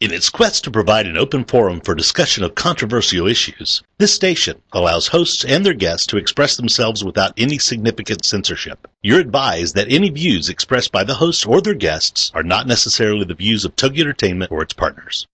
In 0.00 0.14
its 0.14 0.30
quest 0.30 0.64
to 0.64 0.70
provide 0.70 1.06
an 1.06 1.18
open 1.18 1.44
forum 1.44 1.82
for 1.82 1.94
discussion 1.94 2.42
of 2.42 2.54
controversial 2.54 3.26
issues, 3.26 3.82
this 3.98 4.14
station 4.14 4.62
allows 4.72 5.08
hosts 5.08 5.44
and 5.44 5.64
their 5.64 5.74
guests 5.74 6.06
to 6.06 6.16
express 6.16 6.56
themselves 6.56 7.04
without 7.04 7.34
any 7.36 7.58
significant 7.58 8.24
censorship. 8.24 8.88
You're 9.02 9.20
advised 9.20 9.74
that 9.74 9.92
any 9.92 10.08
views 10.08 10.48
expressed 10.48 10.90
by 10.90 11.04
the 11.04 11.16
hosts 11.16 11.44
or 11.44 11.60
their 11.60 11.74
guests 11.74 12.32
are 12.34 12.42
not 12.42 12.66
necessarily 12.66 13.26
the 13.26 13.34
views 13.34 13.66
of 13.66 13.76
Togi 13.76 14.00
Entertainment 14.00 14.50
or 14.50 14.62
its 14.62 14.72
partners. 14.72 15.26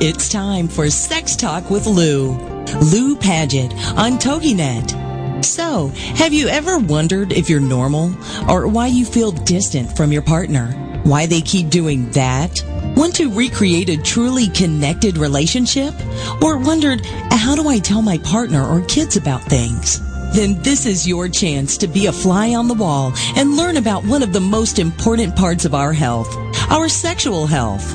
It's 0.00 0.28
time 0.28 0.68
for 0.68 0.88
Sex 0.88 1.34
Talk 1.34 1.70
with 1.70 1.88
Lou. 1.88 2.36
Lou 2.92 3.16
Paget 3.16 3.72
on 3.98 4.12
TogiNet. 4.12 5.44
So, 5.44 5.88
have 6.14 6.32
you 6.32 6.46
ever 6.46 6.78
wondered 6.78 7.32
if 7.32 7.50
you're 7.50 7.58
normal 7.58 8.14
or 8.48 8.68
why 8.68 8.86
you 8.86 9.04
feel 9.04 9.32
distant 9.32 9.96
from 9.96 10.12
your 10.12 10.22
partner? 10.22 10.95
Why 11.06 11.26
they 11.26 11.40
keep 11.40 11.70
doing 11.70 12.10
that? 12.10 12.64
Want 12.96 13.14
to 13.14 13.32
recreate 13.32 13.88
a 13.88 13.96
truly 13.96 14.48
connected 14.48 15.18
relationship? 15.18 15.94
Or 16.42 16.58
wondered, 16.58 17.06
how 17.30 17.54
do 17.54 17.68
I 17.68 17.78
tell 17.78 18.02
my 18.02 18.18
partner 18.18 18.66
or 18.66 18.84
kids 18.86 19.16
about 19.16 19.42
things? 19.42 20.00
Then 20.34 20.60
this 20.62 20.84
is 20.84 21.06
your 21.06 21.28
chance 21.28 21.78
to 21.78 21.86
be 21.86 22.06
a 22.06 22.12
fly 22.12 22.56
on 22.56 22.66
the 22.66 22.74
wall 22.74 23.12
and 23.36 23.56
learn 23.56 23.76
about 23.76 24.04
one 24.04 24.24
of 24.24 24.32
the 24.32 24.40
most 24.40 24.80
important 24.80 25.36
parts 25.36 25.64
of 25.64 25.76
our 25.76 25.92
health, 25.92 26.36
our 26.72 26.88
sexual 26.88 27.46
health. 27.46 27.94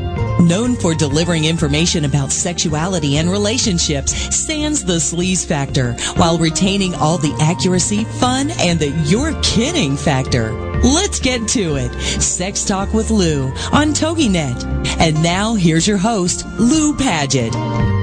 Known 0.41 0.75
for 0.75 0.95
delivering 0.95 1.45
information 1.45 2.05
about 2.05 2.31
sexuality 2.31 3.17
and 3.17 3.29
relationships, 3.29 4.35
sans 4.35 4.83
the 4.83 4.95
sleaze 4.95 5.45
factor, 5.45 5.93
while 6.15 6.39
retaining 6.39 6.95
all 6.95 7.19
the 7.19 7.35
accuracy, 7.39 8.05
fun, 8.05 8.49
and 8.59 8.79
the 8.79 8.89
you're 9.05 9.39
kidding 9.43 9.95
factor. 9.95 10.51
Let's 10.81 11.19
get 11.19 11.47
to 11.49 11.75
it. 11.75 11.91
Sex 12.01 12.65
Talk 12.65 12.91
with 12.91 13.11
Lou 13.11 13.49
on 13.71 13.93
TogiNet. 13.93 14.97
And 14.99 15.21
now 15.21 15.53
here's 15.53 15.87
your 15.87 15.97
host, 15.97 16.43
Lou 16.57 16.95
Paget. 16.95 18.00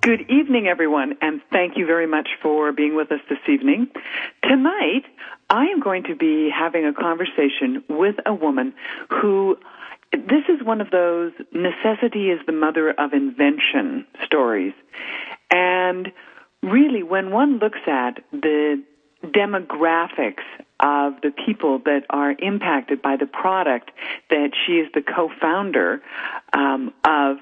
Good 0.00 0.30
evening, 0.30 0.68
everyone, 0.68 1.14
and 1.20 1.40
thank 1.50 1.76
you 1.76 1.84
very 1.84 2.06
much 2.06 2.28
for 2.40 2.72
being 2.72 2.94
with 2.94 3.10
us 3.10 3.20
this 3.28 3.38
evening. 3.48 3.88
Tonight, 4.42 5.02
I 5.50 5.66
am 5.66 5.80
going 5.80 6.04
to 6.04 6.14
be 6.14 6.50
having 6.56 6.86
a 6.86 6.94
conversation 6.94 7.82
with 7.88 8.14
a 8.24 8.32
woman 8.32 8.74
who 9.10 9.58
this 10.12 10.44
is 10.48 10.64
one 10.64 10.80
of 10.80 10.90
those 10.90 11.32
necessity 11.52 12.30
is 12.30 12.38
the 12.46 12.52
mother 12.52 12.90
of 12.90 13.12
invention 13.12 14.06
stories. 14.24 14.72
And 15.50 16.12
really, 16.62 17.02
when 17.02 17.30
one 17.30 17.58
looks 17.58 17.80
at 17.86 18.22
the 18.30 18.82
demographics 19.24 20.44
of 20.80 21.14
the 21.22 21.32
people 21.44 21.80
that 21.80 22.04
are 22.08 22.34
impacted 22.38 23.02
by 23.02 23.16
the 23.16 23.26
product 23.26 23.90
that 24.30 24.50
she 24.64 24.74
is 24.74 24.88
the 24.94 25.02
co-founder 25.02 26.00
um, 26.52 26.94
of, 27.04 27.38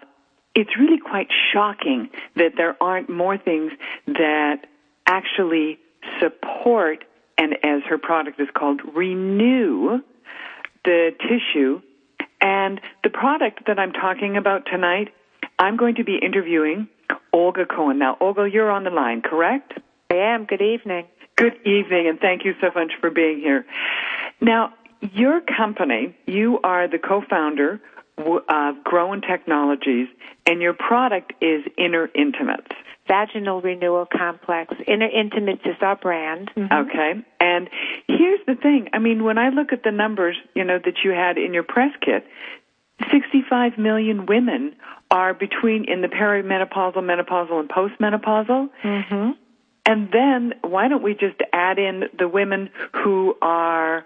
it's 0.56 0.76
really 0.78 0.98
quite 0.98 1.28
shocking 1.52 2.08
that 2.34 2.52
there 2.56 2.76
aren't 2.82 3.10
more 3.10 3.36
things 3.36 3.72
that 4.06 4.66
actually 5.06 5.78
support 6.18 7.04
and 7.38 7.54
as 7.62 7.82
her 7.88 7.98
product 7.98 8.40
is 8.40 8.48
called, 8.54 8.80
renew 8.94 10.00
the 10.84 11.10
tissue. 11.20 11.82
And 12.40 12.80
the 13.04 13.10
product 13.10 13.66
that 13.66 13.78
I'm 13.78 13.92
talking 13.92 14.38
about 14.38 14.64
tonight, 14.64 15.12
I'm 15.58 15.76
going 15.76 15.97
to 15.97 16.04
be 16.04 16.16
interviewing 16.16 16.88
Olga 17.34 17.66
Cohen. 17.66 17.98
Now, 17.98 18.16
Olga, 18.20 18.48
you're 18.50 18.70
on 18.70 18.84
the 18.84 18.91
line, 18.91 19.20
correct? 19.20 19.75
I 20.10 20.14
am. 20.14 20.47
Good 20.47 20.62
evening. 20.62 21.06
Good 21.36 21.56
evening, 21.66 22.08
and 22.08 22.19
thank 22.19 22.47
you 22.47 22.54
so 22.62 22.70
much 22.75 22.92
for 22.98 23.10
being 23.10 23.41
here. 23.41 23.66
Now, 24.41 24.72
your 25.12 25.42
company, 25.42 26.16
you 26.25 26.58
are 26.64 26.88
the 26.88 26.98
co-founder 26.98 27.78
of 28.19 28.84
Grown 28.84 29.21
Technologies, 29.21 30.09
and 30.47 30.60
your 30.60 30.75
product 30.75 31.32
is 31.41 31.65
Inner 31.77 32.09
Intimates. 32.15 32.72
Vaginal 33.06 33.60
Renewal 33.60 34.06
Complex. 34.06 34.75
Inner 34.87 35.09
Intimates 35.09 35.62
is 35.65 35.77
our 35.81 35.97
brand. 35.97 36.50
Mm-hmm. 36.56 36.88
Okay. 36.88 37.25
And 37.41 37.69
here's 38.09 38.41
the 38.47 38.56
thing. 38.56 38.88
I 38.93 38.99
mean, 38.99 39.22
when 39.22 39.38
I 39.38 39.50
look 39.50 39.72
at 39.72 39.82
the 39.84 39.93
numbers, 39.93 40.37
you 40.55 40.65
know, 40.65 40.78
that 40.84 40.94
you 41.05 41.10
had 41.10 41.38
in 41.38 41.55
your 41.55 41.62
press 41.62 41.93
kit, 42.00 42.26
65 43.12 43.78
million 43.78 44.26
women 44.26 44.75
are 45.10 45.34
between 45.34 45.84
in 45.84 46.00
the 46.00 46.09
perimenopausal, 46.09 46.97
menopausal, 46.97 47.60
and 47.60 47.69
postmenopausal. 47.69 48.71
Mm-hmm. 48.82 49.31
And 49.84 50.09
then 50.12 50.55
why 50.62 50.88
don't 50.88 51.03
we 51.03 51.15
just 51.15 51.41
add 51.53 51.78
in 51.78 52.05
the 52.19 52.26
women 52.26 52.71
who 52.93 53.37
are 53.41 54.05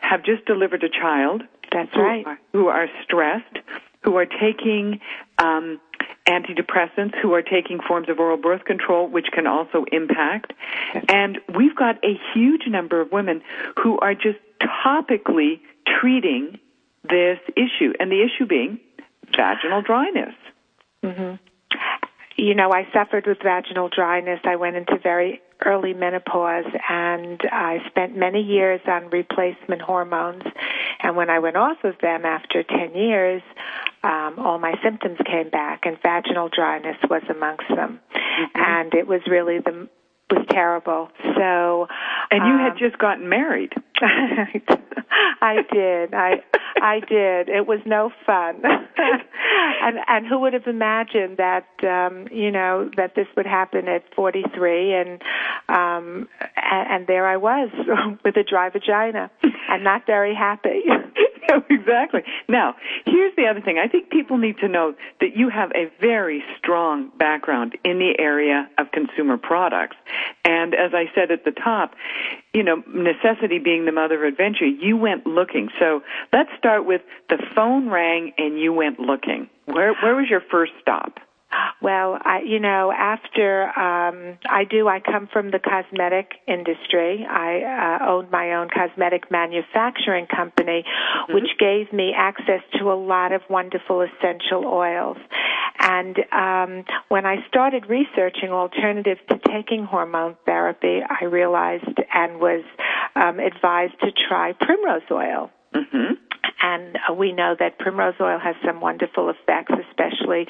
have 0.00 0.22
just 0.22 0.44
delivered 0.44 0.84
a 0.84 0.88
child? 0.88 1.42
That's 1.72 1.92
who 1.94 2.00
right. 2.00 2.26
Are, 2.26 2.38
who 2.52 2.68
are 2.68 2.88
stressed, 3.04 3.58
who 4.02 4.16
are 4.16 4.26
taking 4.26 5.00
um, 5.38 5.80
antidepressants, 6.26 7.14
who 7.20 7.34
are 7.34 7.42
taking 7.42 7.80
forms 7.86 8.08
of 8.08 8.18
oral 8.18 8.36
birth 8.36 8.64
control, 8.64 9.08
which 9.08 9.26
can 9.32 9.46
also 9.46 9.84
impact. 9.92 10.52
And 11.08 11.38
we've 11.54 11.76
got 11.76 11.96
a 12.04 12.18
huge 12.34 12.62
number 12.66 13.00
of 13.00 13.12
women 13.12 13.42
who 13.82 13.98
are 13.98 14.14
just 14.14 14.38
topically 14.60 15.60
treating 16.00 16.58
this 17.04 17.38
issue, 17.56 17.92
and 17.98 18.10
the 18.10 18.22
issue 18.22 18.46
being 18.46 18.80
vaginal 19.34 19.82
dryness. 19.82 20.34
Mm-hmm 21.04 21.36
you 22.38 22.54
know, 22.54 22.70
I 22.72 22.86
suffered 22.92 23.26
with 23.26 23.38
vaginal 23.42 23.88
dryness. 23.88 24.38
I 24.44 24.56
went 24.56 24.76
into 24.76 24.96
very 25.02 25.42
early 25.64 25.92
menopause 25.92 26.66
and 26.88 27.40
I 27.50 27.78
spent 27.88 28.16
many 28.16 28.40
years 28.42 28.80
on 28.86 29.10
replacement 29.10 29.82
hormones. 29.82 30.42
And 31.00 31.16
when 31.16 31.30
I 31.30 31.38
went 31.38 31.56
off 31.56 31.78
of 31.84 31.94
them 32.00 32.24
after 32.24 32.62
10 32.62 32.94
years, 32.94 33.42
um, 34.02 34.36
all 34.38 34.58
my 34.58 34.74
symptoms 34.82 35.18
came 35.24 35.50
back 35.50 35.82
and 35.84 35.96
vaginal 36.02 36.48
dryness 36.48 36.96
was 37.10 37.22
amongst 37.28 37.68
them. 37.68 38.00
Mm-hmm. 38.14 38.60
And 38.60 38.94
it 38.94 39.06
was 39.06 39.20
really 39.28 39.58
the 39.58 39.88
was 40.30 40.44
terrible. 40.50 41.08
So, 41.36 41.86
and 42.30 42.46
you 42.46 42.54
um, 42.54 42.58
had 42.58 42.78
just 42.78 42.98
gotten 42.98 43.28
married. 43.28 43.72
I 45.40 45.56
did. 45.72 46.14
I 46.14 46.42
I 46.76 47.00
did. 47.00 47.48
It 47.48 47.66
was 47.66 47.80
no 47.86 48.10
fun. 48.26 48.62
and 49.80 49.98
and 50.06 50.26
who 50.26 50.38
would 50.40 50.52
have 50.52 50.66
imagined 50.66 51.36
that 51.38 51.68
um 51.82 52.26
you 52.30 52.50
know 52.50 52.90
that 52.96 53.14
this 53.14 53.26
would 53.36 53.46
happen 53.46 53.88
at 53.88 54.02
43 54.14 54.94
and 54.94 55.22
um 55.68 56.28
and, 56.56 56.90
and 56.90 57.06
there 57.06 57.26
I 57.26 57.36
was 57.36 57.70
with 58.24 58.36
a 58.36 58.44
dry 58.44 58.68
vagina 58.70 59.30
and 59.68 59.84
not 59.84 60.06
very 60.06 60.34
happy. 60.34 60.84
exactly. 61.70 62.22
Now, 62.48 62.74
here's 63.04 63.34
the 63.36 63.46
other 63.46 63.60
thing. 63.60 63.78
I 63.78 63.88
think 63.88 64.10
people 64.10 64.38
need 64.38 64.58
to 64.58 64.68
know 64.68 64.94
that 65.20 65.36
you 65.36 65.48
have 65.48 65.70
a 65.72 65.90
very 66.00 66.42
strong 66.58 67.10
background 67.18 67.76
in 67.84 67.98
the 67.98 68.14
area 68.18 68.68
of 68.78 68.90
consumer 68.92 69.36
products. 69.36 69.96
And 70.44 70.74
as 70.74 70.92
I 70.94 71.04
said 71.14 71.30
at 71.30 71.44
the 71.44 71.52
top, 71.52 71.94
you 72.54 72.62
know, 72.62 72.82
necessity 72.86 73.58
being 73.58 73.84
the 73.84 73.92
mother 73.92 74.24
of 74.24 74.32
adventure, 74.32 74.66
you 74.66 74.96
went 74.96 75.26
looking. 75.26 75.68
So 75.78 76.02
let's 76.32 76.50
start 76.58 76.86
with 76.86 77.02
the 77.28 77.38
phone 77.54 77.88
rang 77.90 78.32
and 78.38 78.58
you 78.58 78.72
went 78.72 78.98
looking. 78.98 79.48
Where, 79.66 79.94
where 79.94 80.16
was 80.16 80.26
your 80.30 80.42
first 80.50 80.72
stop? 80.80 81.18
Well, 81.80 82.18
I, 82.20 82.40
you 82.44 82.58
know, 82.58 82.92
after 82.92 83.64
um, 83.68 84.38
I 84.48 84.64
do, 84.64 84.88
I 84.88 85.00
come 85.00 85.28
from 85.32 85.50
the 85.50 85.58
cosmetic 85.58 86.32
industry. 86.46 87.24
I 87.24 88.00
uh, 88.02 88.10
owned 88.10 88.30
my 88.30 88.54
own 88.54 88.68
cosmetic 88.68 89.30
manufacturing 89.30 90.26
company, 90.26 90.84
mm-hmm. 90.84 91.34
which 91.34 91.48
gave 91.58 91.92
me 91.92 92.12
access 92.16 92.60
to 92.78 92.90
a 92.90 92.98
lot 92.98 93.32
of 93.32 93.42
wonderful 93.48 94.02
essential 94.02 94.64
oils. 94.66 95.18
And 95.78 96.18
um, 96.32 96.84
when 97.08 97.24
I 97.24 97.46
started 97.48 97.86
researching 97.88 98.50
alternatives 98.50 99.20
to 99.30 99.38
taking 99.38 99.84
hormone 99.84 100.36
therapy, 100.44 101.00
I 101.08 101.24
realized 101.24 101.84
and 102.12 102.40
was 102.40 102.64
um, 103.14 103.38
advised 103.38 103.98
to 104.00 104.10
try 104.28 104.52
primrose 104.52 105.02
oil. 105.10 105.50
Mm-hmm. 105.74 106.14
And 106.60 106.98
we 107.16 107.32
know 107.32 107.54
that 107.58 107.78
primrose 107.78 108.14
oil 108.20 108.38
has 108.38 108.56
some 108.64 108.80
wonderful 108.80 109.30
effects, 109.30 109.72
especially 109.88 110.46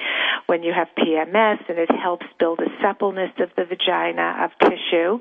when 0.46 0.62
you 0.62 0.72
have 0.72 0.88
PMS, 0.96 1.68
and 1.68 1.78
it 1.78 1.90
helps 1.90 2.26
build 2.38 2.60
a 2.60 2.70
suppleness 2.82 3.30
of 3.38 3.50
the 3.56 3.64
vagina, 3.64 4.36
of 4.44 4.50
tissue. 4.58 5.20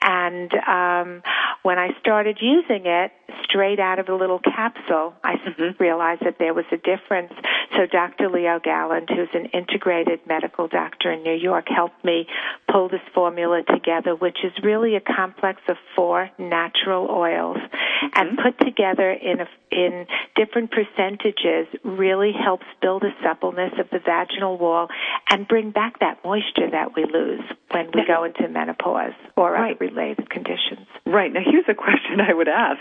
And 0.00 0.52
um, 0.54 1.22
when 1.62 1.78
I 1.78 1.90
started 2.00 2.38
using 2.40 2.86
it 2.86 3.12
straight 3.44 3.78
out 3.78 3.98
of 3.98 4.08
a 4.08 4.14
little 4.14 4.38
capsule, 4.38 5.14
I 5.22 5.36
mm-hmm. 5.36 5.82
realized 5.82 6.22
that 6.24 6.36
there 6.38 6.54
was 6.54 6.64
a 6.72 6.76
difference. 6.76 7.32
So 7.76 7.86
Dr. 7.86 8.28
Leo 8.30 8.58
Galland, 8.58 9.10
who's 9.10 9.28
an 9.34 9.46
integrated 9.46 10.20
medical 10.26 10.66
doctor 10.66 11.12
in 11.12 11.22
New 11.22 11.34
York, 11.34 11.66
helped 11.68 12.04
me 12.04 12.26
pull 12.70 12.88
this 12.88 13.00
formula 13.14 13.62
together, 13.62 14.16
which 14.16 14.38
is 14.44 14.52
really 14.62 14.96
a 14.96 15.00
complex 15.00 15.60
of 15.68 15.76
four 15.94 16.30
natural 16.38 17.08
oils, 17.10 17.58
mm-hmm. 17.58 18.06
and 18.14 18.38
put 18.38 18.58
together 18.64 19.10
in 19.10 19.40
a, 19.46 19.74
in 19.74 20.06
different 20.36 20.70
percentages 20.70 21.66
really 21.84 22.32
helps 22.32 22.66
build 22.80 23.02
a 23.02 23.10
suppleness 23.22 23.72
of 23.78 23.88
the 23.90 23.98
vaginal 23.98 24.58
wall 24.58 24.88
and 25.30 25.46
bring 25.46 25.70
back 25.70 25.98
that 26.00 26.18
moisture 26.24 26.70
that 26.70 26.94
we 26.96 27.04
lose 27.04 27.42
when 27.70 27.86
we 27.94 28.04
go 28.06 28.24
into 28.24 28.48
menopause 28.48 29.12
or 29.36 29.52
right. 29.52 29.76
other 29.76 29.86
related 29.86 30.30
conditions. 30.30 30.86
Right. 31.06 31.32
Now 31.32 31.40
here's 31.44 31.68
a 31.68 31.74
question 31.74 32.20
I 32.20 32.32
would 32.34 32.48
ask. 32.48 32.80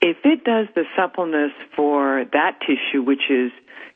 If 0.00 0.18
it 0.24 0.44
does 0.44 0.68
the 0.74 0.84
suppleness 0.96 1.52
for 1.74 2.24
that 2.32 2.60
tissue, 2.60 3.02
which 3.02 3.30
is, 3.30 3.50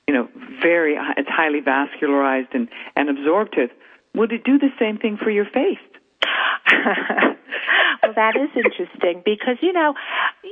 you 0.08 0.14
know, 0.14 0.28
very, 0.60 0.96
it's 1.16 1.28
highly 1.28 1.60
vascularized 1.60 2.54
and, 2.54 2.68
and 2.96 3.08
absorptive, 3.08 3.70
would 4.14 4.32
it 4.32 4.44
do 4.44 4.58
the 4.58 4.70
same 4.78 4.98
thing 4.98 5.16
for 5.22 5.30
your 5.30 5.46
face? 5.46 5.78
that 8.02 8.34
is 8.36 8.50
interesting 8.56 9.22
because 9.24 9.56
you 9.60 9.72
know, 9.72 9.94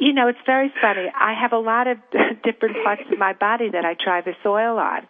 you 0.00 0.12
know, 0.12 0.28
it's 0.28 0.38
very 0.46 0.72
funny. 0.80 1.06
I 1.14 1.34
have 1.34 1.52
a 1.52 1.58
lot 1.58 1.86
of 1.86 1.98
different 2.44 2.76
parts 2.84 3.02
of 3.10 3.18
my 3.18 3.32
body 3.32 3.70
that 3.70 3.84
I 3.84 3.94
try 3.94 4.20
this 4.20 4.36
oil 4.46 4.78
on. 4.78 5.06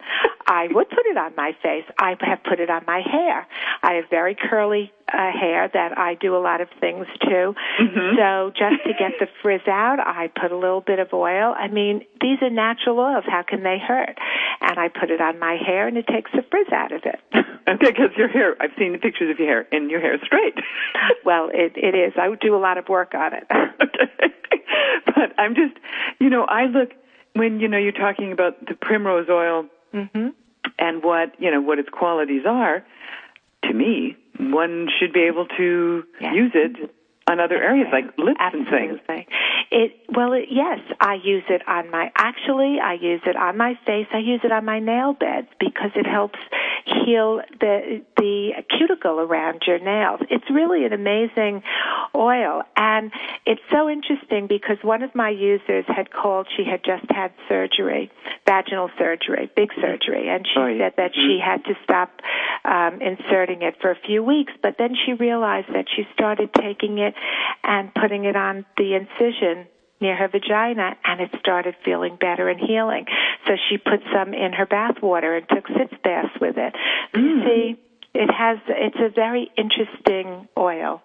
I 0.47 0.67
would 0.71 0.89
put 0.89 1.05
it 1.05 1.17
on 1.17 1.33
my 1.35 1.55
face. 1.61 1.85
I 1.99 2.15
have 2.21 2.43
put 2.43 2.59
it 2.59 2.69
on 2.69 2.83
my 2.85 3.01
hair. 3.01 3.47
I 3.83 3.93
have 3.93 4.05
very 4.09 4.35
curly 4.35 4.91
uh, 5.13 5.31
hair 5.31 5.69
that 5.73 5.97
I 5.97 6.15
do 6.15 6.35
a 6.35 6.39
lot 6.39 6.61
of 6.61 6.69
things 6.79 7.05
to. 7.21 7.53
Mm-hmm. 7.81 8.15
So 8.17 8.51
just 8.51 8.83
to 8.85 8.93
get 8.97 9.19
the 9.19 9.27
frizz 9.41 9.67
out, 9.67 9.99
I 9.99 10.27
put 10.27 10.51
a 10.51 10.57
little 10.57 10.81
bit 10.81 10.99
of 10.99 11.09
oil. 11.13 11.53
I 11.57 11.67
mean, 11.67 12.05
these 12.21 12.37
are 12.41 12.49
natural 12.49 12.99
oils. 12.99 13.25
How 13.27 13.43
can 13.47 13.63
they 13.63 13.77
hurt? 13.77 14.17
And 14.61 14.79
I 14.79 14.87
put 14.87 15.11
it 15.11 15.21
on 15.21 15.39
my 15.39 15.55
hair, 15.55 15.87
and 15.87 15.97
it 15.97 16.07
takes 16.07 16.31
the 16.31 16.43
frizz 16.49 16.67
out 16.71 16.91
of 16.91 17.01
it. 17.03 17.19
okay, 17.67 17.91
because 17.91 18.15
your 18.17 18.27
hair. 18.27 18.55
I've 18.61 18.71
seen 18.77 18.93
the 18.93 18.99
pictures 18.99 19.31
of 19.31 19.39
your 19.39 19.47
hair, 19.47 19.67
and 19.71 19.89
your 19.89 19.99
hair 19.99 20.15
is 20.15 20.21
straight. 20.25 20.55
well, 21.25 21.49
it 21.53 21.73
it 21.75 21.95
is. 21.95 22.13
I 22.17 22.33
do 22.39 22.55
a 22.55 22.61
lot 22.61 22.77
of 22.77 22.87
work 22.87 23.13
on 23.13 23.33
it. 23.33 23.43
okay, 23.51 24.33
but 25.05 25.37
I'm 25.37 25.55
just, 25.55 25.77
you 26.19 26.29
know, 26.29 26.45
I 26.45 26.65
look 26.65 26.91
when 27.33 27.59
you 27.59 27.67
know 27.67 27.77
you're 27.77 27.91
talking 27.91 28.31
about 28.31 28.65
the 28.65 28.75
primrose 28.75 29.27
oil. 29.29 29.65
Mm-hmm. 29.93 30.29
And 30.77 31.03
what 31.03 31.33
you 31.39 31.51
know, 31.51 31.59
what 31.59 31.79
its 31.79 31.89
qualities 31.89 32.43
are, 32.47 32.83
to 33.63 33.73
me, 33.73 34.15
one 34.49 34.87
should 34.99 35.13
be 35.13 35.21
able 35.21 35.45
to 35.57 36.03
yes. 36.19 36.33
use 36.35 36.51
it 36.55 36.95
on 37.27 37.39
other 37.39 37.61
areas 37.61 37.87
like 37.91 38.05
lips 38.17 38.37
Absolutely. 38.39 38.77
and 38.77 39.01
things. 39.05 39.27
It 39.71 39.91
well, 40.13 40.33
it, 40.33 40.49
yes, 40.51 40.79
I 40.99 41.15
use 41.23 41.43
it 41.49 41.61
on 41.67 41.89
my. 41.89 42.11
Actually, 42.15 42.79
I 42.83 42.93
use 42.93 43.21
it 43.25 43.35
on 43.37 43.57
my 43.57 43.79
face. 43.85 44.07
I 44.11 44.17
use 44.17 44.41
it 44.43 44.51
on 44.51 44.65
my 44.65 44.79
nail 44.79 45.13
beds 45.13 45.47
because 45.59 45.91
it 45.95 46.05
helps 46.05 46.39
heal 46.85 47.41
the 47.59 48.01
the 48.17 48.51
cuticle 48.77 49.19
around 49.19 49.63
your 49.65 49.79
nails. 49.79 50.19
It's 50.29 50.49
really 50.49 50.83
an 50.85 50.93
amazing 50.93 51.63
oil, 52.15 52.63
and 52.75 53.11
it's 53.45 53.61
so 53.71 53.89
interesting 53.89 54.47
because 54.47 54.77
one 54.81 55.03
of 55.03 55.15
my 55.15 55.29
users 55.29 55.85
had 55.87 56.11
called. 56.11 56.47
She 56.57 56.65
had 56.65 56.83
just 56.83 57.05
had 57.09 57.31
surgery, 57.47 58.11
vaginal 58.45 58.89
surgery, 58.97 59.49
big 59.55 59.69
surgery, 59.79 60.27
and 60.27 60.45
she 60.45 60.59
oh, 60.59 60.67
yeah. 60.67 60.89
said 60.89 60.93
that 60.97 61.11
mm-hmm. 61.13 61.27
she 61.27 61.39
had 61.39 61.63
to 61.65 61.75
stop 61.83 62.11
um, 62.65 63.01
inserting 63.01 63.61
it 63.61 63.75
for 63.79 63.91
a 63.91 63.97
few 64.05 64.21
weeks. 64.23 64.51
But 64.61 64.75
then 64.77 64.95
she 65.05 65.13
realized 65.13 65.67
that 65.73 65.85
she 65.95 66.03
started 66.13 66.49
taking 66.53 66.97
it 66.97 67.10
and 67.63 67.93
putting 67.93 68.25
it 68.25 68.35
on 68.35 68.65
the 68.77 68.95
incision 68.95 69.67
near 69.99 70.15
her 70.15 70.27
vagina 70.27 70.95
and 71.05 71.21
it 71.21 71.29
started 71.39 71.75
feeling 71.85 72.17
better 72.19 72.49
and 72.49 72.59
healing. 72.59 73.05
So 73.47 73.53
she 73.69 73.77
put 73.77 74.01
some 74.13 74.33
in 74.33 74.53
her 74.53 74.65
bath 74.65 74.95
water 75.01 75.35
and 75.35 75.47
took 75.47 75.67
sitz 75.67 75.93
baths 76.03 76.33
with 76.41 76.57
it. 76.57 76.73
Mm. 77.13 77.21
You 77.21 77.45
see, 77.45 77.79
it 78.13 78.29
has, 78.31 78.57
it's 78.67 78.97
a 78.99 79.09
very 79.09 79.51
interesting 79.57 80.47
oil. 80.57 81.01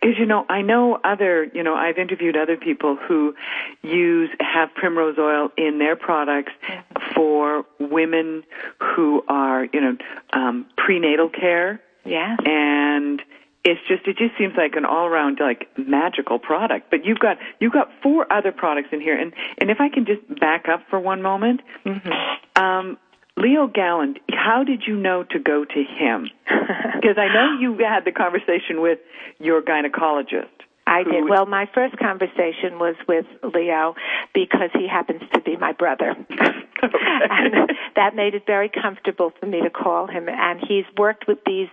Because 0.00 0.16
you 0.18 0.26
know, 0.26 0.46
I 0.48 0.62
know 0.62 0.98
other, 1.02 1.44
you 1.52 1.64
know, 1.64 1.74
I've 1.74 1.98
interviewed 1.98 2.36
other 2.36 2.56
people 2.56 2.96
who 2.96 3.34
use 3.82 4.30
have 4.38 4.72
primrose 4.74 5.16
oil 5.18 5.50
in 5.56 5.78
their 5.78 5.96
products 5.96 6.52
mm-hmm. 6.62 7.14
for 7.14 7.64
women 7.80 8.44
who 8.78 9.24
are, 9.28 9.66
you 9.72 9.80
know, 9.80 9.96
um, 10.32 10.66
prenatal 10.76 11.28
care. 11.28 11.80
Yeah. 12.04 12.36
And 12.44 13.20
it's 13.64 13.80
just 13.88 14.06
it 14.06 14.16
just 14.16 14.36
seems 14.38 14.54
like 14.56 14.74
an 14.76 14.84
all 14.84 15.06
around 15.06 15.38
like 15.40 15.68
magical 15.76 16.38
product. 16.38 16.90
But 16.90 17.04
you've 17.04 17.18
got 17.18 17.38
you've 17.60 17.72
got 17.72 17.88
four 18.02 18.30
other 18.32 18.52
products 18.52 18.88
in 18.92 19.00
here, 19.00 19.18
and 19.18 19.32
and 19.58 19.70
if 19.70 19.78
I 19.80 19.88
can 19.88 20.06
just 20.06 20.40
back 20.40 20.68
up 20.68 20.80
for 20.90 20.98
one 20.98 21.22
moment, 21.22 21.60
mm-hmm. 21.84 22.62
um, 22.62 22.98
Leo 23.36 23.66
Galland, 23.66 24.18
how 24.30 24.64
did 24.64 24.82
you 24.86 24.96
know 24.96 25.24
to 25.24 25.38
go 25.38 25.64
to 25.64 25.84
him? 25.84 26.30
Because 26.98 27.16
I 27.16 27.32
know 27.32 27.60
you 27.60 27.78
had 27.78 28.04
the 28.04 28.10
conversation 28.10 28.80
with 28.80 28.98
your 29.38 29.62
gynecologist. 29.62 30.57
I 30.88 31.04
did. 31.04 31.28
Well, 31.28 31.44
my 31.44 31.68
first 31.74 31.98
conversation 31.98 32.78
was 32.78 32.96
with 33.06 33.26
Leo 33.54 33.94
because 34.32 34.70
he 34.72 34.88
happens 34.88 35.20
to 35.34 35.40
be 35.40 35.56
my 35.56 35.72
brother. 35.72 36.16
and 36.82 37.70
that 37.94 38.16
made 38.16 38.34
it 38.34 38.46
very 38.46 38.70
comfortable 38.70 39.32
for 39.38 39.46
me 39.46 39.60
to 39.60 39.68
call 39.68 40.06
him. 40.06 40.28
And 40.28 40.60
he's 40.66 40.86
worked 40.96 41.26
with 41.28 41.38
these 41.44 41.68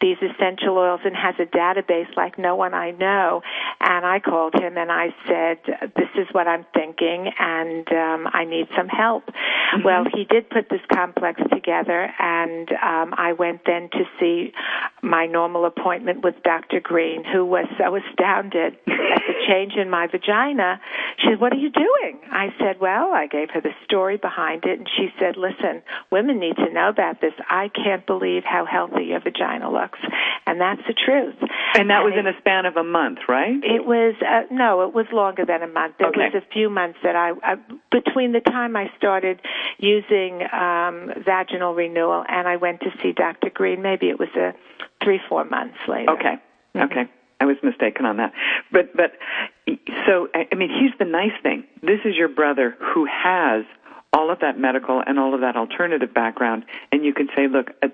these 0.00 0.16
essential 0.22 0.78
oils 0.78 1.00
and 1.04 1.14
has 1.14 1.34
a 1.38 1.44
database 1.44 2.16
like 2.16 2.38
no 2.38 2.54
one 2.54 2.72
I 2.72 2.92
know. 2.92 3.42
And 3.80 4.06
I 4.06 4.20
called 4.20 4.54
him 4.54 4.78
and 4.78 4.90
I 4.92 5.08
said, 5.26 5.58
"This 5.96 6.08
is 6.16 6.28
what 6.32 6.46
I'm 6.46 6.64
thinking, 6.72 7.32
and 7.38 7.90
um, 7.92 8.28
I 8.32 8.44
need 8.44 8.68
some 8.76 8.88
help." 8.88 9.24
Mm-hmm. 9.26 9.82
Well, 9.84 10.04
he 10.14 10.24
did 10.24 10.48
put 10.48 10.68
this 10.70 10.80
complex 10.92 11.40
together, 11.52 12.08
and 12.18 12.70
um, 12.70 13.14
I 13.16 13.32
went 13.36 13.62
then 13.66 13.88
to 13.92 14.04
see 14.20 14.52
my 15.02 15.26
normal 15.26 15.64
appointment 15.64 16.22
with 16.22 16.34
Dr. 16.44 16.80
Green, 16.80 17.24
who 17.24 17.44
was 17.44 17.66
so 17.78 17.96
astounded 18.10 18.59
at 18.60 18.72
the 18.86 19.34
change 19.48 19.74
in 19.74 19.90
my 19.90 20.06
vagina. 20.06 20.80
She 21.18 21.28
said, 21.28 21.40
"What 21.40 21.52
are 21.52 21.56
you 21.56 21.70
doing?" 21.70 22.20
I 22.30 22.54
said, 22.58 22.80
"Well," 22.80 23.12
I 23.12 23.26
gave 23.26 23.50
her 23.50 23.60
the 23.60 23.74
story 23.84 24.16
behind 24.16 24.64
it, 24.64 24.78
and 24.78 24.88
she 24.96 25.12
said, 25.18 25.36
"Listen, 25.36 25.82
women 26.10 26.38
need 26.38 26.56
to 26.56 26.72
know 26.72 26.88
about 26.88 27.20
this. 27.20 27.34
I 27.48 27.68
can't 27.68 28.06
believe 28.06 28.44
how 28.44 28.64
healthy 28.64 29.04
your 29.06 29.20
vagina 29.20 29.70
looks." 29.70 29.98
And 30.46 30.60
that's 30.60 30.82
the 30.86 30.94
truth. 30.94 31.36
And 31.74 31.90
that 31.90 32.02
and 32.02 32.04
was 32.04 32.14
it, 32.14 32.20
in 32.20 32.26
a 32.26 32.36
span 32.38 32.66
of 32.66 32.76
a 32.76 32.84
month, 32.84 33.18
right? 33.28 33.62
It 33.62 33.86
was 33.86 34.14
uh, 34.20 34.42
no, 34.50 34.82
it 34.82 34.94
was 34.94 35.06
longer 35.12 35.44
than 35.44 35.62
a 35.62 35.68
month. 35.68 35.96
It 36.00 36.06
okay. 36.06 36.30
was 36.32 36.34
a 36.34 36.52
few 36.52 36.70
months 36.70 36.98
that 37.02 37.16
I 37.16 37.32
uh, 37.32 37.56
between 37.90 38.32
the 38.32 38.40
time 38.40 38.76
I 38.76 38.90
started 38.96 39.40
using 39.78 40.42
um 40.52 41.10
vaginal 41.24 41.74
renewal 41.74 42.24
and 42.28 42.48
I 42.48 42.56
went 42.56 42.80
to 42.80 42.90
see 43.02 43.12
Dr. 43.12 43.50
Green, 43.50 43.82
maybe 43.82 44.08
it 44.08 44.18
was 44.18 44.28
a 44.36 44.54
3 45.04 45.20
4 45.28 45.44
months 45.44 45.78
later. 45.88 46.12
Okay. 46.12 46.34
Mm-hmm. 46.74 46.80
Okay. 46.80 47.10
I 47.40 47.46
was 47.46 47.56
mistaken 47.62 48.04
on 48.04 48.18
that. 48.18 48.32
But 48.70 48.94
but 48.96 49.12
so 50.06 50.28
I 50.34 50.54
mean, 50.54 50.70
here's 50.70 50.96
the 50.98 51.04
nice 51.04 51.32
thing. 51.42 51.64
This 51.82 52.00
is 52.04 52.14
your 52.16 52.28
brother 52.28 52.76
who 52.78 53.06
has 53.06 53.64
all 54.12 54.30
of 54.30 54.40
that 54.40 54.58
medical 54.58 55.02
and 55.04 55.18
all 55.18 55.34
of 55.34 55.40
that 55.40 55.56
alternative 55.56 56.12
background, 56.12 56.64
and 56.92 57.04
you 57.04 57.14
can 57.14 57.28
say, 57.36 57.46
look, 57.48 57.70
uh, 57.82 57.88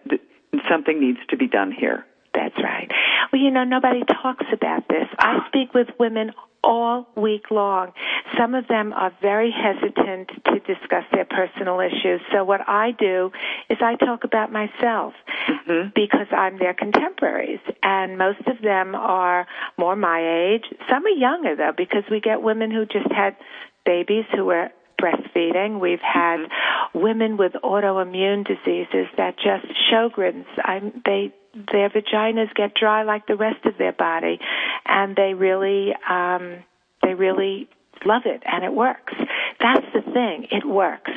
something 0.69 1.01
needs 1.01 1.19
to 1.29 1.37
be 1.37 1.47
done 1.47 1.73
here. 1.73 2.05
That's 2.35 2.57
right. 2.63 2.91
Well, 3.33 3.41
you 3.41 3.51
know, 3.51 3.65
nobody 3.65 4.03
talks 4.05 4.45
about 4.53 4.89
this. 4.89 5.09
I 5.19 5.47
speak 5.49 5.73
with 5.75 5.89
women 5.99 6.33
all 6.67 7.07
week 7.17 7.51
long. 7.51 7.93
Some 8.37 8.55
of 8.55 8.67
them 8.67 8.93
are 8.93 9.13
very 9.23 9.55
hesitant 9.55 10.29
to 10.47 10.59
discuss 10.61 11.05
their 11.13 11.25
personal 11.25 11.79
issues. 11.81 12.21
So 12.33 12.45
what 12.45 12.61
I 12.69 12.91
do 12.99 13.31
is 13.71 13.79
I 13.81 13.95
talk 13.95 14.25
about 14.25 14.53
myself 14.53 15.15
mm-hmm. 15.49 15.91
because 15.95 16.27
I'm 16.33 16.59
their 16.59 16.75
contemporaries 16.75 17.61
and 17.83 18.19
most 18.19 18.41
of 18.49 18.61
them 18.63 18.97
are 18.97 19.47
more 19.79 19.95
my 19.95 20.51
age. 20.53 20.65
Some 20.91 21.07
are 21.07 21.11
younger 21.11 21.55
though 21.55 21.73
because 21.77 22.03
we 22.11 22.21
get 22.21 22.43
women 22.43 22.71
who 22.73 22.85
just 22.85 23.11
had 23.13 23.37
babies 23.85 24.25
who 24.35 24.47
were 24.47 24.71
breastfeeding. 25.01 25.79
We've 25.81 26.01
had 26.01 26.41
mm-hmm. 26.41 26.99
women 26.99 27.37
with 27.37 27.53
autoimmune 27.63 28.45
diseases 28.45 29.07
that 29.17 29.37
just 29.37 29.67
Sjogren's. 29.91 30.47
I'm, 30.65 31.01
they 31.05 31.33
their 31.73 31.91
vaginas 31.91 32.55
get 32.55 32.75
dry 32.75 33.03
like 33.03 33.27
the 33.27 33.37
rest 33.37 33.65
of 33.65 33.79
their 33.79 33.93
body, 33.93 34.39
and 34.85 35.17
they 35.17 35.35
really 35.35 35.93
um, 36.09 36.65
they 37.03 37.15
really 37.15 37.69
love 38.05 38.23
it, 38.27 38.43
and 38.45 38.65
it 38.65 38.73
works. 38.73 39.15
That's 39.61 39.87
the 39.95 40.03
thing; 40.13 40.49
it 40.51 40.67
works. 40.67 41.11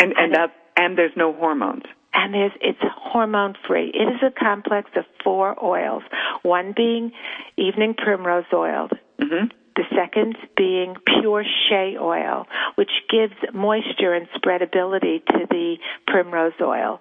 And 0.00 0.12
and, 0.12 0.18
and 0.18 0.34
that 0.34 0.54
and 0.76 0.98
there's 0.98 1.16
no 1.16 1.32
hormones. 1.32 1.84
And 2.12 2.32
there's 2.32 2.52
it's 2.60 2.78
hormone 2.82 3.54
free. 3.66 3.90
It 3.94 4.08
is 4.14 4.22
a 4.22 4.30
complex 4.30 4.90
of 4.96 5.04
four 5.22 5.62
oils. 5.62 6.02
One 6.42 6.72
being 6.76 7.12
evening 7.56 7.94
primrose 7.94 8.44
oil. 8.52 8.88
Mm-hmm. 9.20 9.48
The 9.76 9.84
second 9.94 10.36
being 10.56 10.94
pure 11.20 11.44
shea 11.68 11.98
oil, 12.00 12.46
which 12.76 12.90
gives 13.10 13.34
moisture 13.52 14.14
and 14.14 14.26
spreadability 14.30 15.24
to 15.26 15.46
the 15.50 15.76
primrose 16.06 16.54
oil. 16.62 17.00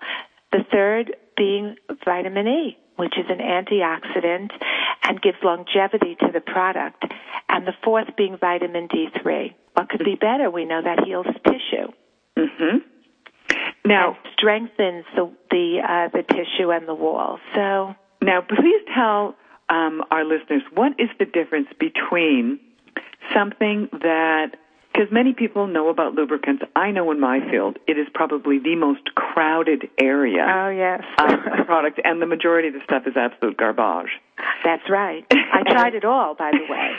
The 0.51 0.65
third 0.69 1.15
being 1.37 1.75
vitamin 2.03 2.47
E, 2.47 2.77
which 2.95 3.17
is 3.17 3.25
an 3.29 3.39
antioxidant 3.39 4.51
and 5.03 5.21
gives 5.21 5.37
longevity 5.43 6.15
to 6.19 6.31
the 6.33 6.41
product. 6.41 7.05
And 7.49 7.67
the 7.67 7.73
fourth 7.83 8.15
being 8.17 8.37
vitamin 8.37 8.87
D3. 8.87 9.53
What 9.73 9.89
could 9.89 10.03
be 10.03 10.15
better? 10.15 10.49
We 10.49 10.65
know 10.65 10.81
that 10.81 11.05
heals 11.05 11.27
tissue. 11.45 11.91
Mm-hmm. 12.37 12.77
Now, 13.85 14.17
strengthens 14.33 15.05
the 15.15 15.31
the 15.51 15.79
uh, 15.87 16.09
the 16.09 16.23
tissue 16.23 16.71
and 16.71 16.87
the 16.87 16.95
wall. 16.95 17.39
So 17.53 17.93
now, 18.21 18.41
please 18.41 18.81
tell 18.93 19.35
um, 19.69 20.03
our 20.09 20.25
listeners 20.25 20.63
what 20.73 20.93
is 20.99 21.09
the 21.19 21.25
difference 21.25 21.67
between 21.79 22.59
something 23.33 23.89
that 23.91 24.55
because 24.95 25.11
many 25.11 25.33
people 25.33 25.67
know 25.67 25.89
about 25.89 26.13
lubricants. 26.13 26.63
I 26.75 26.91
know 26.91 27.11
in 27.11 27.19
my 27.19 27.39
field 27.51 27.77
it 27.87 27.97
is 27.97 28.07
probably 28.13 28.59
the 28.59 28.75
most 28.75 29.13
crowded 29.15 29.89
area. 29.99 30.45
Oh 30.47 30.69
yes, 30.69 31.03
of 31.19 31.65
product, 31.65 31.99
and 32.03 32.21
the 32.21 32.25
majority 32.25 32.69
of 32.69 32.73
the 32.75 32.81
stuff 32.83 33.03
is 33.05 33.17
absolute 33.17 33.57
garbage. 33.57 34.09
That's 34.63 34.89
right. 34.89 35.25
I 35.31 35.63
tried 35.69 35.95
it 35.95 36.05
all, 36.05 36.35
by 36.35 36.51
the 36.51 36.71
way. 36.71 36.91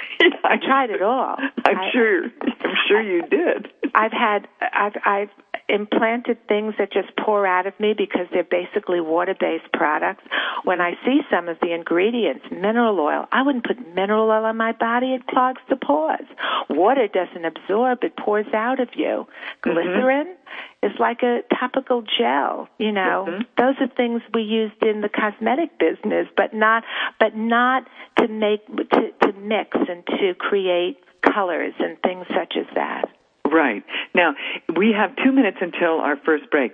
I 0.45 0.57
tried 0.57 0.91
it 0.91 1.03
all. 1.03 1.37
I'm 1.65 1.79
I, 1.79 1.91
sure. 1.93 2.25
I'm 2.25 2.77
sure 2.89 3.01
you 3.01 3.23
did. 3.23 3.69
I've 3.95 4.13
had. 4.13 4.49
I've. 4.61 4.97
I've 5.05 5.29
implanted 5.77 6.39
things 6.49 6.75
that 6.79 6.93
just 6.93 7.15
pour 7.17 7.47
out 7.47 7.67
of 7.67 7.79
me 7.79 7.95
because 7.97 8.27
they're 8.33 8.43
basically 8.43 9.01
water-based 9.01 9.71
products. 9.73 10.25
When 10.65 10.81
I 10.81 10.95
see 11.05 11.21
some 11.31 11.49
of 11.49 11.59
the 11.61 11.73
ingredients, 11.73 12.47
mineral 12.51 12.99
oil, 12.99 13.27
I 13.31 13.43
wouldn't 13.43 13.67
put 13.67 13.79
mineral 13.95 14.31
oil 14.31 14.45
on 14.45 14.57
my 14.57 14.73
body. 14.73 15.15
It 15.15 15.27
clogs 15.27 15.61
the 15.69 15.77
pores. 15.77 16.27
Water 16.71 17.07
doesn't 17.07 17.45
absorb; 17.45 18.03
it 18.03 18.17
pours 18.17 18.47
out 18.53 18.81
of 18.81 18.89
you. 18.97 19.27
Glycerin 19.63 20.27
mm-hmm. 20.27 20.87
is 20.87 20.93
like 20.99 21.23
a 21.23 21.43
topical 21.55 22.03
gel. 22.19 22.69
You 22.79 22.93
know, 22.93 23.27
mm-hmm. 23.29 23.43
those 23.59 23.77
are 23.81 23.95
things 23.95 24.23
we 24.35 24.43
used 24.43 24.83
in 24.83 25.03
the 25.03 25.09
cosmetic 25.09 25.79
business, 25.79 26.27
but 26.37 26.55
not, 26.55 26.83
but 27.21 27.37
not 27.37 27.85
to 28.19 28.29
make 28.29 28.67
to, 28.67 29.13
to 29.23 29.33
mix 29.39 29.77
and 29.77 30.05
to 30.07 30.35
create 30.39 30.99
colors 31.23 31.75
and 31.79 32.01
things 32.03 32.27
such 32.35 32.55
as 32.59 32.67
that. 32.75 33.09
Right. 33.57 33.83
Now, 34.15 34.35
we 34.77 34.93
have 34.93 35.17
two 35.25 35.33
minutes 35.33 35.57
until 35.63 35.99
our 36.01 36.17
first 36.27 36.51
break. 36.51 36.73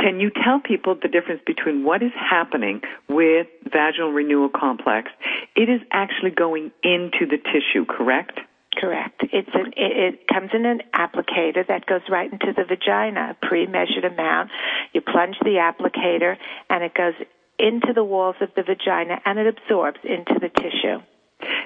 Can 0.00 0.18
you 0.18 0.30
tell 0.30 0.58
people 0.58 0.96
the 1.00 1.06
difference 1.06 1.42
between 1.46 1.84
what 1.84 2.02
is 2.02 2.10
happening 2.12 2.80
with 3.08 3.46
vaginal 3.70 4.10
renewal 4.10 4.48
complex? 4.48 5.12
It 5.54 5.68
is 5.68 5.80
actually 5.92 6.32
going 6.32 6.72
into 6.82 7.26
the 7.30 7.38
tissue, 7.38 7.84
correct? 7.84 8.40
Correct. 8.76 9.22
It's 9.32 9.50
an, 9.54 9.72
it, 9.76 10.14
it 10.14 10.26
comes 10.26 10.50
in 10.54 10.66
an 10.66 10.82
applicator 10.92 11.64
that 11.68 11.86
goes 11.86 12.02
right 12.10 12.32
into 12.32 12.52
the 12.52 12.64
vagina, 12.64 13.36
a 13.40 13.46
pre-measured 13.46 14.04
amount. 14.04 14.50
You 14.92 15.00
plunge 15.00 15.36
the 15.42 15.62
applicator 15.62 16.36
and 16.68 16.82
it 16.82 16.94
goes 16.94 17.14
into 17.60 17.92
the 17.94 18.04
walls 18.04 18.36
of 18.40 18.48
the 18.56 18.64
vagina 18.64 19.20
and 19.24 19.38
it 19.38 19.46
absorbs 19.46 19.98
into 20.02 20.34
the 20.40 20.48
tissue. 20.48 20.98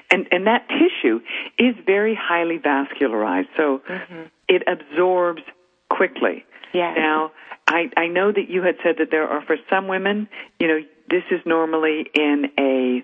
And, 0.09 0.27
and 0.31 0.47
that 0.47 0.67
tissue 0.67 1.21
is 1.57 1.75
very 1.85 2.15
highly 2.19 2.59
vascularized, 2.59 3.47
so 3.57 3.81
mm-hmm. 3.89 4.23
it 4.47 4.63
absorbs 4.67 5.41
quickly. 5.89 6.45
Yes. 6.73 6.95
Now, 6.97 7.31
I, 7.67 7.89
I 7.97 8.07
know 8.07 8.31
that 8.31 8.49
you 8.49 8.61
had 8.61 8.75
said 8.83 8.95
that 8.99 9.09
there 9.11 9.27
are, 9.27 9.41
for 9.45 9.57
some 9.69 9.87
women, 9.87 10.27
you 10.59 10.67
know, 10.67 10.79
this 11.09 11.23
is 11.31 11.39
normally 11.45 12.07
in 12.13 12.51
a 12.59 13.03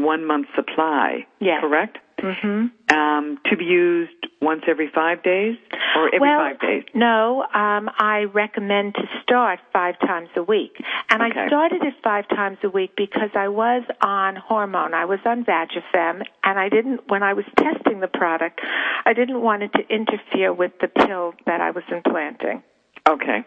one 0.00 0.26
month 0.26 0.48
supply, 0.54 1.26
yes. 1.40 1.60
correct? 1.60 1.98
Mm-hmm. 2.22 2.96
Um, 2.96 3.38
to 3.46 3.56
be 3.56 3.64
used 3.64 4.26
once 4.42 4.62
every 4.68 4.90
five 4.94 5.22
days 5.22 5.56
or 5.96 6.06
every 6.06 6.20
well, 6.20 6.38
five 6.38 6.60
days? 6.60 6.84
No, 6.94 7.42
um, 7.42 7.90
I 7.98 8.26
recommend 8.32 8.94
to 8.94 9.02
start 9.22 9.60
five 9.72 9.98
times 10.00 10.28
a 10.36 10.42
week. 10.42 10.72
And 11.08 11.22
okay. 11.22 11.40
I 11.40 11.46
started 11.46 11.82
it 11.82 11.94
five 12.02 12.28
times 12.28 12.58
a 12.62 12.68
week 12.68 12.92
because 12.96 13.30
I 13.34 13.48
was 13.48 13.82
on 14.00 14.36
hormone. 14.36 14.94
I 14.94 15.04
was 15.04 15.20
on 15.24 15.44
Vagifem, 15.44 16.22
and 16.44 16.58
I 16.58 16.68
didn't, 16.68 17.08
when 17.08 17.22
I 17.22 17.34
was 17.34 17.44
testing 17.56 18.00
the 18.00 18.08
product, 18.08 18.60
I 19.04 19.12
didn't 19.12 19.40
want 19.40 19.62
it 19.62 19.72
to 19.74 19.88
interfere 19.88 20.52
with 20.52 20.72
the 20.80 20.88
pill 20.88 21.34
that 21.46 21.60
I 21.60 21.70
was 21.70 21.84
implanting. 21.90 22.62
Okay. 23.08 23.44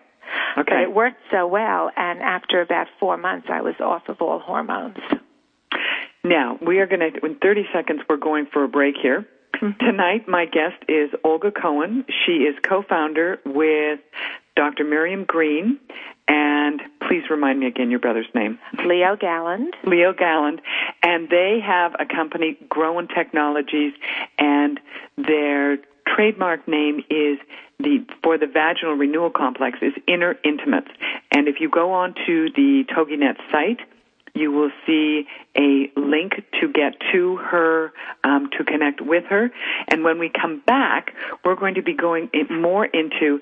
Okay. 0.57 0.63
But 0.65 0.81
it 0.81 0.93
worked 0.93 1.19
so 1.31 1.47
well, 1.47 1.91
and 1.95 2.21
after 2.21 2.61
about 2.61 2.87
four 2.99 3.17
months, 3.17 3.47
I 3.49 3.61
was 3.61 3.75
off 3.79 4.03
of 4.07 4.21
all 4.21 4.39
hormones. 4.39 4.97
Now, 6.23 6.57
we 6.65 6.79
are 6.79 6.87
going 6.87 7.01
to, 7.01 7.25
in 7.25 7.35
30 7.35 7.65
seconds, 7.73 8.01
we're 8.09 8.15
going 8.15 8.47
for 8.51 8.63
a 8.63 8.67
break 8.69 8.95
here. 9.01 9.27
Mm-hmm. 9.55 9.85
Tonight, 9.85 10.27
my 10.27 10.45
guest 10.45 10.81
is 10.87 11.09
Olga 11.23 11.51
Cohen. 11.51 12.05
She 12.25 12.43
is 12.43 12.55
co-founder 12.63 13.39
with 13.45 13.99
Dr. 14.55 14.85
Miriam 14.85 15.25
Green, 15.25 15.79
and 16.29 16.81
please 17.05 17.23
remind 17.29 17.59
me 17.59 17.67
again 17.67 17.91
your 17.91 17.99
brother's 17.99 18.27
name. 18.33 18.57
Leo 18.85 19.17
Galland. 19.17 19.75
Leo 19.85 20.13
Galland, 20.13 20.61
and 21.01 21.27
they 21.29 21.59
have 21.63 21.93
a 21.99 22.05
company, 22.05 22.57
Grown 22.69 23.09
Technologies, 23.09 23.93
and 24.39 24.79
their 25.17 25.77
trademark 26.07 26.67
name 26.67 26.99
is 27.09 27.37
the 27.79 28.05
for 28.23 28.37
the 28.37 28.47
vaginal 28.47 28.93
renewal 28.95 29.29
complex 29.29 29.79
is 29.81 29.93
Inner 30.07 30.35
Intimates. 30.43 30.91
And 31.31 31.47
if 31.47 31.55
you 31.59 31.69
go 31.69 31.91
on 31.91 32.13
to 32.25 32.49
the 32.55 32.85
TogiNet 32.89 33.37
site, 33.51 33.79
you 34.33 34.51
will 34.51 34.71
see 34.85 35.27
a 35.55 35.91
link 35.95 36.33
to 36.59 36.67
get 36.67 36.93
to 37.11 37.37
her, 37.37 37.93
um, 38.23 38.49
to 38.57 38.63
connect 38.63 39.01
with 39.01 39.25
her. 39.25 39.51
And 39.87 40.03
when 40.03 40.19
we 40.19 40.29
come 40.29 40.61
back, 40.65 41.13
we're 41.45 41.55
going 41.55 41.75
to 41.75 41.83
be 41.83 41.93
going 41.93 42.29
more 42.49 42.85
into 42.85 43.39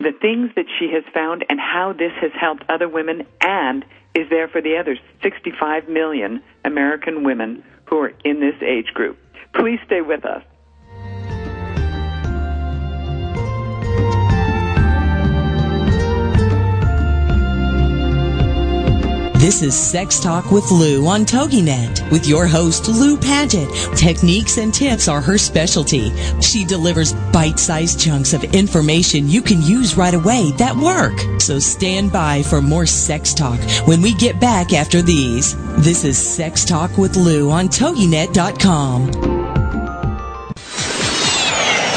the 0.00 0.12
things 0.20 0.50
that 0.56 0.66
she 0.78 0.90
has 0.92 1.04
found 1.12 1.44
and 1.48 1.60
how 1.60 1.92
this 1.92 2.12
has 2.20 2.32
helped 2.38 2.64
other 2.68 2.88
women 2.88 3.26
and 3.40 3.84
is 4.14 4.28
there 4.28 4.48
for 4.48 4.60
the 4.60 4.76
other 4.76 4.96
65 5.22 5.88
million 5.88 6.42
American 6.64 7.24
women 7.24 7.62
who 7.86 7.98
are 7.98 8.12
in 8.24 8.40
this 8.40 8.56
age 8.62 8.92
group. 8.94 9.18
Please 9.54 9.78
stay 9.86 10.00
with 10.00 10.24
us. 10.24 10.42
This 19.44 19.60
is 19.60 19.78
Sex 19.78 20.20
Talk 20.20 20.50
with 20.50 20.70
Lou 20.70 21.06
on 21.06 21.26
TogiNet 21.26 22.10
with 22.10 22.26
your 22.26 22.46
host, 22.46 22.88
Lou 22.88 23.14
Paget. 23.14 23.68
Techniques 23.94 24.56
and 24.56 24.72
tips 24.72 25.06
are 25.06 25.20
her 25.20 25.36
specialty. 25.36 26.10
She 26.40 26.64
delivers 26.64 27.12
bite-sized 27.30 28.00
chunks 28.00 28.32
of 28.32 28.42
information 28.54 29.28
you 29.28 29.42
can 29.42 29.60
use 29.60 29.98
right 29.98 30.14
away 30.14 30.52
that 30.52 30.74
work. 30.74 31.42
So 31.42 31.58
stand 31.58 32.10
by 32.10 32.42
for 32.42 32.62
more 32.62 32.86
sex 32.86 33.34
talk 33.34 33.60
when 33.86 34.00
we 34.00 34.14
get 34.14 34.40
back 34.40 34.72
after 34.72 35.02
these. 35.02 35.54
This 35.84 36.04
is 36.04 36.16
Sex 36.16 36.64
Talk 36.64 36.96
with 36.96 37.14
Lou 37.14 37.50
on 37.50 37.68
TogiNet.com. 37.68 39.12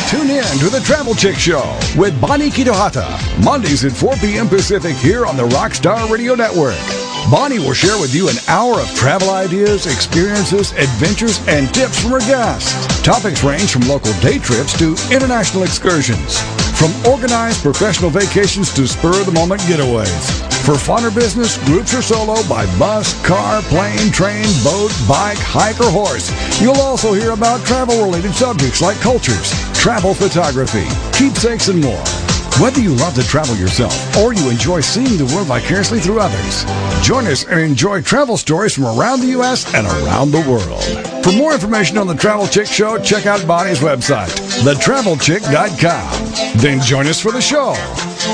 Tune 0.09 0.29
in 0.29 0.59
to 0.59 0.69
the 0.69 0.81
Travel 0.83 1.15
Chick 1.15 1.37
Show 1.37 1.79
with 1.97 2.19
Bonnie 2.19 2.49
Kitohata, 2.49 3.41
Mondays 3.41 3.85
at 3.85 3.93
4 3.93 4.17
p.m. 4.17 4.49
Pacific 4.49 4.97
here 4.97 5.25
on 5.25 5.37
the 5.37 5.47
Rockstar 5.47 6.11
Radio 6.11 6.35
Network. 6.35 7.06
Bonnie 7.29 7.59
will 7.59 7.73
share 7.73 7.99
with 7.99 8.15
you 8.15 8.29
an 8.29 8.37
hour 8.47 8.79
of 8.79 8.87
travel 8.95 9.31
ideas, 9.31 9.85
experiences, 9.85 10.71
adventures, 10.73 11.45
and 11.47 11.73
tips 11.73 11.99
from 12.01 12.11
her 12.11 12.19
guests. 12.19 12.71
Topics 13.01 13.43
range 13.43 13.71
from 13.71 13.81
local 13.81 14.13
day 14.21 14.39
trips 14.39 14.77
to 14.79 14.95
international 15.11 15.63
excursions. 15.63 16.39
From 16.79 16.93
organized 17.05 17.63
professional 17.63 18.09
vacations 18.09 18.73
to 18.75 18.87
spur 18.87 19.19
of 19.19 19.25
the 19.25 19.33
moment 19.33 19.59
getaways. 19.61 20.47
For 20.63 20.77
fun 20.77 21.03
or 21.03 21.11
business, 21.11 21.57
groups 21.65 21.93
or 21.93 22.01
solo, 22.01 22.35
by 22.47 22.65
bus, 22.77 23.13
car, 23.25 23.61
plane, 23.63 24.11
train, 24.11 24.45
boat, 24.63 24.91
bike, 25.07 25.37
hike, 25.39 25.79
or 25.81 25.91
horse. 25.91 26.31
You'll 26.61 26.79
also 26.79 27.13
hear 27.13 27.31
about 27.31 27.65
travel 27.65 28.03
related 28.03 28.33
subjects 28.33 28.81
like 28.81 28.97
cultures, 28.97 29.51
travel 29.73 30.13
photography, 30.13 30.87
keepsakes, 31.17 31.67
and 31.67 31.81
more. 31.81 32.26
Whether 32.61 32.79
you 32.81 32.95
love 32.95 33.13
to 33.13 33.21
travel 33.21 33.55
yourself 33.55 33.93
or 34.17 34.33
you 34.33 34.49
enjoy 34.49 34.81
seeing 34.81 35.15
the 35.15 35.31
world 35.35 35.45
vicariously 35.45 35.99
through 35.99 36.19
others, 36.19 36.65
join 37.05 37.27
us 37.27 37.45
and 37.45 37.59
enjoy 37.59 38.01
travel 38.01 38.35
stories 38.35 38.73
from 38.73 38.85
around 38.85 39.19
the 39.19 39.27
U.S. 39.37 39.71
and 39.75 39.85
around 39.85 40.31
the 40.31 40.41
world. 40.49 40.81
For 41.23 41.31
more 41.33 41.53
information 41.53 41.99
on 41.99 42.07
The 42.07 42.15
Travel 42.15 42.47
Chick 42.47 42.65
Show, 42.65 42.97
check 42.97 43.27
out 43.27 43.45
Bonnie's 43.45 43.77
website, 43.77 44.29
thetravelchick.com. 44.65 46.59
Then 46.59 46.81
join 46.81 47.05
us 47.05 47.21
for 47.21 47.31
the 47.31 47.41
show, 47.41 47.73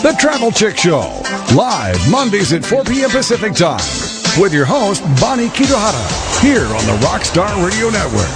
The 0.03 0.15
Travel 0.17 0.51
Chick 0.51 0.77
Show, 0.77 1.21
live 1.53 1.99
Mondays 2.09 2.53
at 2.53 2.63
4 2.63 2.85
p.m. 2.85 3.09
Pacific 3.09 3.53
Time, 3.53 3.83
with 4.41 4.53
your 4.53 4.65
host, 4.65 5.03
Bonnie 5.19 5.49
Kitohara, 5.49 6.39
here 6.41 6.63
on 6.63 6.85
the 6.85 6.97
Rockstar 7.05 7.51
Radio 7.61 7.89
Network. 7.89 8.29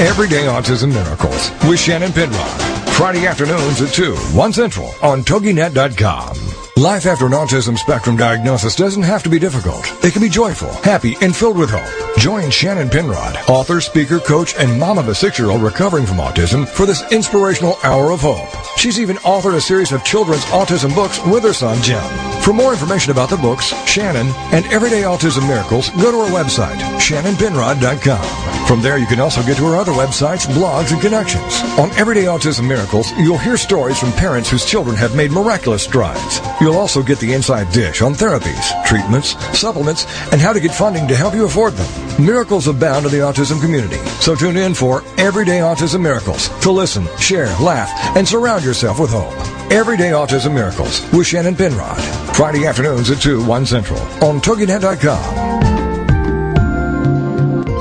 Everyday 0.00 0.44
Autism 0.46 0.88
Miracles 0.88 1.50
with 1.68 1.78
Shannon 1.78 2.12
Penrod. 2.12 2.63
Friday 2.96 3.26
afternoons 3.26 3.82
at 3.82 3.92
2, 3.92 4.14
1 4.14 4.52
Central 4.52 4.94
on 5.02 5.24
TogiNet.com. 5.24 6.63
Life 6.76 7.06
after 7.06 7.24
an 7.26 7.32
autism 7.32 7.78
spectrum 7.78 8.16
diagnosis 8.16 8.74
doesn't 8.74 9.04
have 9.04 9.22
to 9.22 9.28
be 9.28 9.38
difficult. 9.38 9.86
It 10.04 10.12
can 10.12 10.20
be 10.20 10.28
joyful, 10.28 10.72
happy, 10.82 11.16
and 11.20 11.34
filled 11.34 11.56
with 11.56 11.70
hope. 11.70 12.18
Join 12.18 12.50
Shannon 12.50 12.90
Penrod, 12.90 13.36
author, 13.48 13.80
speaker, 13.80 14.18
coach, 14.18 14.56
and 14.56 14.80
mom 14.80 14.98
of 14.98 15.06
a 15.06 15.14
six-year-old 15.14 15.62
recovering 15.62 16.04
from 16.04 16.16
autism 16.16 16.66
for 16.66 16.84
this 16.84 17.04
inspirational 17.12 17.78
hour 17.84 18.10
of 18.10 18.22
hope. 18.22 18.48
She's 18.76 18.98
even 18.98 19.18
authored 19.18 19.54
a 19.54 19.60
series 19.60 19.92
of 19.92 20.02
children's 20.04 20.44
autism 20.46 20.92
books 20.96 21.24
with 21.26 21.44
her 21.44 21.52
son, 21.52 21.80
Jim. 21.80 22.02
For 22.42 22.52
more 22.52 22.72
information 22.72 23.12
about 23.12 23.30
the 23.30 23.36
books, 23.36 23.66
Shannon, 23.88 24.26
and 24.52 24.66
Everyday 24.66 25.02
Autism 25.02 25.46
Miracles, 25.46 25.90
go 25.90 26.10
to 26.10 26.24
her 26.24 26.36
website, 26.36 26.78
shannonpenrod.com. 26.98 28.66
From 28.66 28.82
there, 28.82 28.98
you 28.98 29.06
can 29.06 29.20
also 29.20 29.42
get 29.42 29.56
to 29.58 29.66
her 29.66 29.76
other 29.76 29.92
websites, 29.92 30.46
blogs, 30.46 30.92
and 30.92 31.00
connections. 31.00 31.60
On 31.78 31.90
Everyday 31.92 32.24
Autism 32.24 32.66
Miracles, 32.66 33.12
you'll 33.12 33.38
hear 33.38 33.56
stories 33.56 33.98
from 33.98 34.12
parents 34.12 34.50
whose 34.50 34.66
children 34.66 34.96
have 34.96 35.14
made 35.14 35.30
miraculous 35.30 35.84
strides. 35.84 36.40
You'll 36.64 36.78
also 36.78 37.02
get 37.02 37.18
the 37.18 37.30
inside 37.34 37.70
dish 37.74 38.00
on 38.00 38.14
therapies, 38.14 38.84
treatments, 38.86 39.36
supplements, 39.54 40.06
and 40.32 40.40
how 40.40 40.54
to 40.54 40.60
get 40.60 40.72
funding 40.72 41.06
to 41.08 41.14
help 41.14 41.34
you 41.34 41.44
afford 41.44 41.74
them. 41.74 42.24
Miracles 42.24 42.68
abound 42.68 43.04
in 43.04 43.12
the 43.12 43.18
autism 43.18 43.60
community. 43.60 43.98
So 44.22 44.34
tune 44.34 44.56
in 44.56 44.72
for 44.72 45.02
Everyday 45.18 45.58
Autism 45.58 46.00
Miracles 46.00 46.48
to 46.62 46.70
listen, 46.70 47.06
share, 47.18 47.54
laugh, 47.58 47.90
and 48.16 48.26
surround 48.26 48.64
yourself 48.64 48.98
with 48.98 49.10
hope. 49.10 49.34
Everyday 49.70 50.12
Autism 50.12 50.54
Miracles 50.54 51.02
with 51.12 51.26
Shannon 51.26 51.54
Penrod. 51.54 51.98
Friday 52.34 52.64
afternoons 52.64 53.10
at 53.10 53.20
2, 53.20 53.44
1 53.44 53.66
Central 53.66 54.00
on 54.24 54.40
TogiNet.com. 54.40 55.44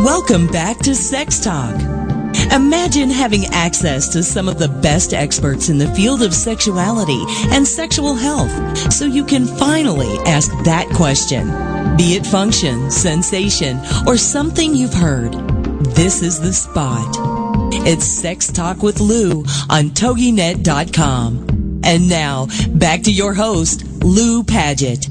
Welcome 0.03 0.47
back 0.47 0.79
to 0.79 0.93
Sex 0.93 1.39
Talk. 1.39 1.92
Imagine 2.51 3.09
having 3.09 3.45
access 3.47 4.07
to 4.09 4.23
some 4.23 4.47
of 4.47 4.59
the 4.59 4.67
best 4.67 5.13
experts 5.13 5.69
in 5.69 5.77
the 5.77 5.87
field 5.93 6.21
of 6.21 6.33
sexuality 6.33 7.23
and 7.51 7.67
sexual 7.67 8.15
health 8.15 8.51
so 8.91 9.05
you 9.05 9.23
can 9.23 9.45
finally 9.45 10.17
ask 10.25 10.51
that 10.63 10.87
question. 10.95 11.47
Be 11.97 12.15
it 12.15 12.25
function, 12.25 12.89
sensation, 12.89 13.79
or 14.07 14.17
something 14.17 14.73
you've 14.73 14.93
heard. 14.93 15.33
This 15.95 16.21
is 16.21 16.39
the 16.39 16.53
spot. 16.53 17.15
It's 17.85 18.05
Sex 18.05 18.51
Talk 18.51 18.81
with 18.81 18.99
Lou 18.99 19.41
on 19.69 19.89
TogiNet.com. 19.89 21.81
And 21.83 22.09
now, 22.09 22.47
back 22.73 23.03
to 23.03 23.11
your 23.11 23.33
host, 23.33 23.83
Lou 24.03 24.43
Paget. 24.43 25.07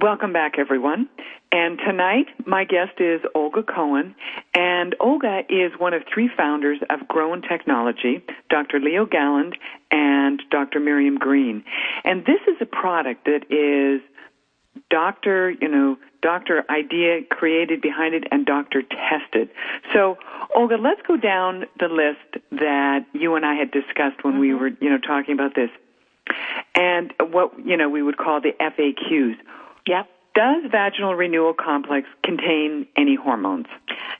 Welcome 0.00 0.32
back, 0.32 0.54
everyone. 0.58 1.08
And 1.50 1.78
tonight, 1.78 2.26
my 2.46 2.64
guest 2.64 3.00
is 3.00 3.20
Olga 3.34 3.62
Cohen. 3.62 4.14
And 4.54 4.94
Olga 5.00 5.42
is 5.48 5.72
one 5.78 5.94
of 5.94 6.02
three 6.12 6.28
founders 6.36 6.78
of 6.90 7.08
Grown 7.08 7.40
Technology, 7.42 8.22
Dr. 8.50 8.80
Leo 8.80 9.06
Galland 9.06 9.56
and 9.90 10.42
Dr. 10.50 10.78
Miriam 10.78 11.16
Green. 11.16 11.64
And 12.04 12.24
this 12.26 12.40
is 12.46 12.56
a 12.60 12.66
product 12.66 13.24
that 13.24 13.50
is 13.50 14.02
doctor, 14.90 15.50
you 15.50 15.68
know, 15.68 15.96
doctor 16.20 16.64
idea 16.70 17.20
created 17.30 17.80
behind 17.80 18.14
it 18.14 18.24
and 18.30 18.44
doctor 18.44 18.82
tested. 18.82 19.48
So, 19.94 20.18
Olga, 20.54 20.76
let's 20.76 21.00
go 21.06 21.16
down 21.16 21.64
the 21.78 21.88
list 21.88 22.44
that 22.52 23.06
you 23.12 23.36
and 23.36 23.46
I 23.46 23.54
had 23.54 23.70
discussed 23.70 24.22
when 24.22 24.34
mm-hmm. 24.34 24.40
we 24.40 24.54
were, 24.54 24.68
you 24.80 24.90
know, 24.90 24.98
talking 24.98 25.34
about 25.34 25.54
this. 25.54 25.70
And 26.74 27.12
what, 27.20 27.52
you 27.64 27.76
know, 27.76 27.88
we 27.88 28.02
would 28.02 28.18
call 28.18 28.40
the 28.40 28.52
FAQs. 28.60 29.36
Yep. 29.86 30.08
Does 30.34 30.62
vaginal 30.70 31.14
renewal 31.14 31.52
complex 31.52 32.06
contain 32.22 32.86
any 32.96 33.16
hormones? 33.16 33.66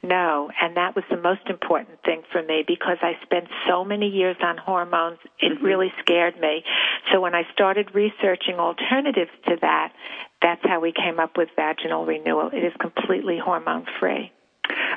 No, 0.02 0.50
and 0.60 0.76
that 0.76 0.96
was 0.96 1.04
the 1.10 1.16
most 1.16 1.42
important 1.48 2.02
thing 2.04 2.22
for 2.32 2.42
me 2.42 2.64
because 2.66 2.98
I 3.02 3.12
spent 3.22 3.46
so 3.68 3.84
many 3.84 4.08
years 4.08 4.36
on 4.42 4.58
hormones, 4.58 5.18
it 5.38 5.52
mm-hmm. 5.52 5.64
really 5.64 5.92
scared 6.00 6.40
me. 6.40 6.64
So 7.12 7.20
when 7.20 7.34
I 7.34 7.42
started 7.52 7.94
researching 7.94 8.56
alternatives 8.56 9.30
to 9.46 9.56
that, 9.60 9.92
that's 10.42 10.62
how 10.64 10.80
we 10.80 10.92
came 10.92 11.20
up 11.20 11.36
with 11.36 11.48
vaginal 11.56 12.04
renewal. 12.04 12.50
It 12.52 12.64
is 12.64 12.72
completely 12.80 13.38
hormone 13.38 13.86
free. 14.00 14.32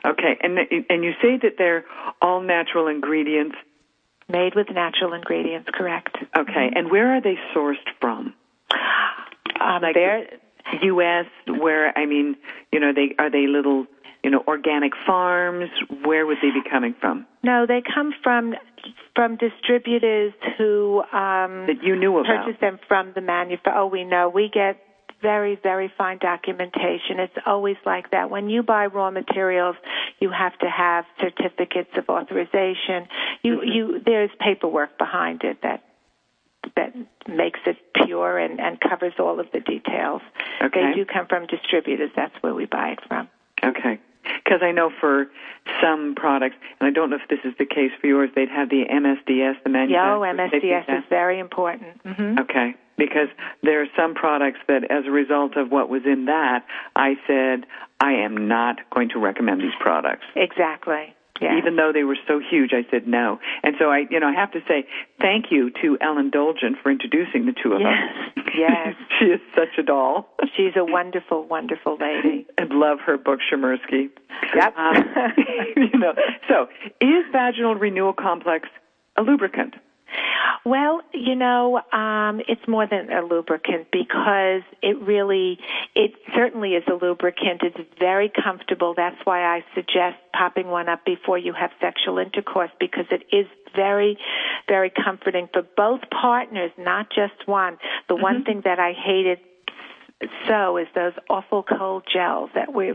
Okay, 0.03 0.37
and 0.41 0.57
and 0.89 1.03
you 1.03 1.13
say 1.21 1.37
that 1.37 1.53
they're 1.57 1.85
all 2.21 2.41
natural 2.41 2.87
ingredients 2.87 3.55
made 4.27 4.55
with 4.55 4.67
natural 4.71 5.13
ingredients, 5.13 5.69
correct? 5.73 6.17
Okay, 6.37 6.51
mm-hmm. 6.51 6.77
and 6.77 6.91
where 6.91 7.15
are 7.15 7.21
they 7.21 7.37
sourced 7.55 7.75
from? 7.99 8.33
Um, 9.59 9.81
like 9.81 9.93
they're 9.93 10.27
U.S. 10.83 11.25
Where 11.47 11.97
I 11.97 12.05
mean, 12.05 12.35
you 12.71 12.79
know, 12.79 12.91
they 12.93 13.15
are 13.17 13.29
they 13.29 13.47
little, 13.47 13.85
you 14.23 14.29
know, 14.29 14.43
organic 14.47 14.93
farms. 15.05 15.69
Where 16.03 16.25
would 16.25 16.37
they 16.41 16.49
be 16.49 16.61
coming 16.69 16.95
from? 16.99 17.25
No, 17.43 17.65
they 17.67 17.81
come 17.81 18.13
from 18.23 18.55
from 19.15 19.37
distributors 19.37 20.33
who 20.57 21.01
um, 21.11 21.67
that 21.67 21.83
you 21.83 21.95
knew 21.95 22.17
about. 22.17 22.45
Purchase 22.45 22.59
them 22.61 22.79
from 22.87 23.13
the 23.13 23.21
manufacturer. 23.21 23.73
Oh, 23.75 23.87
we 23.87 24.03
know. 24.03 24.29
We 24.29 24.49
get 24.53 24.77
very, 25.21 25.59
very 25.61 25.91
fine 25.97 26.17
documentation. 26.17 27.19
It's 27.19 27.37
always 27.45 27.77
like 27.85 28.11
that. 28.11 28.29
When 28.29 28.49
you 28.49 28.63
buy 28.63 28.87
raw 28.87 29.11
materials, 29.11 29.75
you 30.19 30.31
have 30.31 30.57
to 30.59 30.67
have 30.67 31.05
certificates 31.19 31.91
of 31.95 32.09
authorization. 32.09 33.07
You, 33.43 33.57
mm-hmm. 33.57 33.71
you, 33.71 34.01
there's 34.03 34.31
paperwork 34.39 34.97
behind 34.97 35.43
it 35.43 35.57
that 35.63 35.83
that 36.75 36.93
makes 37.27 37.59
it 37.65 37.75
pure 38.11 38.37
and, 38.37 38.59
and 38.59 38.79
covers 38.79 39.13
all 39.19 39.39
of 39.39 39.47
the 39.53 39.59
details. 39.59 40.21
Okay. 40.61 40.91
They 40.91 40.93
do 40.95 41.05
come 41.05 41.27
from 41.27 41.47
distributors. 41.47 42.11
That's 42.15 42.35
where 42.41 42.53
we 42.53 42.65
buy 42.65 42.89
it 42.89 42.99
from. 43.07 43.29
Okay. 43.63 43.99
Because 44.43 44.59
I 44.61 44.71
know 44.71 44.91
for 44.99 45.27
some 45.81 46.13
products, 46.15 46.55
and 46.79 46.87
I 46.87 46.91
don't 46.91 47.09
know 47.09 47.15
if 47.15 47.27
this 47.29 47.39
is 47.43 47.53
the 47.57 47.65
case 47.65 47.91
for 47.99 48.07
yours, 48.07 48.29
they'd 48.35 48.49
have 48.49 48.69
the 48.69 48.83
MSDS, 48.85 49.63
the 49.63 49.69
manufacturer. 49.69 50.25
Yeah, 50.25 50.81
MSDS 50.83 50.99
is 50.99 51.03
very 51.09 51.39
important. 51.39 52.03
Mm-hmm. 52.03 52.39
Okay. 52.39 52.75
Because 52.97 53.29
there 53.63 53.81
are 53.81 53.87
some 53.97 54.13
products 54.13 54.59
that, 54.67 54.83
as 54.91 55.05
a 55.07 55.11
result 55.11 55.57
of 55.57 55.71
what 55.71 55.89
was 55.89 56.03
in 56.05 56.25
that, 56.25 56.65
I 56.95 57.15
said, 57.25 57.65
I 57.99 58.13
am 58.13 58.47
not 58.47 58.77
going 58.93 59.09
to 59.09 59.19
recommend 59.19 59.61
these 59.61 59.73
products. 59.79 60.25
Exactly. 60.35 61.15
Yeah. 61.41 61.57
Even 61.57 61.75
though 61.75 61.91
they 61.91 62.03
were 62.03 62.17
so 62.27 62.39
huge, 62.39 62.71
I 62.71 62.89
said 62.91 63.07
no. 63.07 63.39
And 63.63 63.75
so 63.79 63.89
I, 63.89 64.05
you 64.09 64.19
know, 64.19 64.27
I 64.27 64.33
have 64.33 64.51
to 64.51 64.59
say 64.67 64.85
thank 65.19 65.45
you 65.49 65.71
to 65.81 65.97
Ellen 65.99 66.29
Dolgen 66.29 66.79
for 66.81 66.91
introducing 66.91 67.47
the 67.47 67.53
two 67.53 67.73
of 67.73 67.81
yes. 67.81 67.97
us. 68.37 68.43
Yes. 68.55 68.95
she 69.19 69.25
is 69.25 69.41
such 69.55 69.77
a 69.79 69.83
doll. 69.83 70.29
She's 70.55 70.73
a 70.75 70.85
wonderful, 70.85 71.43
wonderful 71.47 71.97
lady. 71.99 72.45
and 72.57 72.69
love 72.69 72.99
her 73.05 73.17
book, 73.17 73.39
Shmirshky. 73.51 74.09
Yep. 74.55 74.77
Um, 74.77 74.95
you 75.75 75.99
know, 75.99 76.13
so 76.47 76.67
is 77.01 77.25
vaginal 77.31 77.75
renewal 77.75 78.13
complex 78.13 78.69
a 79.17 79.23
lubricant? 79.23 79.75
Well, 80.63 81.01
you 81.13 81.35
know, 81.35 81.81
um, 81.91 82.41
it's 82.47 82.67
more 82.67 82.85
than 82.85 83.11
a 83.11 83.21
lubricant 83.23 83.87
because 83.91 84.61
it 84.83 84.99
really, 85.01 85.57
it 85.95 86.13
certainly 86.35 86.73
is 86.73 86.83
a 86.87 86.93
lubricant. 86.93 87.61
It's 87.63 87.77
very 87.99 88.29
comfortable. 88.29 88.93
That's 88.95 89.17
why 89.23 89.43
I 89.43 89.65
suggest 89.73 90.17
popping 90.33 90.67
one 90.67 90.87
up 90.87 91.03
before 91.03 91.37
you 91.37 91.53
have 91.53 91.71
sexual 91.79 92.19
intercourse 92.19 92.69
because 92.79 93.05
it 93.09 93.23
is 93.35 93.47
very, 93.75 94.17
very 94.67 94.91
comforting 94.91 95.49
for 95.51 95.63
both 95.75 96.01
partners, 96.11 96.71
not 96.77 97.07
just 97.09 97.47
one. 97.47 97.77
The 98.07 98.13
mm-hmm. 98.13 98.23
one 98.23 98.43
thing 98.43 98.61
that 98.63 98.79
I 98.79 98.93
hated 98.93 99.39
so 100.47 100.77
is 100.77 100.87
those 100.93 101.13
awful 101.29 101.63
cold 101.63 102.03
gels 102.11 102.49
that 102.53 102.73
we 102.73 102.93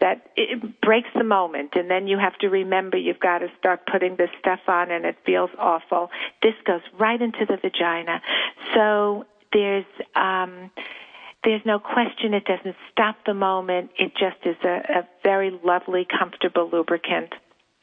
that 0.00 0.30
it 0.36 0.80
breaks 0.80 1.08
the 1.14 1.24
moment 1.24 1.70
and 1.74 1.90
then 1.90 2.06
you 2.06 2.18
have 2.18 2.36
to 2.38 2.48
remember 2.48 2.96
you've 2.96 3.20
got 3.20 3.38
to 3.38 3.48
start 3.58 3.80
putting 3.90 4.16
this 4.16 4.30
stuff 4.38 4.60
on 4.68 4.90
and 4.90 5.04
it 5.04 5.16
feels 5.24 5.50
awful. 5.58 6.10
This 6.42 6.54
goes 6.64 6.80
right 6.98 7.20
into 7.20 7.44
the 7.46 7.56
vagina. 7.56 8.20
So 8.74 9.26
there's 9.52 9.86
um 10.14 10.70
there's 11.44 11.62
no 11.64 11.78
question 11.78 12.34
it 12.34 12.44
doesn't 12.44 12.76
stop 12.92 13.16
the 13.24 13.34
moment. 13.34 13.90
It 13.98 14.12
just 14.12 14.44
is 14.44 14.56
a, 14.64 15.00
a 15.00 15.08
very 15.22 15.58
lovely 15.64 16.06
comfortable 16.06 16.68
lubricant. 16.70 17.32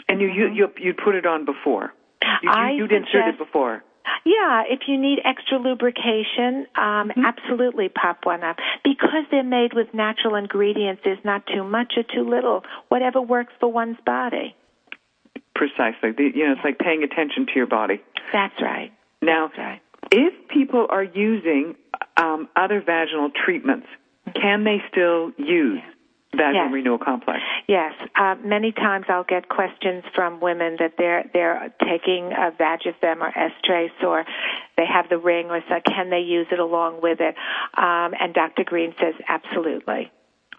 And 0.08 0.22
you 0.22 0.28
you 0.28 0.54
you 0.54 0.68
you 0.78 0.94
put 0.94 1.16
it 1.16 1.26
on 1.26 1.46
before? 1.46 1.94
You, 2.42 2.52
you, 2.52 2.76
you'd 2.78 2.92
insert 2.92 3.28
it 3.28 3.38
before 3.38 3.84
yeah, 4.26 4.64
if 4.70 4.82
you 4.88 5.00
need 5.00 5.20
extra 5.24 5.58
lubrication, 5.58 6.68
um, 6.76 7.10
mm-hmm. 7.10 7.26
absolutely 7.26 7.90
pop 7.90 8.20
one 8.24 8.44
up. 8.44 8.58
Because 8.84 9.26
they're 9.32 9.44
made 9.44 9.74
with 9.74 9.94
natural 9.94 10.36
ingredients, 10.36 11.02
there's 11.04 11.24
not 11.24 11.44
too 11.48 11.64
much 11.64 11.94
or 11.98 12.04
too 12.04 12.28
little. 12.30 12.64
Whatever 12.90 13.22
works 13.22 13.54
for 13.60 13.72
one's 13.72 13.98
body. 14.06 14.56
Precisely. 15.56 16.12
The, 16.12 16.32
you 16.34 16.46
know, 16.46 16.54
it's 16.54 16.62
like 16.64 16.80
paying 16.80 17.04
attention 17.04 17.46
to 17.48 17.54
your 17.56 17.68
body. 17.68 18.02
That's 18.34 18.62
right. 18.62 18.92
Now, 19.22 19.48
That's 19.48 19.58
right. 19.58 19.82
if 20.12 20.50
people 20.50 20.88
are 20.90 21.04
using 21.04 21.76
um, 22.18 22.50
other 22.56 22.82
vaginal 22.86 23.32
treatments, 23.46 23.88
mm-hmm. 24.28 24.42
can 24.42 24.64
they 24.64 24.82
still 24.92 25.32
use 25.38 25.82
vaginal 26.36 26.66
yes. 26.66 26.74
renewal 26.74 26.98
complex. 26.98 27.40
Yes, 27.68 27.94
uh, 28.16 28.36
many 28.44 28.72
times 28.72 29.06
I'll 29.10 29.24
get 29.24 29.50
questions 29.50 30.04
from 30.14 30.40
women 30.40 30.78
that 30.80 30.94
they're 30.98 31.26
they're 31.34 31.74
taking 31.82 32.32
a 32.32 32.52
Vagifem 32.52 33.22
or 33.22 33.32
Estrace 33.32 34.04
or 34.04 34.26
they 34.78 34.86
have 34.86 35.10
the 35.10 35.18
ring 35.18 35.48
or 35.50 35.62
so 35.68 35.76
can 35.86 36.10
they 36.10 36.20
use 36.20 36.48
it 36.52 36.60
along 36.60 37.02
with 37.02 37.20
it? 37.20 37.36
Um, 37.78 38.14
and 38.20 38.34
Dr. 38.34 38.64
Green 38.64 38.94
says 39.00 39.16
absolutely. 39.28 40.12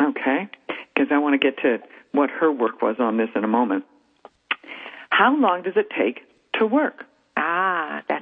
Okay, 0.03 0.49
because 0.95 1.09
I 1.11 1.19
want 1.19 1.41
to 1.41 1.45
get 1.45 1.59
to 1.62 1.79
what 2.12 2.31
her 2.31 2.51
work 2.51 2.83
was 2.83 2.97
on 2.99 3.17
this 3.17 3.29
in 3.35 3.45
a 3.45 3.49
moment. 3.49 3.85
How 5.11 5.37
long 5.37 5.62
does 5.62 5.75
it 5.77 5.87
take 5.97 6.21
to 6.59 6.67
work? 6.67 7.05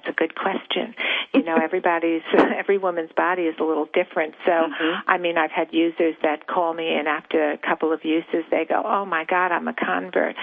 That's 0.04 0.16
a 0.16 0.18
good 0.18 0.34
question. 0.34 0.94
you 1.32 1.42
know, 1.42 1.56
everybody's 1.62 2.22
every 2.58 2.78
woman's 2.78 3.10
body 3.16 3.42
is 3.42 3.54
a 3.60 3.64
little 3.64 3.86
different. 3.92 4.34
So, 4.44 4.52
Mm-hmm. 4.64 5.10
I 5.10 5.18
mean, 5.18 5.36
I've 5.36 5.50
had 5.50 5.68
users 5.72 6.14
that 6.22 6.46
call 6.46 6.72
me, 6.74 6.88
and 6.94 7.06
after 7.08 7.52
a 7.52 7.58
couple 7.58 7.92
of 7.92 8.04
uses, 8.04 8.44
they 8.50 8.64
go, 8.64 8.82
"Oh 8.84 9.04
my 9.04 9.24
God, 9.24 9.52
I'm 9.52 9.68
a 9.68 9.74
convert," 9.74 10.36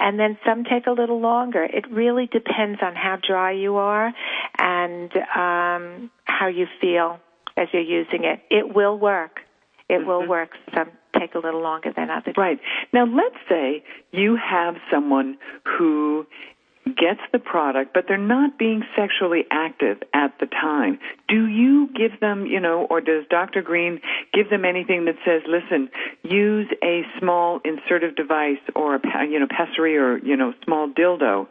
and 0.00 0.18
then 0.18 0.38
some 0.46 0.64
take 0.64 0.86
a 0.86 0.92
little 0.92 1.20
longer. 1.20 1.64
It 1.64 1.84
really 1.90 2.26
depends 2.26 2.80
on 2.82 2.94
how 2.94 3.16
dry 3.26 3.52
you 3.52 3.76
are 3.76 4.12
and 4.58 5.10
um, 5.16 6.10
how 6.24 6.46
you 6.48 6.66
feel 6.80 7.18
as 7.56 7.68
you're 7.72 7.82
using 7.82 8.24
it. 8.24 8.40
It 8.50 8.74
will 8.74 8.98
work. 8.98 9.40
It 9.88 10.06
will 10.06 10.26
work. 10.26 10.50
Some 10.74 10.90
take 11.18 11.34
a 11.34 11.38
little 11.38 11.62
longer 11.62 11.92
than 11.94 12.10
others. 12.10 12.34
Mm-hmm. 12.34 12.40
Right. 12.40 12.60
Now, 12.92 13.04
let's 13.04 13.36
say 13.48 13.82
you 14.12 14.36
have 14.36 14.76
someone 14.90 15.38
who 15.64 16.26
gets 16.86 17.20
the 17.32 17.38
product, 17.38 17.92
but 17.92 18.04
they're 18.06 18.16
not 18.16 18.58
being 18.58 18.82
sexually 18.96 19.44
active 19.50 19.98
at 20.14 20.38
the 20.38 20.46
time. 20.46 20.98
Do 21.28 21.46
you 21.46 21.88
give 21.88 22.20
them, 22.20 22.46
you 22.46 22.60
know, 22.60 22.86
or 22.88 23.00
does 23.00 23.24
Dr. 23.28 23.60
Green 23.60 24.00
give 24.32 24.50
them 24.50 24.64
anything 24.64 25.06
that 25.06 25.16
says, 25.24 25.42
listen, 25.48 25.90
use 26.22 26.68
a 26.82 27.02
small 27.18 27.60
insertive 27.64 28.14
device 28.14 28.60
or 28.74 28.94
a, 28.96 29.00
you 29.28 29.40
know, 29.40 29.48
pessary 29.50 29.96
or, 29.96 30.18
you 30.18 30.36
know, 30.36 30.54
small 30.64 30.88
dildo? 30.88 31.48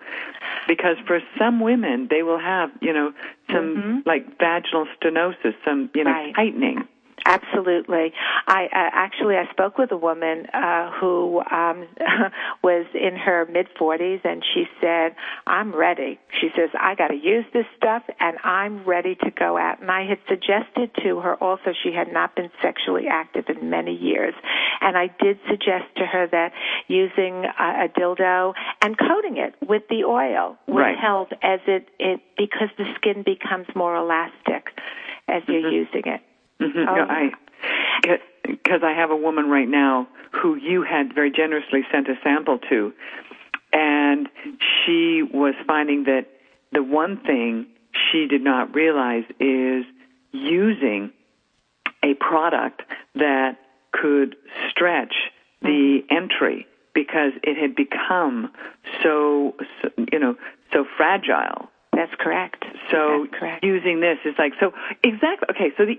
Because 0.67 0.95
for 1.05 1.19
some 1.37 1.59
women, 1.59 2.07
they 2.09 2.23
will 2.23 2.39
have, 2.39 2.69
you 2.81 2.93
know, 2.93 3.11
some 3.51 3.75
mm-hmm. 3.75 3.99
like 4.05 4.37
vaginal 4.39 4.87
stenosis, 5.01 5.53
some, 5.65 5.89
you 5.93 6.03
know, 6.03 6.11
Right. 6.11 6.33
tightening. 6.33 6.87
Absolutely. 7.25 8.13
I 8.47 8.65
uh, 8.65 8.89
actually 8.93 9.35
I 9.35 9.49
spoke 9.51 9.79
with 9.79 9.91
a 9.91 9.97
woman 9.97 10.45
uh, 10.53 10.91
who 10.91 11.41
um, 11.51 11.87
was 12.63 12.85
in 12.93 13.15
her 13.17 13.47
mid 13.51 13.67
40s, 13.79 14.21
and 14.23 14.43
she 14.53 14.65
said, 14.79 15.15
"I'm 15.47 15.75
ready." 15.75 16.19
She 16.39 16.49
says, 16.55 16.69
"I 16.79 16.93
got 16.93 17.07
to 17.07 17.15
use 17.15 17.45
this 17.51 17.65
stuff, 17.77 18.03
and 18.19 18.37
I'm 18.43 18.85
ready 18.85 19.15
to 19.15 19.31
go 19.31 19.57
out." 19.57 19.81
And 19.81 19.89
I 19.89 20.05
had 20.05 20.19
suggested 20.29 20.91
to 21.03 21.19
her 21.21 21.35
also 21.43 21.73
she 21.83 21.91
had 21.93 22.13
not 22.13 22.35
been 22.35 22.51
sexually 22.61 23.07
active 23.07 23.45
in 23.49 23.71
many 23.71 23.95
years, 23.95 24.35
and 24.81 24.95
I 24.95 25.07
did 25.19 25.39
suggest 25.49 25.85
to 25.97 26.05
her 26.05 26.27
that 26.27 26.51
using 26.87 27.45
a, 27.45 27.85
a 27.85 27.89
dildo 27.89 28.53
and 28.83 28.95
coating 28.99 29.37
it 29.37 29.55
with 29.67 29.81
the 29.89 30.03
oil 30.03 30.57
would 30.67 30.75
Right. 30.85 30.97
help 30.97 31.29
as 31.41 31.59
it 31.65 31.87
it 31.99 32.21
because 32.37 32.69
the 32.77 32.85
skin 32.97 33.23
becomes 33.23 33.65
more 33.75 33.95
elastic 33.95 34.69
as 35.27 35.41
you're 35.47 35.71
using 35.71 36.03
it. 36.05 36.21
Mhm. 36.59 36.87
Oh, 36.87 36.95
No, 36.95 37.05
I 37.09 37.31
because 38.43 38.81
I 38.83 38.91
have 38.93 39.09
a 39.11 39.15
woman 39.15 39.49
right 39.49 39.67
now 39.67 40.07
who 40.31 40.55
you 40.55 40.83
had 40.83 41.13
very 41.13 41.31
generously 41.31 41.81
sent 41.91 42.07
a 42.07 42.15
sample 42.23 42.59
to, 42.69 42.93
and 43.73 44.29
she 44.85 45.23
was 45.23 45.55
finding 45.65 46.03
that 46.05 46.27
the 46.71 46.83
one 46.83 47.17
thing 47.17 47.65
she 48.11 48.27
did 48.27 48.43
not 48.43 48.73
realize 48.75 49.23
is 49.39 49.85
using 50.31 51.11
a 52.03 52.13
product 52.15 52.81
that 53.15 53.57
could 53.91 54.35
stretch 54.69 55.13
the 55.61 56.01
entry 56.09 56.67
because 56.93 57.31
it 57.43 57.57
had 57.57 57.75
become 57.75 58.51
so, 59.01 59.55
so 59.81 59.89
you 60.11 60.19
know 60.19 60.35
so 60.71 60.85
fragile 60.97 61.69
That's 61.93 62.13
correct. 62.19 62.63
so 62.91 63.25
That's 63.25 63.39
correct. 63.39 63.63
using 63.63 63.99
this 64.01 64.17
is 64.25 64.35
like 64.37 64.53
so 64.59 64.73
exactly 65.03 65.47
okay. 65.51 65.71
So 65.77 65.85
the 65.85 65.97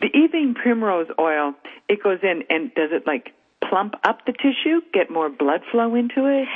the 0.00 0.16
evening 0.16 0.54
primrose 0.54 1.08
oil 1.18 1.54
it 1.88 2.02
goes 2.02 2.18
in 2.22 2.42
and 2.50 2.74
does 2.74 2.90
it 2.92 3.06
like 3.06 3.32
plump 3.68 3.94
up 4.04 4.24
the 4.26 4.32
tissue, 4.32 4.80
get 4.92 5.10
more 5.10 5.28
blood 5.28 5.60
flow 5.70 5.94
into 5.94 6.26
it? 6.26 6.48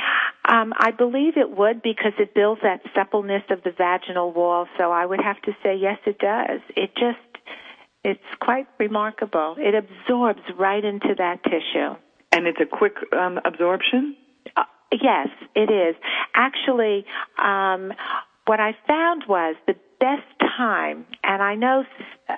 Um, 0.45 0.73
I 0.77 0.91
believe 0.91 1.37
it 1.37 1.55
would 1.55 1.81
because 1.81 2.13
it 2.19 2.33
builds 2.33 2.61
that 2.63 2.81
suppleness 2.95 3.43
of 3.49 3.63
the 3.63 3.71
vaginal 3.71 4.31
wall. 4.31 4.67
So 4.77 4.91
I 4.91 5.05
would 5.05 5.21
have 5.21 5.41
to 5.43 5.51
say 5.63 5.75
yes, 5.75 5.99
it 6.05 6.19
does. 6.19 6.61
It 6.75 6.91
just 6.95 7.19
it's 8.03 8.19
quite 8.41 8.67
remarkable. 8.79 9.55
It 9.57 9.75
absorbs 9.75 10.41
right 10.57 10.83
into 10.83 11.15
that 11.17 11.43
tissue. 11.43 11.95
And 12.31 12.47
it's 12.47 12.59
a 12.59 12.65
quick 12.65 12.95
um, 13.13 13.39
absorption. 13.45 14.15
Uh, 14.57 14.63
yes, 14.91 15.29
it 15.55 15.71
is. 15.71 15.95
Actually, 16.35 17.05
um, 17.37 17.93
what 18.45 18.59
I 18.59 18.75
found 18.87 19.23
was 19.27 19.55
the 19.67 19.75
best 20.03 20.27
time, 20.57 21.05
and 21.23 21.41
I 21.41 21.55
know 21.55 21.85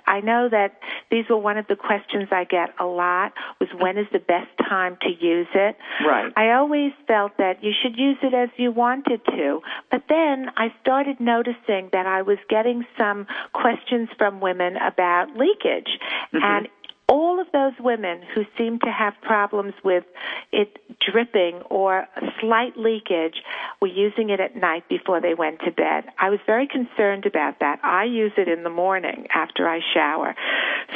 I 0.06 0.22
know 0.22 0.50
that 0.50 0.80
these 1.10 1.26
were 1.30 1.38
one 1.38 1.58
of 1.58 1.66
the 1.68 1.76
questions 1.76 2.30
I 2.32 2.44
get 2.44 2.70
a 2.80 2.86
lot 2.86 3.34
was 3.60 3.70
when 3.80 3.98
is 3.98 4.06
the 4.12 4.20
best 4.20 4.50
time 4.70 4.98
to 5.02 5.10
use 5.10 5.48
it. 5.56 5.76
Right. 6.06 6.32
I 6.36 6.52
always 6.52 6.92
felt 7.08 7.38
that 7.38 7.64
you 7.64 7.72
should 7.82 7.98
use 7.98 8.18
it 8.22 8.34
as 8.34 8.50
you 8.58 8.72
wanted 8.72 9.22
to, 9.26 9.62
but 9.90 10.04
then 10.10 10.52
I 10.58 10.74
started 10.82 11.20
noticing 11.20 11.90
that 11.92 12.06
I 12.06 12.22
was 12.22 12.38
getting 12.50 12.86
some 12.98 13.26
questions 13.54 14.10
from 14.18 14.42
women 14.42 14.78
about 14.78 15.36
leakage, 15.36 15.90
mm-hmm. 16.34 16.44
and 16.44 16.68
all 17.08 17.40
of 17.40 17.48
those 17.52 17.74
women 17.80 18.22
who 18.34 18.44
seem 18.58 18.80
to 18.80 18.92
have 18.92 19.14
problems 19.22 19.74
with 19.84 20.04
it 20.52 20.78
dripping 21.00 21.62
or 21.70 22.08
slight 22.40 22.78
leakage 22.78 23.36
were 23.82 23.88
using 23.88 24.30
it 24.30 24.40
at 24.40 24.56
night 24.56 24.88
before 24.90 25.22
they 25.22 25.34
went 25.34 25.60
to 25.62 25.72
bed. 25.72 26.06
I 26.20 26.30
was 26.30 26.40
very 26.46 26.68
concerned 26.68 27.26
about 27.26 27.60
that. 27.60 27.80
I 27.84 28.06
use 28.06 28.32
it 28.38 28.48
in 28.48 28.64
the 28.64 28.70
morning 28.70 29.28
after 29.34 29.68
I 29.68 29.82
shower. 29.94 30.36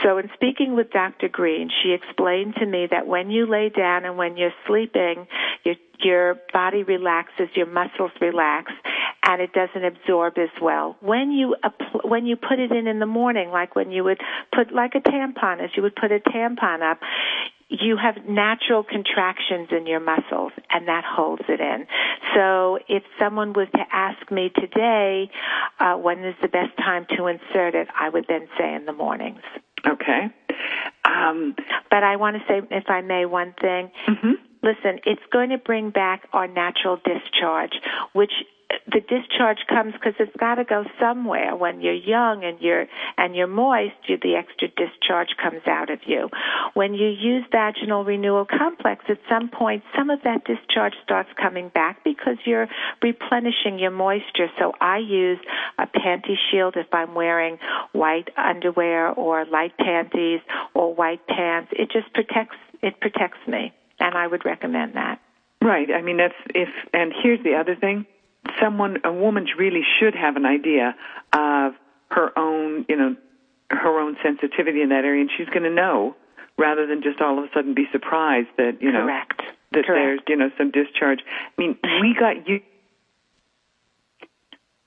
So 0.04 0.18
in 0.18 0.30
speaking 0.34 0.76
with 0.76 0.92
Dr. 0.92 1.30
Green, 1.30 1.70
she 1.84 1.92
explained 1.92 2.56
to 2.56 2.66
me 2.66 2.88
that 2.90 3.08
when 3.08 3.30
you 3.30 3.46
lay 3.46 3.70
down 3.70 4.06
and 4.06 4.18
when 4.18 4.38
you're 4.38 4.54
sleeping, 4.66 5.28
your 5.64 5.76
your 6.02 6.40
body 6.54 6.84
relaxes, 6.84 7.50
your 7.56 7.66
muscles 7.66 8.12
relax, 8.22 8.72
and 9.30 9.42
it 9.44 9.54
doesn't 9.54 9.86
absorb 9.86 10.40
as 10.40 10.50
well. 10.60 10.98
When 11.02 11.32
you 11.32 11.56
when 12.04 12.26
you 12.26 12.36
put 12.36 12.58
it 12.58 12.72
in 12.72 12.88
in 12.88 12.98
the 12.98 13.06
morning, 13.06 13.52
like 13.52 13.76
when 13.76 13.92
you 13.92 14.04
would 14.04 14.20
put 14.52 14.74
like 14.74 14.94
a 14.96 15.02
tampon, 15.02 15.64
as 15.64 15.70
you 15.76 15.84
would 15.84 15.96
put 15.96 16.12
a 16.12 16.20
tampon 16.20 16.82
up, 16.82 16.98
you 17.70 17.96
have 17.96 18.16
natural 18.28 18.84
contractions 18.84 19.70
in 19.72 19.86
your 19.86 20.00
muscles, 20.00 20.52
and 20.72 20.88
that 20.88 21.04
holds 21.06 21.44
it 21.48 21.60
in. 21.60 21.86
So 22.34 22.80
if 22.88 23.04
someone 23.20 23.54
was 23.54 23.68
to 23.76 23.84
ask 23.92 24.32
me 24.32 24.50
today, 24.50 25.30
uh, 25.80 25.94
when 25.94 26.26
is 26.26 26.36
the 26.42 26.48
best 26.48 26.76
time 26.78 27.06
to 27.16 27.28
insert 27.28 27.76
it, 27.76 27.88
I 27.98 28.10
would 28.10 28.26
then 28.28 28.48
say 28.58 28.74
in 28.74 28.86
the 28.86 28.94
mornings. 28.94 29.42
Okay. 29.88 30.22
Um, 31.06 31.56
But 31.92 32.04
I 32.04 32.16
want 32.16 32.36
to 32.38 32.44
say, 32.48 32.62
if 32.72 32.90
I 32.90 33.02
may, 33.02 33.26
one 33.26 33.54
thing. 33.62 33.92
Listen, 34.62 35.00
it's 35.06 35.22
going 35.32 35.50
to 35.50 35.58
bring 35.58 35.90
back 35.90 36.28
our 36.34 36.48
natural 36.48 36.98
discharge, 36.98 37.74
which 38.14 38.32
the 38.86 39.02
discharge 39.02 39.58
comes 39.68 39.94
because 39.94 40.14
it's 40.20 40.36
got 40.38 40.56
to 40.56 40.64
go 40.64 40.84
somewhere. 41.00 41.56
When 41.56 41.82
you're 41.82 41.94
young 41.94 42.44
and 42.44 42.60
you're 42.60 42.86
and 43.18 43.36
you're 43.36 43.48
moist, 43.48 43.96
you, 44.08 44.18
the 44.22 44.36
extra 44.36 44.68
discharge 44.68 45.30
comes 45.42 45.62
out 45.66 45.90
of 45.90 46.00
you. 46.06 46.30
When 46.74 46.94
you 46.94 47.08
use 47.08 47.46
vaginal 47.52 48.04
renewal 48.04 48.46
complex, 48.46 49.06
at 49.10 49.18
some 49.28 49.50
point, 49.50 49.84
some 49.98 50.10
of 50.10 50.20
that 50.24 50.46
discharge 50.46 50.94
starts 51.04 51.30
coming 51.42 51.70
back 51.70 52.04
because 52.04 52.38
you're 52.46 52.68
replenishing 53.02 53.80
your 53.80 53.92
moisture. 53.92 54.50
So 54.60 54.74
I 54.80 55.00
use 55.00 55.40
a 55.78 55.88
panty 55.88 56.36
shield 56.52 56.76
if 56.78 56.88
I'm 56.94 57.16
wearing 57.16 57.58
white 57.94 58.30
underwear 58.38 59.10
or 59.10 59.46
light 59.46 59.78
panties 59.78 60.42
or 60.76 60.94
white 60.94 61.26
pants. 61.28 61.72
It 61.74 61.90
just 61.92 62.14
protects 62.14 62.58
it 62.82 63.00
protects 63.02 63.40
me, 63.46 63.74
and 64.00 64.16
I 64.16 64.28
would 64.28 64.46
recommend 64.46 64.96
that. 64.96 65.20
right. 65.62 65.90
I 65.92 66.02
mean 66.02 66.18
that's 66.18 66.34
if 66.56 66.70
and 66.94 67.14
here's 67.24 67.44
the 67.44 67.56
other 67.56 67.76
thing. 67.76 68.06
Someone 68.62 68.98
a 69.04 69.12
woman 69.14 69.46
really 69.58 69.82
should 70.00 70.16
have 70.16 70.36
an 70.36 70.46
idea 70.46 70.96
of 71.34 71.74
her 72.12 72.38
own, 72.38 72.86
you 72.90 72.96
know, 72.96 73.16
her 73.70 74.00
own 74.00 74.18
sensitivity 74.24 74.82
in 74.82 74.90
that 74.90 75.04
area 75.06 75.22
and 75.22 75.30
she's 75.38 75.48
going 75.50 75.64
to 75.64 75.70
know 75.70 76.16
rather 76.58 76.88
than 76.88 77.02
just 77.04 77.22
all 77.22 77.38
of 77.38 77.44
a 77.46 77.48
sudden 77.54 77.74
be 77.74 77.86
surprised 77.92 78.48
that, 78.58 78.82
you 78.82 78.92
know, 78.92 79.04
Correct. 79.06 79.42
that 79.72 79.86
Correct. 79.86 79.88
there's 79.88 80.20
you 80.28 80.36
know 80.36 80.50
some 80.58 80.72
discharge. 80.72 81.20
I 81.28 81.62
mean, 81.62 81.78
we 82.02 82.16
got 82.20 82.48
you. 82.48 82.62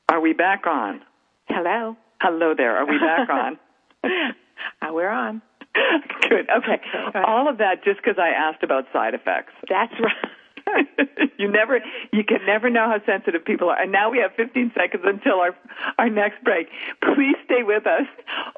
Are 0.09 0.20
we 0.20 0.33
back 0.33 0.66
on? 0.66 1.01
Hello. 1.48 1.96
Hello 2.20 2.55
there. 2.57 2.77
Are 2.77 2.87
we 2.87 2.98
back 2.98 3.29
on? 3.31 3.59
Uh, 4.05 4.92
we're 4.92 5.09
on. 5.11 5.42
Good. 6.29 6.49
Okay. 6.51 6.81
All 7.27 7.49
of 7.49 7.59
that 7.59 7.85
just 7.85 7.99
because 8.03 8.19
I 8.19 8.29
asked 8.29 8.63
about 8.63 8.85
side 8.93 9.15
effects. 9.15 9.53
That's 9.69 9.93
right. 10.01 10.31
you 11.39 11.51
never, 11.51 11.81
you 12.13 12.25
can 12.25 12.45
never 12.47 12.71
know 12.71 12.87
how 12.87 13.05
sensitive 13.05 13.45
people 13.45 13.69
are. 13.69 13.81
And 13.81 13.91
now 13.93 14.11
we 14.11 14.19
have 14.19 14.33
15 14.37 14.73
seconds 14.75 15.03
until 15.05 15.41
our 15.41 15.57
our 15.99 16.09
next 16.09 16.43
break. 16.45 16.69
Please 17.03 17.37
stay 17.45 17.63
with 17.63 17.87
us. 17.87 18.07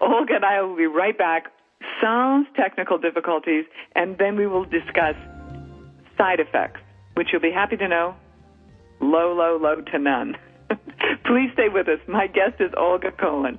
Olga 0.01 0.37
and 0.37 0.45
I 0.45 0.61
will 0.63 0.77
be 0.77 0.87
right 0.87 1.17
back. 1.17 1.47
Sans 2.01 2.47
technical 2.57 2.99
difficulties, 2.99 3.67
and 3.95 4.17
then 4.19 4.37
we 4.37 4.47
will 4.47 4.65
discuss 4.65 5.15
side 6.17 6.41
effects, 6.41 6.81
which 7.15 7.29
you'll 7.31 7.43
be 7.43 7.51
happy 7.51 7.77
to 7.77 7.87
know, 7.87 8.15
low, 9.01 9.35
low, 9.35 9.59
low 9.61 9.83
to 9.93 9.99
none. 9.99 10.35
Please 11.27 11.51
stay 11.53 11.69
with 11.69 11.89
us. 11.89 11.99
My 12.09 12.27
guest 12.27 12.61
is 12.61 12.71
Olga 12.77 13.13
Cohen. 13.13 13.59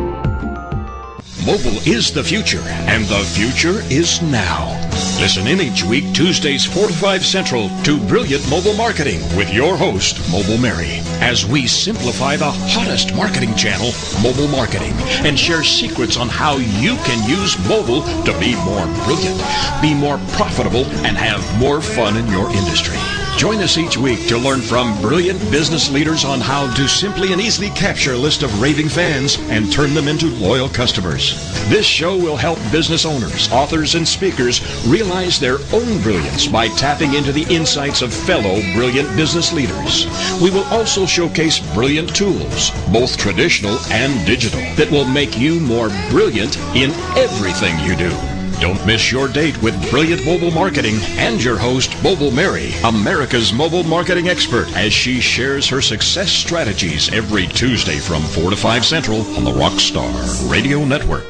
Mobile 1.45 1.79
is 1.87 2.11
the 2.11 2.23
future, 2.23 2.61
and 2.85 3.03
the 3.05 3.17
future 3.33 3.81
is 3.89 4.21
now. 4.21 4.77
Listen 5.19 5.47
in 5.47 5.59
each 5.59 5.83
week, 5.83 6.13
Tuesdays 6.13 6.65
4 6.65 6.89
to 6.89 6.93
5 6.93 7.25
Central, 7.25 7.69
to 7.81 7.99
Brilliant 8.05 8.47
Mobile 8.47 8.75
Marketing 8.75 9.19
with 9.35 9.51
your 9.51 9.75
host, 9.75 10.19
Mobile 10.31 10.59
Mary, 10.59 11.01
as 11.19 11.43
we 11.43 11.65
simplify 11.65 12.35
the 12.35 12.51
hottest 12.51 13.15
marketing 13.15 13.55
channel, 13.55 13.91
mobile 14.21 14.49
marketing, 14.49 14.93
and 15.25 15.37
share 15.37 15.63
secrets 15.63 16.15
on 16.15 16.29
how 16.29 16.57
you 16.57 16.95
can 16.97 17.27
use 17.27 17.57
mobile 17.67 18.03
to 18.23 18.39
be 18.39 18.53
more 18.63 18.85
brilliant, 19.03 19.41
be 19.81 19.95
more 19.95 20.19
profitable, 20.33 20.85
and 21.03 21.17
have 21.17 21.41
more 21.59 21.81
fun 21.81 22.17
in 22.17 22.27
your 22.27 22.51
industry. 22.51 22.99
Join 23.41 23.57
us 23.57 23.79
each 23.79 23.97
week 23.97 24.27
to 24.27 24.37
learn 24.37 24.61
from 24.61 25.01
brilliant 25.01 25.39
business 25.49 25.89
leaders 25.89 26.25
on 26.25 26.39
how 26.39 26.71
to 26.75 26.87
simply 26.87 27.33
and 27.33 27.41
easily 27.41 27.71
capture 27.71 28.13
a 28.13 28.15
list 28.15 28.43
of 28.43 28.61
raving 28.61 28.87
fans 28.87 29.39
and 29.49 29.71
turn 29.71 29.95
them 29.95 30.07
into 30.07 30.27
loyal 30.27 30.69
customers. 30.69 31.33
This 31.67 31.87
show 31.87 32.15
will 32.15 32.35
help 32.35 32.59
business 32.71 33.03
owners, 33.03 33.51
authors, 33.51 33.95
and 33.95 34.07
speakers 34.07 34.61
realize 34.85 35.39
their 35.39 35.57
own 35.73 36.03
brilliance 36.03 36.45
by 36.45 36.67
tapping 36.67 37.15
into 37.15 37.31
the 37.31 37.51
insights 37.51 38.03
of 38.03 38.13
fellow 38.13 38.61
brilliant 38.75 39.09
business 39.17 39.51
leaders. 39.51 40.05
We 40.39 40.51
will 40.51 40.65
also 40.65 41.07
showcase 41.07 41.57
brilliant 41.73 42.15
tools, 42.15 42.69
both 42.93 43.17
traditional 43.17 43.79
and 43.89 44.23
digital, 44.27 44.61
that 44.75 44.91
will 44.91 45.05
make 45.05 45.35
you 45.35 45.59
more 45.59 45.89
brilliant 46.11 46.57
in 46.75 46.91
everything 47.17 47.79
you 47.79 47.95
do. 47.95 48.30
Don't 48.61 48.85
miss 48.85 49.11
your 49.11 49.27
date 49.27 49.59
with 49.63 49.89
Brilliant 49.89 50.23
Mobile 50.23 50.51
Marketing 50.51 50.93
and 51.17 51.43
your 51.43 51.57
host, 51.57 51.91
Mobile 52.03 52.29
Mary, 52.29 52.73
America's 52.83 53.51
mobile 53.51 53.83
marketing 53.83 54.29
expert, 54.29 54.67
as 54.77 54.93
she 54.93 55.19
shares 55.19 55.67
her 55.67 55.81
success 55.81 56.29
strategies 56.29 57.11
every 57.11 57.47
Tuesday 57.47 57.97
from 57.97 58.21
4 58.21 58.51
to 58.51 58.55
5 58.55 58.85
Central 58.85 59.21
on 59.35 59.43
the 59.43 59.51
Rockstar 59.51 60.13
Radio 60.51 60.85
Network. 60.85 61.23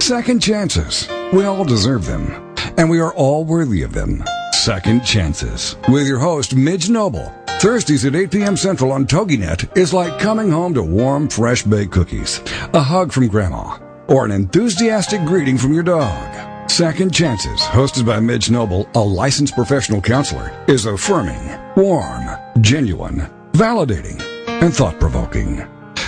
Second 0.00 0.40
chances. 0.40 1.08
We 1.32 1.44
all 1.44 1.64
deserve 1.64 2.06
them, 2.06 2.54
and 2.76 2.88
we 2.88 3.00
are 3.00 3.12
all 3.14 3.44
worthy 3.44 3.82
of 3.82 3.92
them. 3.92 4.22
Second 4.52 5.04
chances. 5.04 5.74
With 5.88 6.06
your 6.06 6.20
host, 6.20 6.54
Midge 6.54 6.88
Noble. 6.88 7.34
Thursdays 7.58 8.04
at 8.04 8.14
8 8.14 8.30
p.m. 8.30 8.56
Central 8.56 8.92
on 8.92 9.06
TogiNet 9.06 9.76
is 9.76 9.92
like 9.92 10.20
coming 10.20 10.52
home 10.52 10.72
to 10.74 10.84
warm, 10.84 11.28
fresh 11.28 11.64
baked 11.64 11.90
cookies, 11.90 12.40
a 12.72 12.80
hug 12.80 13.10
from 13.10 13.26
Grandma, 13.26 13.76
or 14.08 14.24
an 14.24 14.32
enthusiastic 14.32 15.24
greeting 15.24 15.56
from 15.56 15.72
your 15.72 15.82
dog. 15.82 16.70
Second 16.70 17.14
Chances, 17.14 17.60
hosted 17.60 18.04
by 18.04 18.20
Midge 18.20 18.50
Noble, 18.50 18.88
a 18.94 19.00
licensed 19.00 19.54
professional 19.54 20.00
counselor, 20.00 20.52
is 20.68 20.86
affirming, 20.86 21.40
warm, 21.76 22.28
genuine, 22.60 23.28
validating, 23.52 24.20
and 24.62 24.74
thought 24.74 24.98
provoking. 25.00 25.64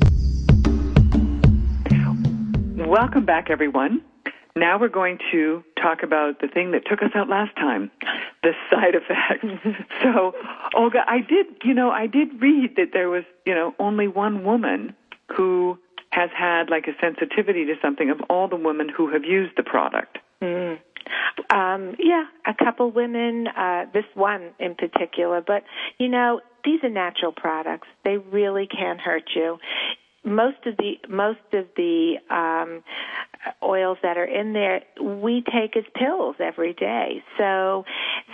Welcome 2.77 3.25
back, 3.25 3.49
everyone. 3.49 4.01
Now 4.55 4.79
we're 4.79 4.89
going 4.89 5.19
to 5.31 5.63
talk 5.81 6.03
about 6.03 6.41
the 6.41 6.47
thing 6.47 6.71
that 6.71 6.85
took 6.89 7.01
us 7.01 7.11
out 7.15 7.29
last 7.29 7.55
time, 7.55 7.91
the 8.43 8.51
side 8.69 8.95
effects. 8.95 9.45
so, 10.01 10.33
Olga, 10.73 10.99
I 11.07 11.19
did, 11.19 11.45
you 11.63 11.73
know, 11.73 11.89
I 11.91 12.07
did 12.07 12.41
read 12.41 12.75
that 12.75 12.89
there 12.91 13.09
was, 13.09 13.23
you 13.45 13.53
know, 13.53 13.75
only 13.79 14.07
one 14.07 14.43
woman 14.43 14.95
who 15.35 15.77
has 16.11 16.29
had 16.37 16.69
like 16.69 16.87
a 16.87 16.95
sensitivity 17.01 17.65
to 17.65 17.75
something 17.81 18.09
of 18.09 18.21
all 18.29 18.47
the 18.47 18.55
women 18.55 18.89
who 18.89 19.11
have 19.11 19.23
used 19.23 19.53
the 19.57 19.63
product. 19.63 20.17
Mm. 20.41 20.79
Um, 21.49 21.95
yeah, 21.99 22.25
a 22.45 22.53
couple 22.53 22.91
women, 22.91 23.47
uh, 23.47 23.85
this 23.93 24.05
one 24.13 24.51
in 24.59 24.75
particular, 24.75 25.41
but 25.45 25.63
you 25.97 26.07
know, 26.07 26.41
these 26.63 26.83
are 26.83 26.89
natural 26.89 27.31
products. 27.31 27.87
They 28.05 28.17
really 28.17 28.67
can't 28.67 28.99
hurt 28.99 29.31
you 29.35 29.57
most 30.23 30.57
of 30.65 30.77
the 30.77 30.93
most 31.09 31.39
of 31.53 31.65
the 31.75 32.15
um, 32.29 32.83
oils 33.63 33.97
that 34.03 34.17
are 34.17 34.25
in 34.25 34.53
there 34.53 34.81
we 35.01 35.43
take 35.51 35.75
as 35.75 35.83
pills 35.95 36.35
every 36.39 36.73
day. 36.73 37.23
So 37.37 37.85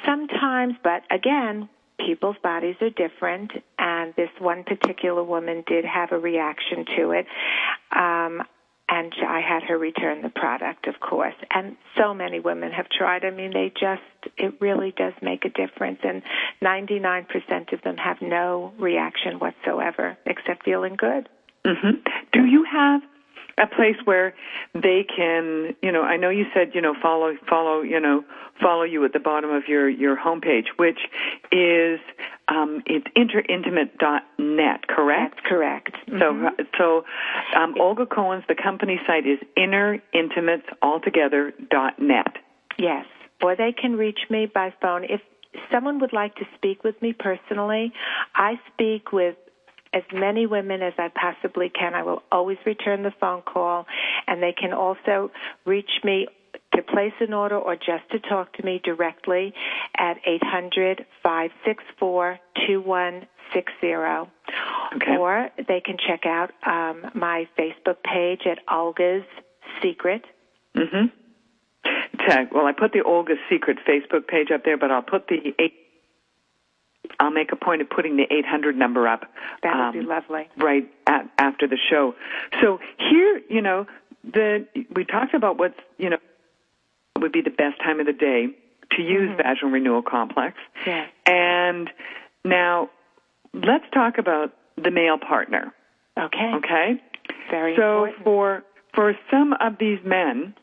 sometimes, 0.05 0.73
but 0.83 1.03
again, 1.09 1.69
people's 2.05 2.38
bodies 2.43 2.75
are 2.81 2.89
different, 2.89 3.51
and 3.77 4.13
this 4.15 4.29
one 4.39 4.63
particular 4.63 5.23
woman 5.23 5.63
did 5.67 5.86
have 5.86 6.12
a 6.12 6.17
reaction 6.17 6.86
to 6.97 7.12
it. 7.12 7.25
Um, 7.91 8.43
and 8.89 9.13
I 9.27 9.41
had 9.41 9.63
her 9.63 9.77
return 9.77 10.21
the 10.21 10.29
product, 10.29 10.88
of 10.88 10.99
course. 11.01 11.36
And 11.51 11.75
so 11.97 12.13
many 12.13 12.39
women 12.39 12.71
have 12.71 12.88
tried. 12.89 13.25
I 13.25 13.31
mean, 13.31 13.51
they 13.51 13.69
just, 13.77 14.33
it 14.38 14.55
really 14.62 14.93
does 14.95 15.13
make 15.21 15.43
a 15.43 15.49
difference. 15.49 15.99
And 16.03 16.21
99% 16.63 17.73
of 17.73 17.81
them 17.81 17.97
have 17.97 18.17
no 18.21 18.71
reaction 18.79 19.39
whatsoever 19.39 20.17
except 20.25 20.63
feeling 20.63 20.95
good. 20.95 21.27
Mm-hmm. 21.65 21.97
Do 22.31 22.45
you 22.45 22.65
have 22.71 23.01
a 23.57 23.67
place 23.67 23.97
where 24.05 24.33
they 24.73 25.03
can, 25.03 25.75
you 25.81 25.91
know, 25.91 26.03
I 26.03 26.15
know 26.17 26.29
you 26.29 26.45
said, 26.53 26.75
you 26.75 26.81
know, 26.81 26.93
follow, 27.01 27.35
follow, 27.49 27.81
you 27.81 27.99
know, 27.99 28.23
follow 28.61 28.83
you 28.83 29.03
at 29.05 29.13
the 29.13 29.19
bottom 29.19 29.49
of 29.49 29.67
your, 29.67 29.89
your 29.89 30.15
homepage, 30.15 30.67
which 30.77 30.99
is, 31.51 31.99
um, 32.47 32.83
it's 32.85 33.07
interintimate.net, 33.15 34.87
correct? 34.87 35.35
That's 35.35 35.47
correct. 35.47 35.95
Mm-hmm. 36.07 36.61
So, 36.77 36.77
so, 36.77 37.03
um, 37.59 37.73
Olga 37.79 38.05
Cohen's, 38.05 38.43
the 38.47 38.53
company 38.55 38.99
site 39.07 39.25
is 39.25 39.39
interintimatesaltogether.net. 39.57 42.37
Yes. 42.77 43.05
Or 43.41 43.55
they 43.55 43.71
can 43.71 43.95
reach 43.95 44.19
me 44.29 44.45
by 44.45 44.71
phone. 44.81 45.03
If 45.03 45.21
someone 45.71 45.99
would 45.99 46.13
like 46.13 46.35
to 46.35 46.45
speak 46.55 46.83
with 46.83 47.01
me 47.01 47.13
personally, 47.13 47.91
I 48.35 48.59
speak 48.73 49.11
with 49.11 49.35
as 49.93 50.04
many 50.13 50.45
women 50.45 50.82
as 50.82 50.93
I 50.97 51.10
possibly 51.10 51.69
can. 51.69 51.93
I 51.93 52.04
will 52.04 52.23
always 52.32 52.58
return 52.65 53.04
the 53.04 53.13
phone 53.19 53.41
call, 53.41 53.86
and 54.28 54.41
they 54.41 54.54
can 54.54 54.73
also 54.73 55.32
reach 55.65 55.91
me 56.04 56.28
to 56.76 56.82
place 56.82 57.13
an 57.19 57.34
order 57.34 57.58
or 57.58 57.76
just 57.76 58.10
to 58.12 58.19
talk 58.19 58.54
to 58.54 58.63
me 58.63 58.80
directly 58.84 59.54
at 59.97 60.17
800 60.26 61.06
564 61.23 62.39
2160. 62.67 63.88
Or 65.17 65.50
they 65.67 65.82
can 65.82 65.97
check 66.08 66.26
out 66.26 66.52
um, 66.65 67.12
my 67.15 67.47
Facebook 67.58 67.97
page 68.04 68.41
at 68.45 68.60
Olga's 68.71 69.23
Secret. 69.82 70.23
Mm-hmm. 70.76 71.08
Well, 72.52 72.65
I 72.65 72.73
put 72.73 72.91
the 72.91 73.04
Olga's 73.04 73.38
Secret 73.50 73.78
Facebook 73.88 74.28
page 74.28 74.52
up 74.54 74.65
there, 74.65 74.78
but 74.78 74.91
I'll 74.91 75.02
put 75.02 75.28
the 75.28 75.54
eight 75.60 75.87
I'll 77.19 77.32
make 77.32 77.51
a 77.51 77.56
point 77.56 77.82
of 77.82 77.89
putting 77.89 78.17
the 78.17 78.25
800 78.32 78.75
number 78.75 79.08
up. 79.08 79.21
That 79.63 79.75
would 79.75 79.84
um, 79.84 79.93
be 79.93 80.01
lovely. 80.01 80.49
Right 80.58 80.91
at, 81.08 81.30
after 81.38 81.67
the 81.67 81.77
show. 81.89 82.13
So 82.62 82.80
here, 82.97 83.41
you 83.49 83.62
know, 83.62 83.88
the 84.23 84.67
we 84.95 85.06
talked 85.06 85.34
about 85.34 85.58
what's 85.58 85.80
you 85.97 86.10
know 86.10 86.17
would 87.17 87.32
be 87.32 87.41
the 87.41 87.49
best 87.49 87.80
time 87.80 87.99
of 87.99 88.06
the 88.06 88.13
day 88.13 88.47
to 88.91 89.01
use 89.01 89.30
mm-hmm. 89.30 89.38
vaginal 89.38 89.71
renewal 89.71 90.01
complex. 90.01 90.58
Yes. 90.86 91.10
And 91.25 91.89
now 92.45 92.89
let's 93.53 93.86
talk 93.93 94.17
about 94.17 94.53
the 94.75 94.91
male 94.91 95.17
partner. 95.17 95.73
Okay. 96.17 96.51
Okay. 96.56 97.01
Very 97.49 97.75
good. 97.75 97.82
so 97.82 98.06
important. 98.06 98.23
for 98.23 98.63
for 98.93 99.13
some 99.32 99.53
of 99.60 99.77
these 99.80 99.99
men 100.06 100.53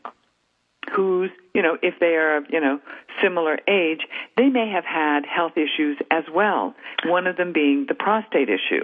who's 0.93 1.31
you 1.53 1.61
know 1.61 1.77
if 1.81 1.95
they 1.99 2.15
are 2.15 2.41
you 2.49 2.59
know 2.59 2.79
similar 3.21 3.57
age 3.67 4.01
they 4.37 4.49
may 4.49 4.69
have 4.69 4.85
had 4.85 5.25
health 5.25 5.53
issues 5.55 5.97
as 6.11 6.23
well 6.33 6.75
one 7.05 7.27
of 7.27 7.37
them 7.37 7.53
being 7.53 7.85
the 7.87 7.95
prostate 7.95 8.49
issue. 8.49 8.83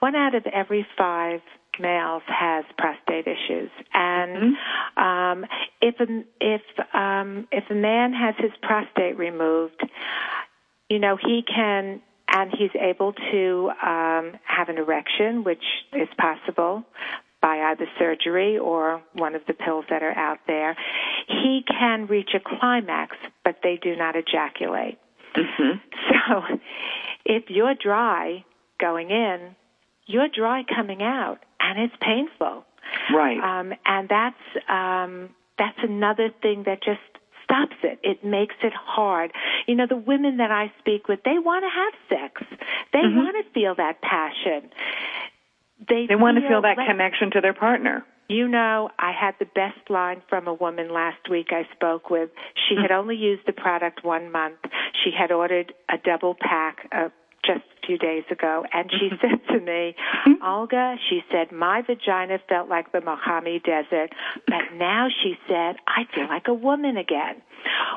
One 0.00 0.14
out 0.14 0.34
of 0.34 0.46
every 0.46 0.86
five 0.96 1.40
males 1.78 2.22
has 2.26 2.64
prostate 2.78 3.26
issues, 3.26 3.70
and 3.92 4.56
um, 4.96 5.46
if 5.80 5.94
a, 6.00 6.24
if 6.40 6.62
um, 6.94 7.48
if 7.50 7.64
a 7.70 7.74
man 7.74 8.12
has 8.12 8.34
his 8.38 8.52
prostate 8.62 9.18
removed, 9.18 9.82
you 10.88 10.98
know 10.98 11.16
he 11.16 11.42
can 11.42 12.00
and 12.28 12.50
he's 12.50 12.70
able 12.80 13.12
to 13.12 13.70
um, 13.84 14.32
have 14.44 14.68
an 14.68 14.78
erection, 14.78 15.44
which 15.44 15.62
is 15.92 16.08
possible 16.18 16.84
by 17.40 17.60
either 17.70 17.86
surgery 17.98 18.58
or 18.58 19.02
one 19.12 19.34
of 19.34 19.42
the 19.46 19.54
pills 19.54 19.84
that 19.90 20.02
are 20.02 20.16
out 20.16 20.38
there. 20.46 20.76
He 21.28 21.64
can 21.68 22.06
reach 22.06 22.30
a 22.34 22.40
climax, 22.40 23.16
but 23.44 23.58
they 23.62 23.78
do 23.80 23.96
not 23.96 24.16
ejaculate. 24.16 24.98
So 26.28 26.42
if 27.24 27.44
you're 27.50 27.74
dry 27.74 28.44
going 28.80 29.10
in, 29.10 29.54
you're 30.06 30.28
dry 30.28 30.64
coming 30.64 31.02
out, 31.02 31.38
and 31.60 31.78
it's 31.78 31.94
painful. 32.00 32.64
right 33.14 33.38
Um, 33.38 33.72
and 33.84 34.08
that's 34.08 34.68
um, 34.68 35.30
that's 35.58 35.78
another 35.82 36.30
thing 36.42 36.64
that 36.64 36.82
just 36.82 37.00
stops 37.44 37.76
it. 37.82 37.98
It 38.02 38.24
makes 38.24 38.54
it 38.62 38.72
hard. 38.74 39.32
You 39.66 39.76
know, 39.76 39.86
the 39.88 39.96
women 39.96 40.38
that 40.38 40.50
I 40.50 40.72
speak 40.80 41.08
with, 41.08 41.20
they 41.24 41.38
want 41.38 41.64
to 41.64 41.70
have 41.70 42.20
sex. 42.20 42.42
They 42.92 43.00
want 43.02 43.36
to 43.44 43.52
feel 43.52 43.74
that 43.76 44.00
passion. 44.02 44.70
They, 45.88 46.06
they 46.08 46.16
want 46.16 46.38
to 46.38 46.48
feel 46.48 46.62
that 46.62 46.76
like- 46.78 46.88
connection 46.88 47.30
to 47.32 47.40
their 47.40 47.54
partner 47.54 48.04
you 48.28 48.48
know, 48.48 48.90
I 48.98 49.12
had 49.12 49.34
the 49.38 49.44
best 49.44 49.88
line 49.88 50.22
from 50.28 50.48
a 50.48 50.54
woman 50.54 50.92
last 50.92 51.30
week 51.30 51.48
I 51.50 51.62
spoke 51.74 52.10
with. 52.10 52.30
She 52.68 52.74
mm-hmm. 52.74 52.82
had 52.82 52.90
only 52.90 53.16
used 53.16 53.42
the 53.46 53.52
product 53.52 54.04
one 54.04 54.32
month. 54.32 54.58
She 55.04 55.10
had 55.16 55.30
ordered 55.30 55.72
a 55.88 55.96
double 55.96 56.34
pack 56.34 56.88
uh, 56.92 57.08
just 57.44 57.60
a 57.60 57.86
few 57.86 57.98
days 57.98 58.24
ago, 58.30 58.64
and 58.72 58.90
she 58.90 59.06
mm-hmm. 59.06 59.16
said 59.20 59.54
to 59.54 59.60
me, 59.60 59.94
mm-hmm. 60.26 60.44
Olga, 60.44 60.96
she 61.08 61.20
said, 61.30 61.52
my 61.52 61.82
vagina 61.82 62.38
felt 62.48 62.68
like 62.68 62.90
the 62.90 63.00
Mojave 63.00 63.60
Desert, 63.60 64.10
but 64.46 64.74
now 64.74 65.06
she 65.22 65.34
said, 65.46 65.76
I 65.86 66.02
feel 66.12 66.26
like 66.26 66.48
a 66.48 66.54
woman 66.54 66.96
again. 66.96 67.42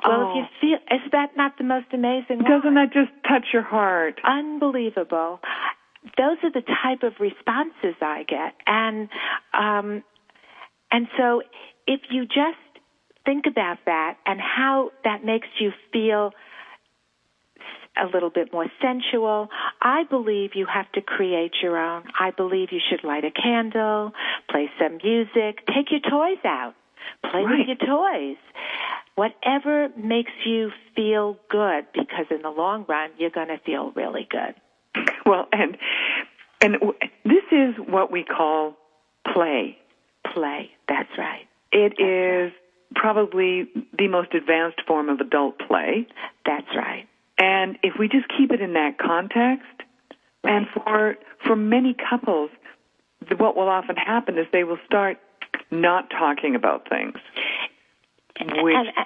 Well, 0.06 0.32
if 0.32 0.36
you 0.36 0.44
oh. 0.44 0.48
feel, 0.62 0.98
is 0.98 1.12
that 1.12 1.36
not 1.36 1.58
the 1.58 1.64
most 1.64 1.88
amazing 1.92 2.40
doesn't 2.40 2.76
line? 2.76 2.76
that 2.76 2.94
just 2.94 3.12
touch 3.28 3.48
your 3.52 3.64
heart 3.64 4.20
unbelievable. 4.24 5.40
Those 6.18 6.38
are 6.44 6.52
the 6.52 6.62
type 6.84 7.04
of 7.04 7.14
responses 7.20 7.96
I 8.02 8.24
get, 8.28 8.56
and 8.68 9.10
um, 9.54 10.04
and 10.92 11.08
so 11.18 11.42
if 11.88 12.02
you 12.10 12.26
just 12.26 12.58
think 13.26 13.46
about 13.48 13.78
that 13.86 14.18
and 14.26 14.40
how 14.40 14.92
that 15.04 15.24
makes 15.24 15.48
you 15.60 15.72
feel 15.94 16.32
a 18.02 18.06
little 18.06 18.30
bit 18.30 18.54
more 18.54 18.68
sensual, 18.82 19.50
I 19.82 20.04
believe 20.10 20.52
you 20.56 20.66
have 20.66 20.90
to 20.94 21.02
create 21.02 21.52
your 21.62 21.78
own. 21.78 22.04
I 22.20 22.32
believe 22.32 22.70
you 22.72 22.80
should 22.90 23.04
light 23.04 23.26
a 23.26 23.32
candle, 23.32 24.14
play 24.50 24.70
some 24.80 25.00
music, 25.04 25.66
take 25.68 25.92
your 25.92 26.00
toys 26.00 26.44
out, 26.46 26.76
play 27.30 27.44
Right. 27.44 27.68
with 27.68 27.78
your 27.80 27.88
toys. 27.88 28.38
Whatever 29.16 29.90
makes 29.98 30.32
you 30.46 30.72
feel 30.96 31.38
good, 31.50 31.88
because 31.94 32.28
in 32.32 32.42
the 32.42 32.50
long 32.50 32.86
run, 32.88 33.10
you're 33.18 33.32
going 33.32 33.50
to 33.50 33.58
feel 33.66 33.92
really 33.92 34.28
good. 34.30 34.56
Well 35.26 35.48
and 35.52 35.78
and 36.62 36.76
this 37.24 37.44
is 37.52 37.76
what 37.88 38.12
we 38.12 38.24
call 38.24 38.76
play 39.34 39.78
Play. 40.34 40.72
That's 40.88 41.10
right. 41.18 41.48
It 41.72 42.00
is 42.00 42.52
probably 42.96 43.68
the 43.98 44.08
most 44.08 44.34
advanced 44.34 44.82
form 44.88 45.10
of 45.10 45.20
adult 45.20 45.60
play 45.60 46.08
That's 46.46 46.68
right. 46.76 47.08
And 47.38 47.78
if 47.84 47.94
we 47.98 48.10
just 48.10 48.26
keep 48.38 48.52
it 48.52 48.60
in 48.60 48.74
that 48.74 48.98
context, 48.98 49.66
and 50.44 50.68
for 50.74 51.16
for 51.46 51.56
many 51.56 51.96
couples, 52.10 52.50
what 53.38 53.56
will 53.56 53.70
often 53.70 53.96
happen 53.96 54.38
is 54.38 54.46
they 54.52 54.66
will 54.66 54.80
start 54.86 55.18
not 55.72 56.10
talking 56.10 56.56
about 56.56 56.90
things. 56.90 57.16
Which 58.42 58.76
and, 58.76 58.88
and 58.88 59.06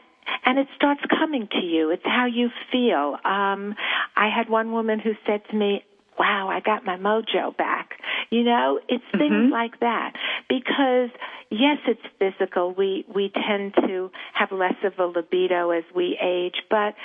it 0.64 0.70
starts 0.76 1.02
coming 1.10 1.48
to 1.52 1.66
you. 1.66 1.90
It's 1.92 2.06
how 2.06 2.26
you 2.26 2.50
feel. 2.72 3.18
Um, 3.26 3.76
I 4.16 4.30
had 4.34 4.50
one 4.50 4.72
woman 4.72 5.00
who 5.00 5.12
said 5.26 5.42
to 5.50 5.56
me, 5.56 5.84
"Wow, 6.18 6.48
I 6.50 6.62
got 6.62 6.86
my 6.86 6.96
mojo 6.96 7.56
back." 7.58 8.00
You 8.30 8.44
know, 8.44 8.80
it's 8.88 9.04
things 9.12 9.52
like 9.52 9.80
that. 9.82 10.14
Because 10.48 11.10
yes, 11.50 11.80
it's 11.86 12.02
physical. 12.18 12.74
We 12.74 13.06
we 13.14 13.30
tend 13.30 13.74
to 13.76 14.10
have 14.34 14.52
less 14.52 14.76
of 14.84 14.98
a 15.00 15.06
libido 15.06 15.72
as 15.72 15.84
we 15.94 16.18
age, 16.22 16.64
but 16.70 16.96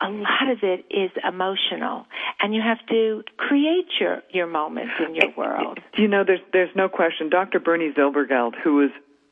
a 0.00 0.10
lot 0.10 0.50
of 0.50 0.58
it 0.62 0.84
is 0.90 1.10
emotional, 1.26 2.06
and 2.40 2.54
you 2.54 2.60
have 2.60 2.84
to 2.88 3.24
create 3.38 3.88
your 3.98 4.22
your 4.30 4.46
moments 4.46 4.92
in 5.00 5.14
your 5.14 5.32
world. 5.36 5.80
you 5.96 6.08
know, 6.08 6.22
there's 6.22 6.40
there's 6.52 6.74
no 6.76 6.88
question. 6.88 7.30
Dr. 7.30 7.60
Bernie 7.60 7.92
Zilbergeld, 7.96 8.54
who 8.62 8.84
is 8.84 8.90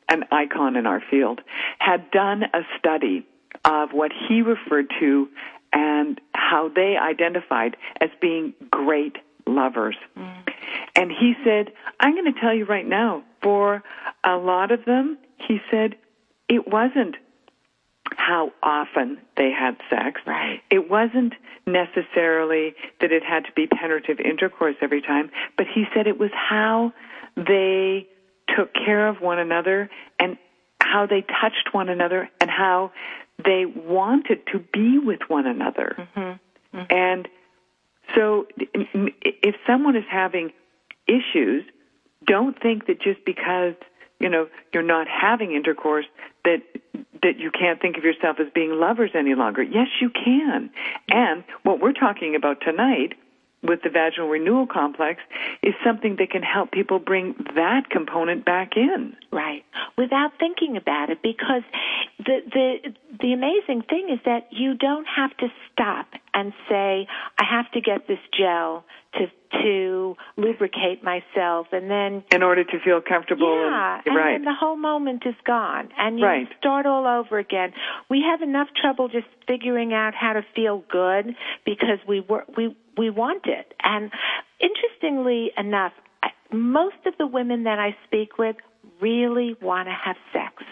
an 0.09 0.25
icon 0.33 0.77
in 0.77 0.87
our 0.87 1.03
field, 1.11 1.41
had 1.79 2.11
done 2.11 2.45
a 2.45 2.61
study 2.79 3.27
of 3.65 3.91
what 3.93 4.13
he 4.29 4.43
referred 4.43 4.87
to 5.01 5.29
and 5.73 6.21
how 6.35 6.71
they 6.75 6.97
identified 6.97 7.77
as 8.01 8.11
being 8.21 8.55
great 8.71 9.17
lovers. 9.47 9.97
Mm. 10.17 10.45
And 10.97 11.11
he 11.11 11.35
said, 11.45 11.73
I'm 12.01 12.15
going 12.15 12.33
to 12.33 12.41
tell 12.41 12.55
you 12.55 12.65
right 12.65 12.87
now, 12.87 13.25
for 13.43 13.83
a 14.25 14.37
lot 14.37 14.71
of 14.71 14.85
them, 14.85 15.19
he 15.49 15.59
said, 15.71 15.97
it 16.49 16.69
wasn't 16.69 17.17
how 18.17 18.53
often 18.63 19.19
they 19.37 19.51
had 19.51 19.77
sex. 19.91 20.21
Right. 20.27 20.61
It 20.71 20.89
wasn't 20.89 21.35
necessarily 21.67 22.75
that 23.01 23.13
it 23.13 23.23
had 23.25 23.45
to 23.47 23.53
be 23.53 23.67
penetrative 23.67 24.21
intercourse 24.21 24.77
every 24.81 25.03
time, 25.03 25.31
but 25.57 25.67
he 25.73 25.85
said 25.95 26.07
it 26.07 26.19
was 26.19 26.31
how 26.33 26.93
they 27.37 28.07
took 28.57 28.73
care 28.75 29.09
of 29.09 29.21
one 29.21 29.39
another 29.39 29.91
and 30.19 30.37
how 30.81 31.07
they 31.07 31.23
touched 31.23 31.73
one 31.73 31.89
another 31.89 32.29
and 32.41 32.51
how 32.51 32.93
they 33.43 33.65
wanted 33.67 34.47
to 34.53 34.59
be 34.59 34.99
with 34.99 35.21
one 35.29 35.47
another. 35.47 35.97
Mm-hmm. 35.99 36.79
Mm-hmm. 36.79 36.93
And 36.93 37.29
so 38.15 38.47
if 38.57 39.55
someone 39.67 39.97
is 39.97 40.05
having 40.11 40.53
issues, 41.07 41.65
don't 42.27 42.61
think 42.61 42.87
that 42.87 43.01
just 43.01 43.25
because, 43.25 43.75
you 44.21 44.29
know, 44.29 44.49
you're 44.73 44.83
not 44.83 45.07
having 45.09 45.53
intercourse 45.53 46.07
that 46.45 46.63
that 47.23 47.39
you 47.39 47.51
can't 47.51 47.81
think 47.81 47.97
of 47.97 48.05
yourself 48.05 48.39
as 48.39 48.47
being 48.55 48.73
lovers 48.73 49.11
any 49.15 49.35
longer. 49.35 49.63
Yes, 49.63 49.89
you 50.01 50.11
can. 50.11 50.71
And 51.09 51.43
what 51.63 51.81
we're 51.81 51.93
talking 51.93 52.35
about 52.37 52.61
tonight 52.61 53.15
with 53.65 53.83
the 53.83 53.91
vaginal 53.91 54.29
renewal 54.29 54.67
complex 54.67 55.21
is 55.63 55.75
something 55.83 56.17
that 56.17 56.31
can 56.31 56.43
help 56.43 56.71
people 56.71 56.99
bring 56.99 57.35
that 57.55 57.91
component 57.91 58.45
back 58.45 58.77
in. 58.77 59.17
Right. 59.33 59.65
Without 59.97 60.33
thinking 60.39 60.77
about 60.77 61.11
it 61.11 61.23
because 61.23 61.63
the 62.19 62.43
the 62.53 62.95
the 63.21 63.33
amazing 63.33 63.83
thing 63.83 64.09
is 64.11 64.21
that 64.25 64.49
you 64.53 64.75
don't 64.75 65.07
have 65.07 65.37
to 65.39 65.49
stop 65.73 66.07
and 66.35 66.53
say 66.69 67.07
I 67.39 67.45
have 67.51 67.71
to 67.73 67.81
get 67.81 68.07
this 68.09 68.19
gel 68.37 68.85
to 69.15 69.27
to 69.63 70.17
lubricate 70.37 71.05
myself 71.05 71.69
and 71.73 71.89
then 71.89 72.25
In 72.33 72.43
order 72.43 72.65
to 72.65 72.81
feel 72.85 73.01
comfortable 73.01 73.55
yeah, 73.71 73.99
and, 73.99 74.07
and 74.09 74.17
right. 74.17 74.33
then 74.33 74.45
the 74.45 74.55
whole 74.59 74.77
moment 74.77 75.23
is 75.27 75.37
gone, 75.47 75.91
and 75.97 76.19
you 76.19 76.25
Right. 76.27 76.49
start 76.59 76.87
all 76.87 77.07
over 77.07 77.39
again. 77.39 77.73
We 78.11 78.23
have 78.29 78.43
enough 78.43 78.69
trouble 78.81 79.09
just 79.09 79.27
figuring 79.47 79.93
out 79.95 80.15
how 80.15 80.33
to 80.33 80.43
feel 80.55 80.83
good 80.91 81.37
because 81.65 81.99
we 82.09 82.21
were 82.21 82.45
we 82.57 82.77
we 82.97 83.11
want 83.11 83.47
it. 83.47 83.73
And 83.83 84.11
interestingly 84.61 85.53
enough, 85.57 85.93
most 86.53 86.97
of 87.07 87.15
the 87.19 87.27
women 87.27 87.65
that 87.65 87.79
I 87.79 87.97
speak 88.07 88.39
with 88.39 88.57
really 89.01 89.57
want 89.61 89.89
to 89.89 89.93
have 89.95 90.17
sex. 90.33 90.63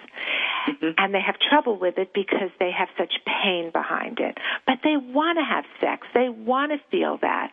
And 0.98 1.14
they 1.14 1.20
have 1.20 1.36
trouble 1.50 1.78
with 1.78 1.98
it 1.98 2.12
because 2.14 2.50
they 2.58 2.70
have 2.76 2.88
such 2.98 3.12
pain 3.26 3.70
behind 3.72 4.18
it. 4.20 4.38
But 4.66 4.78
they 4.84 4.96
want 4.96 5.38
to 5.38 5.44
have 5.44 5.64
sex. 5.80 6.06
They 6.14 6.28
want 6.28 6.72
to 6.72 6.78
feel 6.90 7.18
that. 7.22 7.50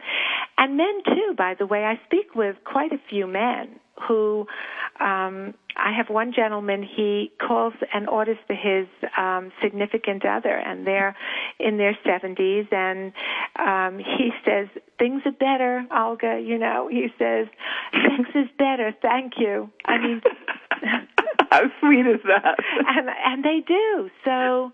And 0.58 0.78
men 0.78 1.02
too, 1.06 1.34
by 1.38 1.56
the 1.58 1.66
way. 1.66 1.86
I 1.86 2.00
speak 2.06 2.36
with 2.36 2.58
quite 2.64 2.92
a 2.92 3.00
few 3.10 3.28
men 3.28 3.80
who 4.08 4.46
um 5.00 5.54
I 5.76 5.94
have 5.96 6.10
one 6.10 6.34
gentleman 6.36 6.84
he 6.84 7.32
calls 7.46 7.74
and 7.94 8.08
orders 8.08 8.38
for 8.48 8.54
his 8.54 8.88
um 9.18 9.52
significant 9.62 10.26
other 10.26 10.56
and 10.56 10.86
they're 10.86 11.16
in 11.60 11.78
their 11.78 11.98
70s 12.06 12.72
and 12.72 13.14
um 13.58 14.00
he 14.00 14.32
says 14.46 14.68
things 14.98 15.22
are 15.26 15.32
better 15.32 15.86
Olga 15.96 16.42
you 16.44 16.58
know 16.58 16.88
he 16.90 17.08
says 17.18 17.48
sex 17.92 18.30
is 18.36 18.48
better 18.58 18.94
thank 19.02 19.34
you 19.38 19.70
I 19.86 19.98
mean 19.98 20.22
How 21.52 21.62
sweet 21.80 22.06
is 22.06 22.22
that? 22.26 22.56
and 22.88 23.10
and 23.26 23.44
they 23.44 23.60
do 23.68 24.10
so 24.24 24.72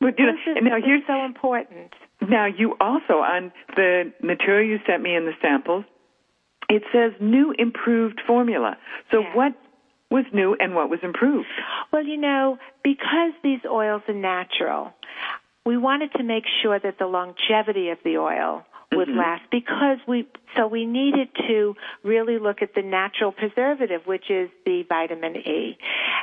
But, 0.00 0.18
you 0.18 0.26
know, 0.26 0.32
this 0.32 0.56
is, 0.56 0.62
now 0.62 0.76
here's 0.84 1.02
so 1.06 1.24
important 1.24 1.92
Now, 2.28 2.46
you 2.46 2.74
also, 2.80 3.14
on 3.20 3.52
the 3.76 4.12
material 4.22 4.66
you 4.68 4.78
sent 4.86 5.02
me 5.02 5.14
in 5.14 5.26
the 5.26 5.32
samples, 5.42 5.84
it 6.70 6.82
says 6.92 7.12
new 7.20 7.54
improved 7.58 8.20
formula. 8.26 8.76
So 9.10 9.20
Yeah. 9.20 9.34
what 9.34 9.52
was 10.10 10.24
new 10.32 10.54
and 10.58 10.74
what 10.74 10.88
was 10.90 11.00
improved? 11.02 11.48
Well, 11.92 12.04
you 12.04 12.16
know, 12.16 12.58
because 12.82 13.32
these 13.42 13.60
oils 13.66 14.02
are 14.08 14.14
natural, 14.14 14.92
we 15.66 15.76
wanted 15.76 16.12
to 16.12 16.22
make 16.22 16.44
sure 16.62 16.78
that 16.78 16.98
the 16.98 17.06
longevity 17.06 17.90
of 17.90 17.98
the 18.04 18.18
oil 18.18 18.64
would 18.96 19.08
last 19.08 19.42
because 19.50 19.98
we 20.06 20.26
so 20.56 20.66
we 20.66 20.86
needed 20.86 21.28
to 21.48 21.74
really 22.02 22.38
look 22.38 22.62
at 22.62 22.74
the 22.74 22.82
natural 22.82 23.32
preservative 23.32 24.02
which 24.06 24.30
is 24.30 24.48
the 24.64 24.82
vitamin 24.88 25.36
E. 25.36 25.76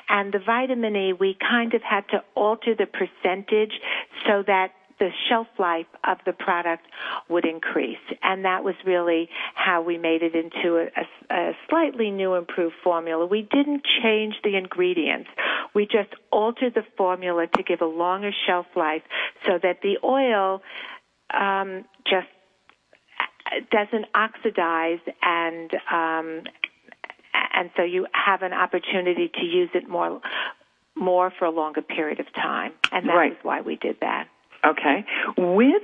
And 0.10 0.34
the 0.34 0.40
vitamin 0.40 0.96
E 0.96 1.14
we 1.14 1.38
kind 1.40 1.74
of 1.74 1.82
had 1.82 2.08
to 2.10 2.24
alter 2.36 2.76
the 2.76 2.86
percentage 2.86 3.74
so 4.28 4.44
that 4.48 4.72
the 5.02 5.10
shelf 5.28 5.48
life 5.58 5.88
of 6.04 6.20
the 6.28 6.32
product 6.32 6.86
would 7.28 7.44
increase. 7.44 7.98
And 8.22 8.46
that 8.46 8.64
was 8.64 8.76
really 8.86 9.30
how 9.56 9.82
we 9.82 9.98
made 9.98 10.22
it 10.22 10.36
into 10.36 10.78
a, 10.78 11.34
a, 11.34 11.36
a 11.36 11.52
slightly 11.68 12.12
new 12.12 12.36
improved 12.36 12.76
formula. 12.84 13.26
We 13.26 13.42
didn't 13.42 13.82
change 14.04 14.36
the 14.44 14.56
ingredients. 14.56 15.28
We 15.74 15.86
just 15.86 16.14
altered 16.32 16.76
the 16.76 16.84
formula 16.98 17.48
to 17.48 17.64
give 17.64 17.82
a 17.82 17.86
longer 17.86 18.30
shelf 18.46 18.68
life 18.76 19.02
so 19.48 19.54
that 19.64 19.80
the 19.82 19.98
oil 20.04 20.62
um, 21.34 21.86
just 22.06 22.28
doesn't 23.72 24.06
oxidize 24.16 25.00
and 25.22 25.72
um, 25.92 26.44
and 27.54 27.70
so 27.76 27.84
you 27.84 28.08
have 28.14 28.42
an 28.42 28.54
opportunity 28.54 29.30
to 29.34 29.46
use 29.46 29.70
it 29.74 29.88
more 29.90 30.22
more 30.96 31.32
for 31.38 31.46
a 31.46 31.50
longer 31.52 31.82
period 31.82 32.20
of 32.20 32.26
time. 32.34 32.74
And 32.92 33.08
that 33.08 33.14
Right. 33.16 33.32
is 33.32 33.38
why 33.44 33.62
we 33.62 33.76
did 33.78 33.98
that. 34.02 34.28
Okay. 34.66 35.06
With 35.38 35.84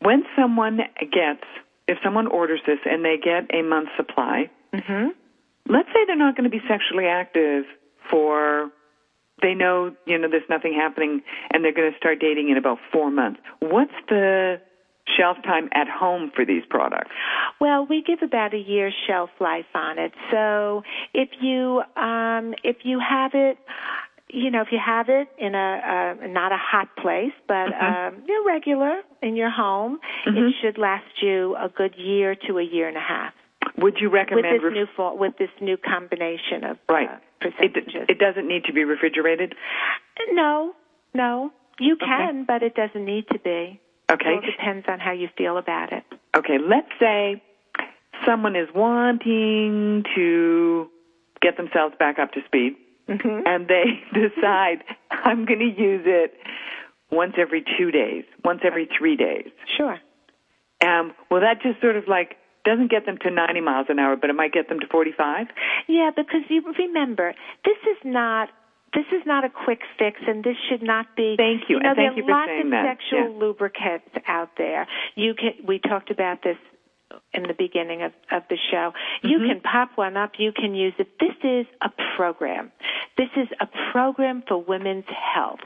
when 0.00 0.24
someone 0.36 0.78
gets 1.00 1.44
if 1.88 1.98
someone 2.04 2.26
orders 2.28 2.60
this 2.66 2.78
and 2.84 3.04
they 3.04 3.16
get 3.22 3.52
a 3.54 3.62
month's 3.62 3.90
supply, 3.96 4.50
hmm 4.74 5.08
let's 5.68 5.88
say 5.94 6.04
they're 6.06 6.16
not 6.16 6.36
going 6.36 6.50
to 6.50 6.50
be 6.50 6.62
sexually 6.68 7.06
active 7.06 7.64
for 8.10 8.70
they 9.42 9.54
know 9.54 9.94
you 10.06 10.18
know 10.18 10.28
there's 10.28 10.48
nothing 10.48 10.72
happening 10.74 11.22
and 11.52 11.64
they're 11.64 11.72
going 11.72 11.90
to 11.90 11.96
start 11.96 12.18
dating 12.20 12.48
in 12.50 12.56
about 12.56 12.78
four 12.92 13.10
months 13.12 13.40
what's 13.60 13.92
the 14.08 14.60
shelf 15.16 15.36
time 15.44 15.68
at 15.72 15.88
home 15.88 16.30
for 16.34 16.44
these 16.44 16.62
products 16.70 17.10
Well, 17.60 17.86
we 17.86 18.02
give 18.02 18.22
about 18.22 18.54
a 18.54 18.58
year 18.58 18.90
shelf 19.06 19.30
life 19.40 19.66
on 19.74 19.98
it. 19.98 20.12
So 20.30 20.82
if 21.14 21.28
you 21.40 21.82
um, 21.96 22.54
if 22.64 22.78
you 22.84 22.98
have 23.00 23.32
it, 23.34 23.58
you 24.28 24.50
know, 24.50 24.62
if 24.62 24.68
you 24.72 24.78
have 24.84 25.08
it 25.08 25.28
in 25.38 25.54
a 25.54 26.16
uh, 26.22 26.26
not 26.28 26.52
a 26.52 26.56
hot 26.56 26.88
place, 26.96 27.32
but 27.46 27.68
Mm-hmm. 27.72 28.16
um, 28.16 28.22
you're 28.26 28.44
regular 28.46 29.02
in 29.22 29.36
your 29.36 29.50
home, 29.50 29.98
it 30.26 30.54
should 30.60 30.78
last 30.78 31.04
you 31.20 31.56
a 31.56 31.68
good 31.68 31.94
year 31.96 32.34
to 32.46 32.58
a 32.58 32.62
year 32.62 32.88
and 32.88 32.96
a 32.96 33.00
half 33.00 33.32
would 33.78 33.98
you 34.00 34.10
recommend 34.10 34.44
with 34.44 34.60
this 34.60 34.64
ref- 34.64 34.72
new 34.72 34.86
for, 34.96 35.16
with 35.16 35.34
this 35.38 35.50
new 35.60 35.76
combination 35.76 36.64
of 36.64 36.76
right 36.88 37.08
uh, 37.08 37.16
it, 37.40 37.52
percentages. 37.74 38.06
it 38.08 38.18
doesn't 38.18 38.46
need 38.48 38.64
to 38.64 38.72
be 38.72 38.84
refrigerated 38.84 39.54
no, 40.32 40.74
no, 41.14 41.52
you 41.78 41.94
Okay. 41.94 42.04
can, 42.06 42.44
but 42.44 42.62
it 42.62 42.74
doesn't 42.74 43.04
need 43.04 43.26
to 43.32 43.38
be. 43.38 43.80
Okay 44.12 44.34
It 44.42 44.44
depends 44.50 44.86
on 44.88 44.98
how 45.00 45.12
you 45.12 45.28
feel 45.36 45.56
about 45.58 45.92
it. 45.92 46.04
okay 46.36 46.58
let's 46.58 46.90
say 47.00 47.42
someone 48.26 48.54
is 48.56 48.68
wanting 48.74 50.04
to 50.14 50.88
get 51.40 51.56
themselves 51.56 51.94
back 51.98 52.18
up 52.18 52.32
to 52.32 52.40
speed 52.46 52.76
hmm 53.08 53.40
and 53.46 53.66
they 53.68 53.84
decide 54.14 54.84
i'm 55.10 55.44
going 55.44 55.58
to 55.58 55.82
use 55.82 56.02
it 56.06 56.34
once 57.10 57.34
every 57.38 57.64
two 57.78 57.90
days 57.90 58.24
once 58.44 58.60
every 58.64 58.88
three 58.96 59.16
days 59.16 59.48
Sure. 59.76 59.98
um, 60.86 61.12
well 61.30 61.40
that 61.40 61.60
just 61.62 61.80
sort 61.80 61.96
of 61.96 62.04
like 62.08 62.36
doesn't 62.64 62.90
get 62.92 63.04
them 63.06 63.18
to 63.18 63.28
90 63.30 63.60
miles 63.60 63.86
an 63.88 63.98
hour 63.98 64.14
but 64.16 64.30
it 64.30 64.34
might 64.36 64.52
get 64.52 64.68
them 64.68 64.78
to 64.78 64.86
45 64.86 65.48
Yeah, 65.88 66.10
because 66.14 66.42
you 66.48 66.62
remember, 66.78 67.34
this 67.64 67.76
is 67.90 67.96
not 68.04 68.50
this 68.94 69.06
is 69.12 69.22
not 69.26 69.44
a 69.44 69.50
quick 69.50 69.80
fix, 69.98 70.20
and 70.26 70.44
this 70.44 70.56
should 70.68 70.82
not 70.82 71.06
be. 71.16 71.34
Thank 71.36 71.62
you, 71.68 71.78
know, 71.80 71.90
and 71.90 71.96
thank 71.96 72.14
there 72.14 72.18
you 72.18 72.24
for 72.24 72.32
are 72.32 72.40
lots 72.40 72.48
saying 72.50 72.64
of 72.66 72.70
that. 72.72 72.98
sexual 72.98 73.32
Yeah. 73.32 73.38
lubricants 73.38 74.08
out 74.26 74.50
there. 74.58 74.86
You 75.14 75.34
can. 75.34 75.66
We 75.66 75.78
talked 75.78 76.10
about 76.10 76.42
this 76.42 76.56
in 77.34 77.42
the 77.42 77.54
beginning 77.54 78.02
of, 78.02 78.12
of 78.30 78.42
the 78.48 78.56
show. 78.70 78.92
You 79.22 79.38
Mm-hmm. 79.38 79.48
can 79.48 79.60
pop 79.60 79.90
one 79.96 80.16
up. 80.16 80.32
You 80.38 80.52
can 80.52 80.74
use 80.74 80.94
it. 80.98 81.08
This 81.20 81.36
is 81.44 81.66
a 81.82 81.90
program. 82.16 82.72
This 83.18 83.28
is 83.36 83.48
a 83.60 83.68
program 83.92 84.42
for 84.48 84.56
women's 84.62 85.04
health, 85.34 85.60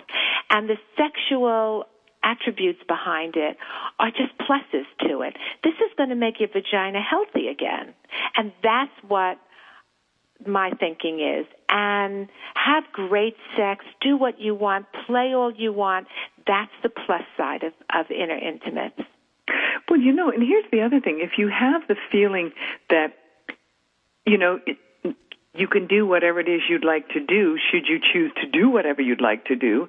and 0.50 0.68
the 0.68 0.76
sexual 0.96 1.84
attributes 2.24 2.80
behind 2.88 3.36
it 3.36 3.56
are 4.00 4.10
just 4.10 4.36
pluses 4.38 4.86
to 5.08 5.20
it. 5.20 5.36
This 5.62 5.74
is 5.74 5.92
going 5.96 6.08
to 6.08 6.16
make 6.16 6.40
your 6.40 6.48
vagina 6.48 7.00
healthy 7.00 7.46
again. 7.46 7.94
And 8.36 8.50
that's 8.64 8.90
what 9.06 9.38
my 10.46 10.70
thinking 10.78 11.20
is. 11.20 11.46
And 11.68 12.28
have 12.54 12.84
great 12.92 13.36
sex, 13.56 13.84
do 14.00 14.16
what 14.16 14.40
you 14.40 14.54
want, 14.54 14.86
play 15.06 15.34
all 15.34 15.52
you 15.52 15.72
want. 15.72 16.06
That's 16.46 16.70
the 16.82 16.88
plus 16.88 17.22
side 17.36 17.62
of, 17.62 17.72
of 17.94 18.10
inner 18.10 18.36
intimates. 18.36 19.00
well 19.88 20.00
you 20.00 20.12
know 20.12 20.30
and 20.30 20.42
here's 20.42 20.64
the 20.72 20.82
other 20.82 21.00
thing 21.00 21.20
if 21.20 21.38
you 21.38 21.48
have 21.48 21.82
the 21.88 21.96
feeling 22.10 22.52
that 22.90 23.14
you 24.24 24.38
know 24.38 24.60
it, 24.66 24.76
you 25.54 25.68
can 25.68 25.86
do 25.86 26.06
whatever 26.06 26.40
it 26.40 26.48
is 26.48 26.60
you'd 26.68 26.84
like 26.84 27.08
to 27.08 27.20
do 27.20 27.56
should 27.70 27.86
you 27.88 27.98
choose 28.12 28.32
to 28.40 28.48
do 28.48 28.68
whatever 28.68 29.00
you'd 29.02 29.20
like 29.20 29.44
to 29.46 29.56
do 29.56 29.88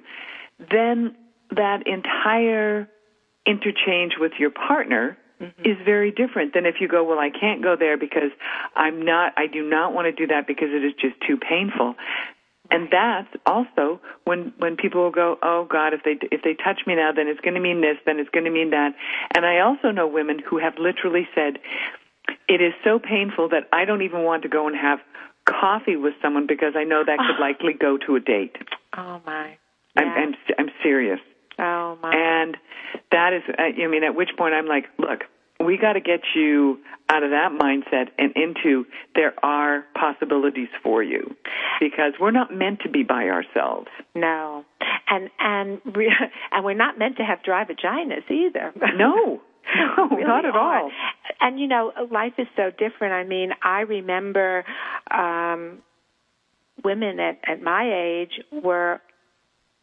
then 0.70 1.14
that 1.50 1.86
entire 1.86 2.88
interchange 3.46 4.14
with 4.18 4.32
your 4.38 4.50
partner 4.50 5.16
Mm-hmm. 5.40 5.70
is 5.70 5.76
very 5.84 6.10
different 6.10 6.52
than 6.52 6.66
if 6.66 6.76
you 6.80 6.88
go, 6.88 7.04
well, 7.04 7.20
I 7.20 7.30
can't 7.30 7.62
go 7.62 7.76
there 7.78 7.96
because 7.96 8.32
I'm 8.74 9.04
not, 9.04 9.34
I 9.36 9.46
do 9.46 9.62
not 9.62 9.94
want 9.94 10.06
to 10.06 10.12
do 10.12 10.26
that 10.34 10.48
because 10.48 10.68
it 10.72 10.84
is 10.84 10.94
just 11.00 11.14
too 11.26 11.36
painful. 11.36 11.94
And 12.70 12.88
that's 12.90 13.28
also 13.46 14.00
when 14.24 14.52
when 14.58 14.76
people 14.76 15.02
will 15.02 15.10
go, 15.10 15.38
oh 15.42 15.66
God, 15.70 15.94
if 15.94 16.02
they 16.04 16.18
if 16.30 16.42
they 16.42 16.54
touch 16.54 16.80
me 16.86 16.96
now, 16.96 17.12
then 17.16 17.26
it's 17.28 17.40
going 17.40 17.54
to 17.54 17.60
mean 17.60 17.80
this, 17.80 17.96
then 18.04 18.18
it's 18.18 18.28
going 18.30 18.44
to 18.44 18.50
mean 18.50 18.70
that. 18.70 18.94
And 19.34 19.46
I 19.46 19.60
also 19.60 19.90
know 19.90 20.06
women 20.06 20.38
who 20.38 20.58
have 20.58 20.74
literally 20.78 21.26
said, 21.34 21.58
it 22.48 22.60
is 22.60 22.74
so 22.84 22.98
painful 22.98 23.48
that 23.50 23.68
I 23.72 23.86
don't 23.86 24.02
even 24.02 24.22
want 24.22 24.42
to 24.42 24.48
go 24.48 24.66
and 24.66 24.76
have 24.76 24.98
coffee 25.48 25.96
with 25.96 26.14
someone 26.20 26.46
because 26.46 26.74
I 26.76 26.84
know 26.84 27.02
that 27.06 27.18
could 27.18 27.36
ah. 27.38 27.40
likely 27.40 27.72
go 27.72 27.96
to 28.06 28.16
a 28.16 28.20
date. 28.20 28.56
Oh 28.96 29.20
my. 29.24 29.56
I'm, 29.96 30.08
I'm 30.08 30.34
I'm 30.58 30.70
serious. 30.82 31.20
oh 31.58 31.98
my. 32.02 32.12
And 32.14 32.56
that 33.30 33.36
is, 33.36 33.42
uh, 33.58 33.62
I 33.82 33.86
mean, 33.88 34.04
at 34.04 34.14
which 34.14 34.30
point 34.36 34.54
I'm 34.54 34.66
like, 34.66 34.84
look, 34.98 35.20
we 35.64 35.76
got 35.76 35.94
to 35.94 36.00
get 36.00 36.20
you 36.34 36.78
out 37.08 37.22
of 37.22 37.30
that 37.30 37.50
mindset 37.52 38.08
and 38.18 38.32
into 38.36 38.84
there 39.14 39.32
are 39.44 39.84
possibilities 39.94 40.68
for 40.82 41.02
you 41.02 41.34
because 41.80 42.12
we're 42.20 42.30
not 42.30 42.54
meant 42.54 42.80
to 42.80 42.88
be 42.90 43.02
by 43.02 43.24
ourselves. 43.24 43.88
no. 44.14 44.64
And 45.10 45.30
and 45.40 45.80
re- 45.96 46.12
and 46.52 46.64
we're 46.64 46.74
not 46.74 46.98
meant 46.98 47.16
to 47.16 47.22
have 47.24 47.42
dry 47.42 47.64
vaginas 47.64 48.30
either. 48.30 48.72
No, 48.96 49.40
no, 49.74 50.08
really 50.10 50.24
not 50.24 50.44
at 50.44 50.54
aren't. 50.54 50.84
all. 50.84 50.90
And 51.40 51.58
you 51.58 51.66
know, 51.66 51.92
life 52.10 52.34
is 52.38 52.46
so 52.56 52.70
different. 52.70 53.12
I 53.14 53.24
mean, 53.24 53.50
I 53.62 53.80
remember 53.80 54.64
um 55.10 55.78
women 56.84 57.18
at 57.20 57.38
at 57.46 57.62
my 57.62 57.90
age 57.90 58.40
were 58.52 59.00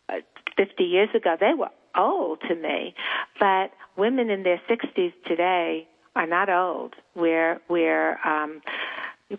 uh, 0.09 0.17
50 0.57 0.83
years 0.83 1.09
ago 1.15 1.35
they 1.39 1.53
were 1.57 1.69
old 1.97 2.41
to 2.47 2.55
me, 2.55 2.93
but 3.39 3.71
women 3.97 4.29
in 4.29 4.43
their 4.43 4.61
60s 4.69 5.13
today 5.25 5.87
are 6.15 6.27
not 6.27 6.49
old. 6.49 6.93
We're 7.15 7.59
we're 7.69 8.17
um 8.25 8.61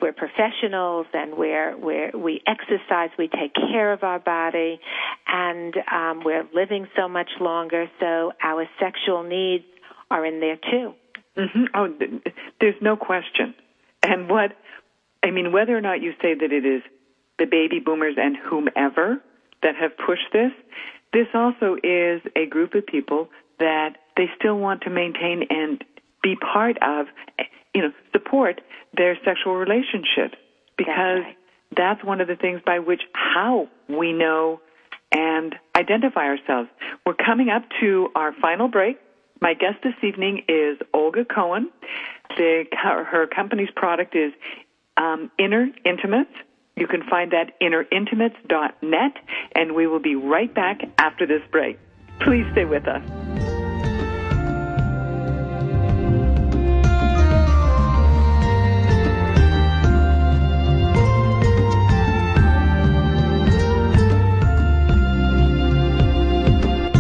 we're 0.01 0.13
professionals 0.13 1.07
and 1.15 1.37
we're 1.37 1.77
we're 1.77 2.11
we 2.17 2.43
exercise, 2.47 3.11
we 3.19 3.29
take 3.29 3.55
care 3.55 3.93
of 3.93 4.03
our 4.03 4.19
body, 4.19 4.81
and 5.27 5.75
um, 5.93 6.23
we're 6.25 6.47
living 6.55 6.87
so 6.97 7.09
much 7.09 7.31
longer. 7.41 7.87
So 8.01 8.33
our 8.43 8.69
sexual 8.81 9.23
needs 9.23 9.65
are 10.11 10.25
in 10.25 10.41
there 10.41 10.57
too. 10.71 10.95
hmm 11.37 11.65
Oh, 11.75 11.89
th- 11.89 12.11
there's 12.61 12.81
no 12.81 12.97
question. 12.97 13.55
And 14.03 14.29
what, 14.29 14.53
I 15.23 15.31
mean, 15.31 15.53
whether 15.53 15.77
or 15.77 15.81
not 15.81 16.01
you 16.01 16.13
say 16.23 16.35
that 16.35 16.53
it 16.53 16.65
is 16.65 16.83
the 17.39 17.47
baby 17.47 17.81
boomers 17.81 18.15
and 18.17 18.37
whomever 18.37 19.21
that 19.63 19.75
have 19.77 19.97
pushed 19.97 20.33
this, 20.33 20.53
this 21.13 21.27
also 21.35 21.77
is 21.83 22.21
a 22.35 22.47
group 22.47 22.75
of 22.75 22.87
people 22.87 23.29
that 23.59 23.97
they 24.17 24.27
still 24.39 24.59
want 24.59 24.83
to 24.83 24.91
maintain 24.91 25.45
and 25.51 25.83
be 26.23 26.37
part 26.37 26.77
of, 26.83 27.07
you 27.75 27.83
know, 27.83 27.93
support 28.13 28.61
their 28.97 29.17
sexual 29.25 29.55
relationships 29.55 30.37
because 30.77 31.23
right. 31.23 31.37
that's 31.77 32.05
one 32.05 32.21
of 32.21 32.29
the 32.29 32.37
things 32.37 32.61
by 32.65 32.79
which 32.79 33.03
how 33.13 33.69
we 33.89 34.13
know 34.13 34.61
and 35.13 35.55
identify 35.77 36.27
ourselves. 36.27 36.69
We're 37.05 37.15
coming 37.15 37.49
up 37.49 37.63
to 37.81 38.09
our 38.15 38.33
final 38.33 38.69
break. 38.69 38.99
My 39.41 39.55
guest 39.55 39.77
this 39.83 39.95
evening 40.03 40.45
is 40.49 40.79
Olga 40.93 41.25
Cohen. 41.25 41.71
The, 42.37 42.65
her 42.73 43.27
company's 43.27 43.71
product 43.75 44.15
is 44.17 44.33
um, 44.97 45.31
Inner 45.39 45.69
Intimates. 45.85 46.33
You 46.77 46.87
can 46.87 47.03
find 47.09 47.33
that 47.33 47.59
innerintimates.net, 47.61 49.13
and 49.55 49.75
we 49.75 49.87
will 49.87 50.01
be 50.01 50.15
right 50.15 50.53
back 50.55 50.83
after 50.99 51.27
this 51.27 51.43
break. 51.51 51.79
Please 52.21 52.47
stay 52.53 52.67
with 52.67 52.87
us. 52.87 53.26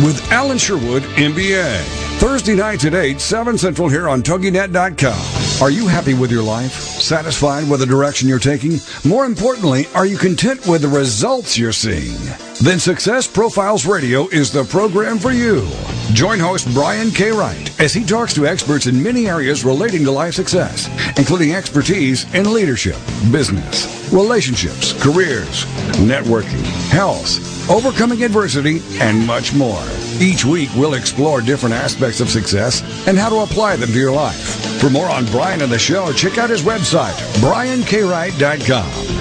with 0.00 0.30
Alan 0.30 0.58
Sherwood, 0.58 1.02
MBA. 1.02 1.82
Thursday 2.18 2.54
nights 2.54 2.84
at 2.84 2.94
8, 2.94 3.20
7 3.20 3.58
Central 3.58 3.88
here 3.88 4.08
on 4.08 4.22
TogiNet.com. 4.22 5.62
Are 5.62 5.70
you 5.70 5.86
happy 5.86 6.14
with 6.14 6.30
your 6.30 6.42
life? 6.42 6.72
Satisfied 6.72 7.68
with 7.68 7.80
the 7.80 7.86
direction 7.86 8.28
you're 8.28 8.38
taking? 8.38 8.78
More 9.04 9.24
importantly, 9.24 9.86
are 9.94 10.06
you 10.06 10.16
content 10.16 10.66
with 10.66 10.82
the 10.82 10.88
results 10.88 11.58
you're 11.58 11.72
seeing? 11.72 12.47
Then 12.60 12.80
Success 12.80 13.28
Profiles 13.28 13.86
Radio 13.86 14.26
is 14.28 14.50
the 14.50 14.64
program 14.64 15.20
for 15.20 15.30
you. 15.30 15.64
Join 16.12 16.40
host 16.40 16.66
Brian 16.74 17.12
K. 17.12 17.30
Wright 17.30 17.80
as 17.80 17.94
he 17.94 18.04
talks 18.04 18.34
to 18.34 18.48
experts 18.48 18.86
in 18.86 19.00
many 19.00 19.28
areas 19.28 19.64
relating 19.64 20.02
to 20.04 20.10
life 20.10 20.34
success, 20.34 20.88
including 21.16 21.54
expertise 21.54 22.24
in 22.34 22.52
leadership, 22.52 22.96
business, 23.30 24.12
relationships, 24.12 24.92
careers, 25.00 25.66
networking, 25.98 26.64
health, 26.90 27.70
overcoming 27.70 28.24
adversity, 28.24 28.82
and 28.98 29.24
much 29.24 29.54
more. 29.54 29.84
Each 30.18 30.44
week, 30.44 30.70
we'll 30.74 30.94
explore 30.94 31.40
different 31.40 31.76
aspects 31.76 32.20
of 32.20 32.28
success 32.28 32.82
and 33.06 33.16
how 33.16 33.28
to 33.28 33.36
apply 33.36 33.76
them 33.76 33.90
to 33.90 33.98
your 33.98 34.12
life. 34.12 34.80
For 34.80 34.90
more 34.90 35.08
on 35.08 35.26
Brian 35.26 35.62
and 35.62 35.70
the 35.70 35.78
show, 35.78 36.12
check 36.12 36.38
out 36.38 36.50
his 36.50 36.62
website, 36.62 37.14
briankwright.com. 37.40 39.17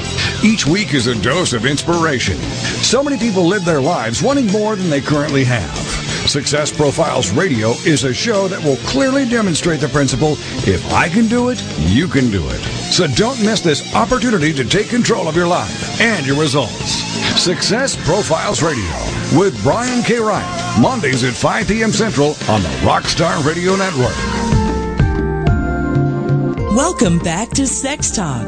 Each 0.47 0.65
week 0.65 0.93
is 0.93 1.07
a 1.07 1.21
dose 1.21 1.51
of 1.51 1.65
inspiration. 1.65 2.37
So 2.81 3.03
many 3.03 3.17
people 3.17 3.43
live 3.43 3.65
their 3.65 3.81
lives 3.81 4.23
wanting 4.23 4.47
more 4.47 4.77
than 4.77 4.89
they 4.89 5.01
currently 5.01 5.43
have. 5.43 5.77
Success 6.25 6.71
Profiles 6.71 7.31
Radio 7.31 7.71
is 7.85 8.05
a 8.05 8.13
show 8.13 8.47
that 8.47 8.63
will 8.63 8.77
clearly 8.87 9.27
demonstrate 9.27 9.81
the 9.81 9.89
principle 9.89 10.37
if 10.65 10.89
I 10.93 11.09
can 11.09 11.27
do 11.27 11.49
it, 11.49 11.61
you 11.79 12.07
can 12.07 12.31
do 12.31 12.47
it. 12.47 12.61
So 12.93 13.07
don't 13.07 13.43
miss 13.43 13.59
this 13.59 13.93
opportunity 13.93 14.53
to 14.53 14.63
take 14.63 14.87
control 14.87 15.27
of 15.27 15.35
your 15.35 15.47
life 15.47 15.99
and 15.99 16.25
your 16.25 16.39
results. 16.39 16.93
Success 17.37 17.97
Profiles 18.05 18.63
Radio 18.63 18.89
with 19.37 19.61
Brian 19.63 20.01
K. 20.01 20.17
Wright, 20.17 20.79
Mondays 20.79 21.25
at 21.25 21.33
5 21.33 21.67
p.m. 21.67 21.91
Central 21.91 22.29
on 22.47 22.63
the 22.63 22.69
Rockstar 22.87 23.45
Radio 23.45 23.75
Network. 23.75 24.15
Welcome 26.73 27.19
back 27.19 27.49
to 27.49 27.67
Sex 27.67 28.11
Talk. 28.11 28.47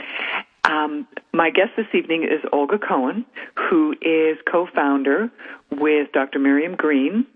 Um, 0.71 1.07
my 1.33 1.49
guest 1.49 1.71
this 1.75 1.87
evening 1.93 2.23
is 2.23 2.39
Olga 2.53 2.79
Cohen, 2.79 3.25
who 3.69 3.93
is 4.01 4.37
co-founder 4.49 5.29
with 5.69 6.11
Dr. 6.13 6.39
Miriam 6.39 6.75
Green 6.75 7.27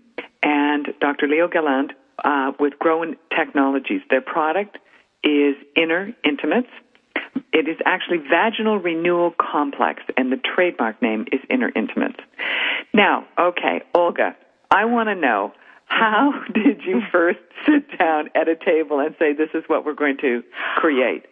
and 0.42 0.88
Dr. 1.00 1.28
Leo 1.28 1.46
Gallant 1.46 1.92
uh, 2.24 2.52
with 2.58 2.78
Grown 2.78 3.16
Technologies. 3.36 4.00
Their 4.08 4.22
product 4.22 4.78
is 5.22 5.54
Inner 5.76 6.14
Intimates. 6.24 6.70
It 7.52 7.68
is 7.68 7.76
actually 7.84 8.18
Vaginal 8.18 8.78
Renewal 8.78 9.34
Complex, 9.38 10.02
and 10.16 10.32
the 10.32 10.38
trademark 10.38 11.02
name 11.02 11.26
is 11.30 11.40
Inner 11.50 11.70
Intimates. 11.76 12.20
Now, 12.94 13.26
okay, 13.38 13.82
Olga, 13.94 14.34
I 14.70 14.86
want 14.86 15.10
to 15.10 15.14
know 15.14 15.52
how 15.84 16.32
did 16.54 16.82
you 16.86 17.02
first 17.12 17.40
sit 17.66 17.98
down 17.98 18.30
at 18.34 18.48
a 18.48 18.56
table 18.56 18.98
and 19.00 19.14
say, 19.18 19.34
this 19.34 19.50
is 19.52 19.64
what 19.66 19.84
we're 19.84 19.94
going 19.94 20.16
to 20.22 20.42
create? 20.76 21.26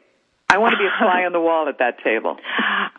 I 0.49 0.59
want 0.59 0.73
to 0.73 0.79
be 0.79 0.87
a 0.87 0.99
fly 0.99 1.25
on 1.25 1.33
the 1.33 1.41
wall 1.41 1.69
at 1.69 1.79
that 1.79 1.99
table. 2.05 2.37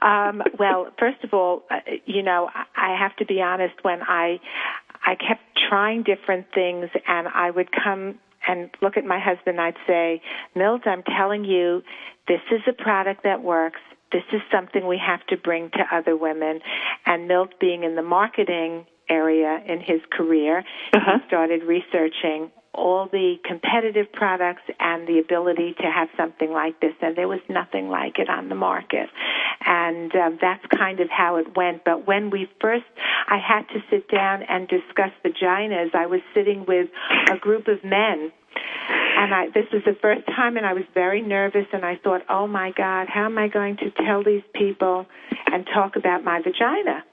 Um, 0.01 0.41
well, 0.59 0.87
first 0.99 1.23
of 1.23 1.33
all, 1.33 1.63
uh, 1.71 1.77
you 2.05 2.21
know, 2.23 2.49
I 2.75 2.95
have 2.99 3.15
to 3.17 3.25
be 3.25 3.41
honest. 3.41 3.75
When 3.83 4.01
I 4.01 4.39
I 5.05 5.15
kept 5.15 5.41
trying 5.69 6.03
different 6.03 6.47
things, 6.53 6.89
and 7.07 7.27
I 7.27 7.51
would 7.51 7.69
come 7.71 8.19
and 8.47 8.69
look 8.81 8.97
at 8.97 9.05
my 9.05 9.19
husband, 9.19 9.59
I'd 9.59 9.77
say, 9.87 10.21
Milt, 10.55 10.85
I'm 10.85 11.03
telling 11.03 11.45
you, 11.45 11.81
this 12.27 12.41
is 12.51 12.61
a 12.67 12.73
product 12.73 13.23
that 13.23 13.41
works. 13.41 13.79
This 14.11 14.23
is 14.33 14.41
something 14.51 14.85
we 14.87 14.97
have 15.03 15.25
to 15.27 15.37
bring 15.37 15.69
to 15.71 15.83
other 15.91 16.15
women. 16.15 16.59
And 17.05 17.27
Milt, 17.27 17.59
being 17.59 17.83
in 17.83 17.95
the 17.95 18.03
marketing 18.03 18.85
area 19.09 19.61
in 19.67 19.79
his 19.79 20.01
career, 20.11 20.63
Uh-huh. 20.93 21.19
he 21.19 21.27
started 21.27 21.63
researching 21.63 22.51
all 22.75 23.07
the 23.11 23.35
competitive 23.43 24.11
products 24.11 24.63
and 24.79 25.07
the 25.07 25.19
ability 25.19 25.73
to 25.79 25.83
have 25.83 26.09
something 26.17 26.51
like 26.51 26.79
this, 26.79 26.93
and 27.01 27.15
there 27.15 27.27
was 27.27 27.41
nothing 27.49 27.89
like 27.89 28.19
it 28.19 28.29
on 28.29 28.49
the 28.49 28.55
market. 28.55 29.09
And 29.65 30.13
um, 30.15 30.37
that's 30.41 30.63
kind 30.77 30.99
of 30.99 31.09
how 31.09 31.37
it 31.37 31.55
went. 31.55 31.83
But 31.83 32.05
when 32.05 32.29
we 32.29 32.47
first, 32.61 32.85
I 33.27 33.37
had 33.37 33.67
to 33.69 33.79
sit 33.89 34.09
down 34.09 34.43
and 34.43 34.67
discuss 34.67 35.11
vaginas. 35.23 35.95
I 35.95 36.05
was 36.05 36.21
sitting 36.33 36.65
with 36.67 36.89
a 37.31 37.37
group 37.37 37.67
of 37.67 37.83
men 37.83 38.31
and 39.17 39.33
I 39.33 39.47
this 39.53 39.65
was 39.71 39.81
the 39.85 39.97
first 40.01 40.25
time 40.27 40.57
and 40.57 40.65
I 40.65 40.73
was 40.73 40.83
very 40.93 41.21
nervous 41.21 41.65
and 41.73 41.85
I 41.85 41.95
thought, 41.95 42.21
"Oh 42.29 42.47
my 42.47 42.71
god, 42.71 43.07
how 43.09 43.25
am 43.25 43.37
I 43.37 43.47
going 43.47 43.77
to 43.77 43.91
tell 43.91 44.23
these 44.23 44.43
people 44.53 45.05
and 45.47 45.65
talk 45.73 45.95
about 45.95 46.23
my 46.23 46.41
vagina?" 46.41 47.03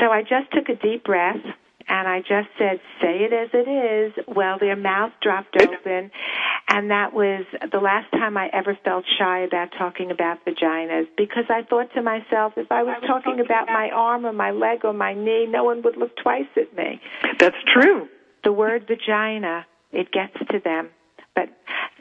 So 0.00 0.10
I 0.10 0.22
just 0.22 0.50
took 0.52 0.68
a 0.68 0.74
deep 0.74 1.04
breath 1.04 1.40
and 1.88 2.08
I 2.08 2.20
just 2.20 2.48
said, 2.58 2.80
"Say 3.00 3.24
it 3.24 3.32
as 3.32 3.50
it 3.52 3.68
is." 3.68 4.24
Well, 4.26 4.58
their 4.58 4.76
mouth 4.76 5.12
dropped 5.20 5.56
open 5.60 6.10
and 6.70 6.90
that 6.90 7.12
was 7.12 7.44
the 7.72 7.80
last 7.80 8.10
time 8.12 8.36
I 8.36 8.48
ever 8.52 8.78
felt 8.84 9.04
shy 9.18 9.40
about 9.40 9.70
talking 9.76 10.12
about 10.12 10.44
vaginas 10.44 11.08
because 11.16 11.44
I 11.50 11.62
thought 11.68 11.92
to 11.94 12.02
myself, 12.02 12.52
if 12.56 12.70
I 12.70 12.84
was 12.84 13.02
talking 13.06 13.40
about 13.40 13.66
my 13.66 13.90
arm 13.92 14.24
or 14.24 14.32
my 14.32 14.52
leg 14.52 14.84
or 14.84 14.92
my 14.92 15.12
knee, 15.12 15.46
no 15.48 15.64
one 15.64 15.82
would 15.82 15.96
look 15.96 16.16
twice 16.16 16.48
at 16.56 16.74
me 16.76 17.00
That's 17.38 17.56
true. 17.74 18.08
the 18.44 18.52
word 18.52 18.86
vagina, 18.86 19.66
it 19.90 20.12
gets 20.12 20.34
to 20.50 20.60
them, 20.60 20.90
but 21.34 21.48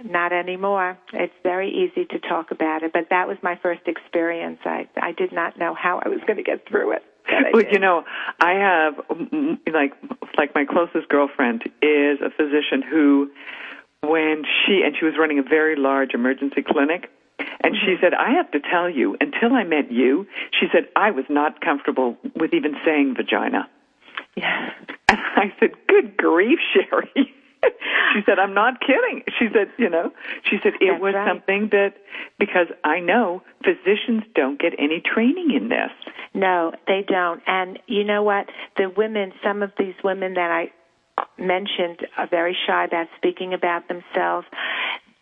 not 0.03 0.31
anymore. 0.31 0.99
It's 1.13 1.33
very 1.41 1.71
easy 1.71 2.05
to 2.05 2.19
talk 2.19 2.51
about 2.51 2.83
it, 2.83 2.93
but 2.93 3.07
that 3.09 3.27
was 3.27 3.37
my 3.41 3.57
first 3.63 3.81
experience. 3.87 4.59
I 4.65 4.87
I 5.01 5.13
did 5.13 5.33
not 5.33 5.57
know 5.57 5.73
how 5.73 5.99
I 6.05 6.09
was 6.09 6.19
going 6.27 6.37
to 6.37 6.43
get 6.43 6.67
through 6.67 6.91
it. 6.93 7.03
But 7.29 7.53
Well, 7.53 7.63
you 7.71 7.79
know, 7.79 8.03
I 8.39 8.53
have 8.53 8.95
mm, 9.07 9.57
like 9.73 9.93
like 10.37 10.55
my 10.55 10.65
closest 10.65 11.09
girlfriend 11.09 11.63
is 11.81 12.19
a 12.21 12.29
physician 12.29 12.81
who, 12.81 13.31
when 14.01 14.43
she 14.45 14.81
and 14.83 14.95
she 14.97 15.05
was 15.05 15.15
running 15.19 15.39
a 15.39 15.43
very 15.43 15.75
large 15.75 16.13
emergency 16.13 16.61
clinic, 16.61 17.09
and 17.63 17.75
she 17.75 17.95
said, 18.01 18.13
"I 18.13 18.31
have 18.31 18.51
to 18.51 18.59
tell 18.59 18.89
you, 18.89 19.15
until 19.19 19.53
I 19.53 19.63
met 19.63 19.91
you, 19.91 20.27
she 20.59 20.67
said 20.71 20.87
I 20.95 21.11
was 21.11 21.25
not 21.29 21.61
comfortable 21.61 22.17
with 22.35 22.53
even 22.53 22.75
saying 22.85 23.15
vagina." 23.15 23.69
yeah. 24.35 24.69
And 25.07 25.19
I 25.35 25.53
said, 25.59 25.71
"Good 25.87 26.17
grief, 26.17 26.59
Sherry." 26.73 27.33
she 28.13 28.21
said, 28.25 28.39
I'm 28.39 28.53
not 28.53 28.79
kidding. 28.79 29.23
She 29.37 29.47
said, 29.53 29.71
you 29.77 29.89
know, 29.89 30.11
she 30.43 30.57
said 30.63 30.73
it 30.79 30.91
That's 30.91 31.01
was 31.01 31.13
right. 31.13 31.27
something 31.27 31.69
that, 31.71 31.93
because 32.37 32.67
I 32.83 32.99
know 32.99 33.41
physicians 33.63 34.23
don't 34.35 34.59
get 34.59 34.73
any 34.77 35.01
training 35.01 35.51
in 35.55 35.69
this. 35.69 35.91
No, 36.33 36.71
they 36.87 37.03
don't. 37.07 37.41
And 37.47 37.79
you 37.87 38.03
know 38.03 38.23
what? 38.23 38.47
The 38.77 38.89
women, 38.95 39.33
some 39.43 39.61
of 39.61 39.71
these 39.77 39.95
women 40.03 40.35
that 40.35 40.51
I 40.51 40.71
mentioned 41.37 42.05
are 42.17 42.27
very 42.27 42.55
shy 42.67 42.85
about 42.85 43.07
speaking 43.17 43.53
about 43.53 43.87
themselves. 43.87 44.47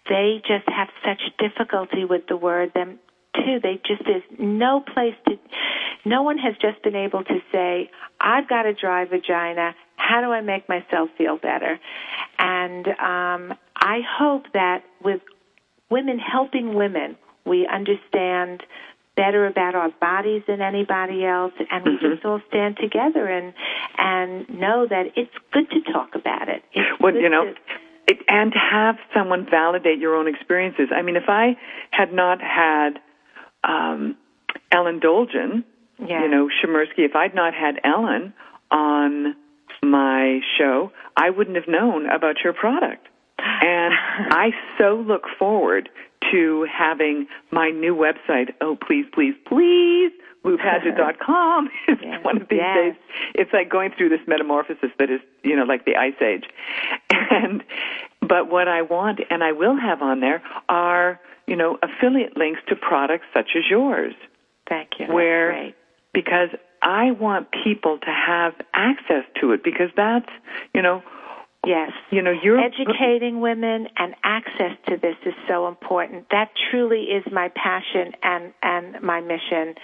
They 0.09 0.41
just 0.47 0.67
have 0.69 0.89
such 1.03 1.21
difficulty 1.38 2.05
with 2.05 2.27
the 2.27 2.38
word 2.38 2.71
them 2.73 2.99
too. 3.35 3.59
They 3.61 3.79
just 3.85 4.03
there's 4.05 4.23
no 4.39 4.79
place 4.79 5.15
to 5.27 5.38
no 6.05 6.21
one 6.23 6.38
has 6.38 6.55
just 6.61 6.81
been 6.83 6.95
able 6.95 7.23
to 7.23 7.39
say, 7.51 7.89
I've 8.19 8.47
got 8.47 8.65
a 8.65 8.73
dry 8.73 9.05
vagina. 9.05 9.75
How 9.97 10.21
do 10.21 10.31
I 10.31 10.41
make 10.41 10.67
myself 10.69 11.09
feel 11.17 11.37
better? 11.37 11.79
And 12.39 12.87
um 12.87 13.57
I 13.75 13.99
hope 14.17 14.43
that 14.53 14.83
with 15.03 15.21
women 15.89 16.17
helping 16.19 16.73
women, 16.73 17.17
we 17.45 17.67
understand 17.67 18.63
better 19.15 19.47
about 19.47 19.73
our 19.73 19.89
bodies 19.99 20.43
than 20.47 20.61
anybody 20.61 21.25
else 21.25 21.53
and 21.71 21.83
we 21.85 21.91
Mm-hmm. 21.97 22.13
just 22.13 22.25
all 22.25 22.39
stand 22.47 22.77
together 22.77 23.27
and 23.27 23.53
and 23.97 24.47
know 24.49 24.85
that 24.87 25.07
it's 25.15 25.33
good 25.51 25.69
to 25.71 25.81
talk 25.91 26.13
about 26.15 26.49
it. 26.49 26.63
It's 26.73 26.99
Well, 27.01 27.15
you 27.15 27.29
know, 27.29 27.45
to- 27.45 27.55
it, 28.09 28.19
and 28.29 28.53
to 28.53 28.59
have 28.59 28.95
someone 29.13 29.45
validate 29.49 29.99
your 29.99 30.15
own 30.15 30.27
experiences. 30.29 30.89
I 30.95 31.01
mean, 31.01 31.17
if 31.17 31.27
I 31.27 31.57
had 31.91 32.13
not 32.13 32.39
had 32.41 32.99
um, 33.65 34.15
Ellen 34.71 34.99
Dolgen, 35.01 35.63
Yeah. 35.99 36.21
you 36.21 36.29
know, 36.29 36.47
Shmirshky, 36.47 36.99
if 36.99 37.15
I'd 37.17 37.35
not 37.35 37.53
had 37.53 37.81
Ellen 37.83 38.33
on 38.71 39.35
my 39.84 40.39
show, 40.57 40.91
I 41.15 41.30
wouldn't 41.30 41.55
have 41.55 41.67
known 41.67 42.09
about 42.09 42.38
your 42.43 42.53
product. 42.53 43.07
And 43.39 43.93
I 44.32 44.51
so 44.78 45.03
look 45.07 45.23
forward 45.38 45.89
to 46.32 46.67
having 46.71 47.28
my 47.51 47.69
new 47.69 47.95
website. 47.95 48.49
Oh, 48.61 48.75
please, 48.75 49.05
please, 49.13 49.36
please, 49.47 50.11
LouPaget.com 50.43 51.69
is 51.88 51.97
Yes, 52.03 52.23
one 52.23 52.41
of 52.41 52.47
these 52.49 52.59
yes. 52.59 52.75
days. 52.78 52.93
It's 53.36 53.53
like 53.53 53.69
going 53.69 53.91
through 53.97 54.09
this 54.09 54.19
metamorphosis 54.28 54.91
that 54.99 55.09
is, 55.09 55.19
you 55.43 55.55
know, 55.55 55.63
like 55.63 55.86
the 55.86 55.95
ice 55.95 56.21
age. 56.21 56.45
And, 57.30 57.61
but 58.21 58.49
what 58.49 58.67
I 58.69 58.82
want 58.84 59.19
and 59.30 59.43
I 59.43 59.51
will 59.51 59.75
have 59.75 60.01
on 60.01 60.21
there 60.21 60.41
are, 60.69 61.19
you 61.45 61.55
know, 61.57 61.78
affiliate 61.84 62.38
links 62.38 62.61
to 62.69 62.75
products 62.75 63.25
such 63.34 63.49
as 63.55 63.63
yours 63.69 64.13
Thank 64.67 64.91
you. 64.99 65.07
That's 65.07 65.13
where 65.15 65.51
great. 65.51 65.75
because 66.13 66.49
I 66.82 67.11
want 67.11 67.47
people 67.63 67.97
to 67.99 68.11
have 68.11 68.53
access 68.73 69.23
to 69.41 69.51
it 69.51 69.63
because 69.63 69.89
that's 69.95 70.30
you 70.73 70.82
know 70.82 71.03
Yes. 71.65 71.91
you 72.11 72.21
know 72.21 72.32
you're 72.32 72.59
Educating 72.59 73.41
women 73.41 73.88
and 73.97 74.15
access 74.23 74.78
to 74.88 74.95
this 74.95 75.15
is 75.25 75.34
so 75.47 75.67
important. 75.67 76.28
That 76.32 76.49
truly 76.71 77.03
is 77.03 77.23
my 77.32 77.49
passion 77.49 78.13
and, 78.23 78.53
and 78.63 79.01
my 79.01 79.19
mission 79.19 79.75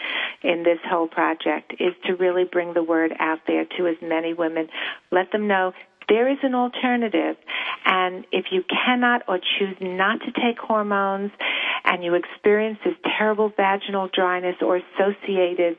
in 0.44 0.64
this 0.64 0.80
whole 0.86 1.08
project 1.08 1.74
is 1.80 1.94
to 2.06 2.16
really 2.16 2.46
bring 2.46 2.74
the 2.74 2.84
word 2.84 3.14
out 3.20 3.40
there 3.48 3.66
to 3.78 3.88
as 3.88 3.98
many 4.02 4.34
women. 4.34 4.70
Let 5.12 5.32
them 5.32 5.48
know 5.48 5.74
there 6.08 6.30
is 6.30 6.38
an 6.44 6.56
alternative. 6.56 7.36
And 7.86 8.26
if 8.32 8.46
you 8.52 8.64
cannot 8.64 9.24
or 9.28 9.40
choose 9.40 9.76
not 9.82 10.20
to 10.22 10.32
take 10.32 10.60
hormones 10.60 11.32
and 11.84 12.04
you 12.04 12.16
experience 12.16 12.80
this 12.86 12.96
terrible 13.18 13.52
vaginal 13.56 14.10
dryness 14.14 14.56
or 14.62 14.78
associated 14.78 15.78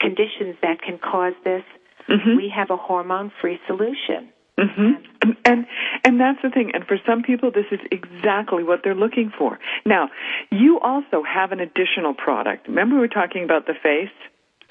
conditions 0.00 0.56
that 0.62 0.80
can 0.82 0.98
cause 0.98 1.34
this, 1.44 1.62
Mhm. 2.08 2.36
we 2.36 2.48
have 2.48 2.70
a 2.70 2.76
hormone 2.76 3.30
free 3.40 3.58
solution. 3.66 4.28
hmm 4.58 4.94
And, 5.22 5.36
and 5.44 5.66
and 6.04 6.20
that's 6.20 6.40
the 6.42 6.50
thing. 6.50 6.70
And 6.74 6.86
for 6.86 6.98
some 7.04 7.22
people, 7.22 7.50
this 7.50 7.66
is 7.70 7.80
exactly 7.90 8.62
what 8.62 8.82
they're 8.82 8.94
looking 8.94 9.30
for. 9.36 9.58
Now, 9.84 10.10
you 10.50 10.78
also 10.80 11.22
have 11.22 11.52
an 11.52 11.60
additional 11.60 12.14
product. 12.14 12.68
Remember, 12.68 12.94
we 12.94 13.00
were 13.00 13.08
talking 13.08 13.44
about 13.44 13.66
the 13.66 13.74
face 13.74 14.08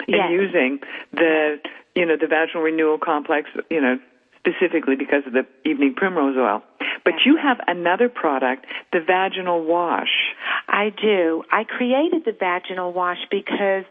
Yes. 0.08 0.20
and 0.24 0.32
using 0.32 0.80
the 1.12 1.60
you 1.94 2.04
know 2.06 2.16
the 2.16 2.26
vaginal 2.26 2.62
renewal 2.62 2.98
complex. 2.98 3.48
You 3.70 3.80
know, 3.80 3.98
specifically 4.38 4.96
because 4.96 5.26
of 5.26 5.32
the 5.32 5.46
evening 5.64 5.94
primrose 5.94 6.36
oil. 6.36 6.62
But 7.04 7.14
you 7.24 7.36
have 7.36 7.58
another 7.66 8.08
product, 8.08 8.66
the 8.92 9.00
vaginal 9.00 9.64
wash, 9.64 10.34
I 10.68 10.90
do. 10.90 11.42
I 11.50 11.64
created 11.64 12.24
the 12.24 12.32
vaginal 12.32 12.92
wash 12.92 13.18
because 13.30 13.84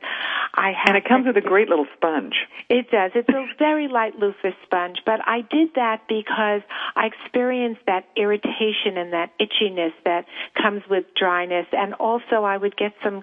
I 0.53 0.71
have. 0.71 0.95
and 0.95 0.97
it 0.97 1.05
comes 1.05 1.25
with 1.25 1.37
a 1.37 1.41
great 1.41 1.69
little 1.69 1.87
sponge. 1.95 2.35
It 2.69 2.91
does. 2.91 3.11
It's 3.15 3.29
a 3.29 3.45
very 3.59 3.87
light 3.87 4.17
loofah 4.19 4.51
sponge, 4.63 4.99
but 5.05 5.19
I 5.25 5.41
did 5.41 5.69
that 5.75 6.01
because 6.07 6.61
I 6.95 7.07
experienced 7.07 7.81
that 7.87 8.05
irritation 8.15 8.97
and 8.97 9.13
that 9.13 9.31
itchiness 9.39 9.93
that 10.05 10.25
comes 10.61 10.83
with 10.89 11.05
dryness, 11.15 11.67
and 11.71 11.93
also 11.95 12.43
I 12.43 12.57
would 12.57 12.75
get 12.75 12.93
some 13.03 13.21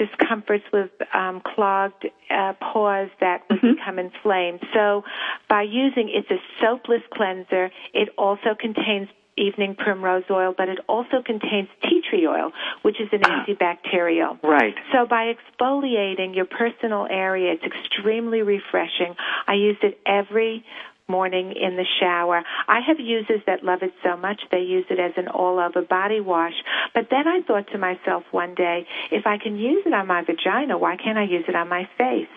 discomforts 0.00 0.64
with 0.72 0.90
um, 1.12 1.42
clogged 1.44 2.06
uh, 2.30 2.54
pores 2.72 3.10
that 3.20 3.42
would 3.50 3.60
become 3.60 3.98
inflamed. 3.98 4.60
So, 4.72 5.04
by 5.48 5.62
using 5.62 6.08
it's 6.08 6.30
a 6.30 6.40
soapless 6.60 7.02
cleanser, 7.12 7.70
it 7.92 8.08
also 8.16 8.54
contains 8.58 9.08
evening 9.40 9.74
primrose 9.74 10.24
oil, 10.30 10.54
but 10.56 10.68
it 10.68 10.78
also 10.88 11.22
contains 11.24 11.68
tea 11.82 12.02
tree 12.08 12.26
oil, 12.26 12.52
which 12.82 13.00
is 13.00 13.08
an 13.12 13.22
Ah. 13.24 13.44
antibacterial. 13.46 14.38
Right. 14.42 14.74
So 14.92 15.06
by 15.06 15.34
exfoliating 15.34 16.34
your 16.34 16.46
personal 16.46 17.06
area, 17.10 17.52
it's 17.52 17.64
extremely 17.64 18.42
refreshing. 18.42 19.16
I 19.46 19.54
use 19.54 19.78
it 19.82 19.98
every 20.06 20.64
morning 21.08 21.52
in 21.52 21.74
the 21.76 21.84
shower. 21.98 22.44
I 22.68 22.78
have 22.86 23.00
users 23.00 23.40
that 23.46 23.64
love 23.64 23.82
it 23.82 23.92
so 24.04 24.16
much 24.16 24.40
they 24.52 24.60
use 24.60 24.86
it 24.90 25.00
as 25.00 25.12
an 25.16 25.26
all 25.26 25.58
over 25.58 25.82
body 25.82 26.20
wash. 26.20 26.54
But 26.94 27.08
then 27.10 27.26
I 27.26 27.40
thought 27.46 27.66
to 27.72 27.78
myself 27.78 28.22
one 28.30 28.54
day, 28.54 28.86
if 29.10 29.26
I 29.26 29.36
can 29.38 29.56
use 29.56 29.82
it 29.86 29.92
on 29.92 30.06
my 30.06 30.22
vagina, 30.22 30.78
why 30.78 30.96
can't 30.96 31.18
I 31.18 31.24
use 31.24 31.44
it 31.48 31.56
on 31.56 31.68
my 31.68 31.88
face? 31.98 32.28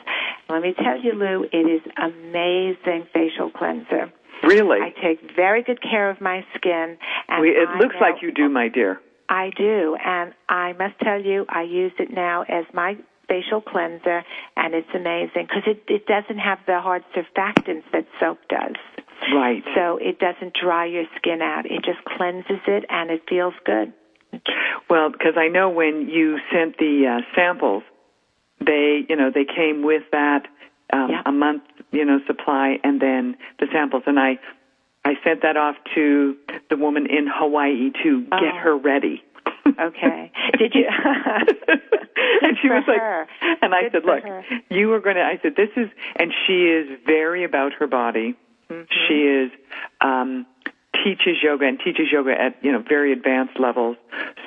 Let 0.49 0.64
me 0.64 0.74
tell 0.74 0.99
you, 0.99 1.14
Lou, 1.14 1.43
it 1.51 1.68
is 1.70 1.82
amazing 1.97 3.08
facial 3.14 3.51
cleanser. 3.51 4.12
Really? 4.44 4.80
I 4.82 4.89
take 5.02 5.36
very 5.36 5.64
good 5.64 5.82
care 5.82 6.10
of 6.10 6.20
my 6.22 6.46
skin 6.56 6.98
and 7.28 7.41
We, 7.41 7.50
it 7.52 7.68
I 7.70 7.78
looks 7.80 7.96
now- 8.00 8.02
like 8.12 8.22
you 8.22 8.32
do, 8.32 8.50
my 8.50 8.68
dear. 8.68 9.00
I 9.30 9.52
do, 9.58 9.96
and 10.04 10.34
I 10.50 10.74
must 10.74 11.00
tell 11.00 11.20
you, 11.20 11.46
I 11.50 11.64
use 11.64 11.94
it 11.98 12.12
now 12.12 12.44
as 12.44 12.66
my 12.74 12.98
facial 13.28 13.62
cleanser, 13.62 14.22
and 14.58 14.76
it's 14.76 14.89
amazing 14.94 15.48
because 15.48 15.64
it, 15.66 15.82
it 15.88 16.06
doesn't 16.06 16.38
have 16.38 16.60
the 16.68 16.80
hard 16.82 17.04
surfactants 17.16 17.84
that 17.94 18.06
soap 18.20 18.38
does. 18.50 18.76
Right. 19.34 19.64
So 19.76 19.98
it 19.98 20.20
doesn't 20.20 20.54
dry 20.62 20.86
your 20.86 21.06
skin 21.16 21.41
out. 21.41 21.66
It 21.66 21.84
just 21.86 22.04
cleanses 22.06 22.60
it, 22.68 22.84
and 22.89 23.10
it 23.10 23.22
feels 23.28 23.54
good. 23.66 23.94
Well, 24.89 25.10
because 25.10 25.34
I 25.38 25.48
know 25.48 25.70
when 25.70 26.10
you 26.10 26.38
sent 26.52 26.78
the 26.78 27.20
uh, 27.22 27.22
samples, 27.36 27.84
they, 28.64 29.06
you 29.08 29.16
know, 29.16 29.32
they 29.34 29.46
came 29.46 29.84
with 29.84 30.04
that 30.12 30.48
um, 30.91 31.10
Yeah. 31.10 31.22
a 31.26 31.32
month, 31.32 31.64
you 31.94 32.04
know, 32.04 32.20
supply, 32.28 32.80
and 32.84 33.00
then 33.02 33.38
the 33.60 33.68
samples, 33.72 34.04
and 34.06 34.20
I, 34.20 34.39
I 35.06 35.14
sent 35.24 35.41
that 35.44 35.56
off 35.58 35.76
to 35.96 36.36
the 36.70 36.76
woman 36.78 37.06
in 37.06 37.28
Hawaii 37.34 37.91
to 38.04 38.22
get 38.24 38.32
Oh. 38.56 38.58
her 38.64 38.76
ready. 38.78 39.24
Okay. 39.80 40.32
Did 40.60 40.74
you? 40.76 40.88
and 42.41 42.58
she 42.62 42.68
was 42.70 42.84
like, 42.88 43.00
her. 43.00 43.28
and 43.62 43.74
I 43.74 43.84
Good 43.84 43.91
said, 43.94 44.06
look, 44.06 44.24
her. 44.24 44.44
you 44.70 44.91
are 44.94 45.00
going 45.00 45.16
to. 45.16 45.22
I 45.24 45.39
said, 45.41 45.56
this 45.56 45.70
is, 45.78 45.89
and 46.18 46.32
she 46.46 46.66
is 46.66 47.00
very 47.06 47.44
about 47.44 47.74
her 47.80 47.88
body. 47.88 48.36
Mm-hmm. 48.70 48.84
She 49.08 49.14
is 49.24 49.52
um, 50.02 50.46
teaches 51.04 51.38
yoga 51.44 51.66
and 51.66 51.80
teaches 51.80 52.08
yoga 52.12 52.32
at 52.39 52.56
you 52.64 52.72
know 52.72 52.82
very 52.88 53.12
advanced 53.14 53.60
levels. 53.60 53.98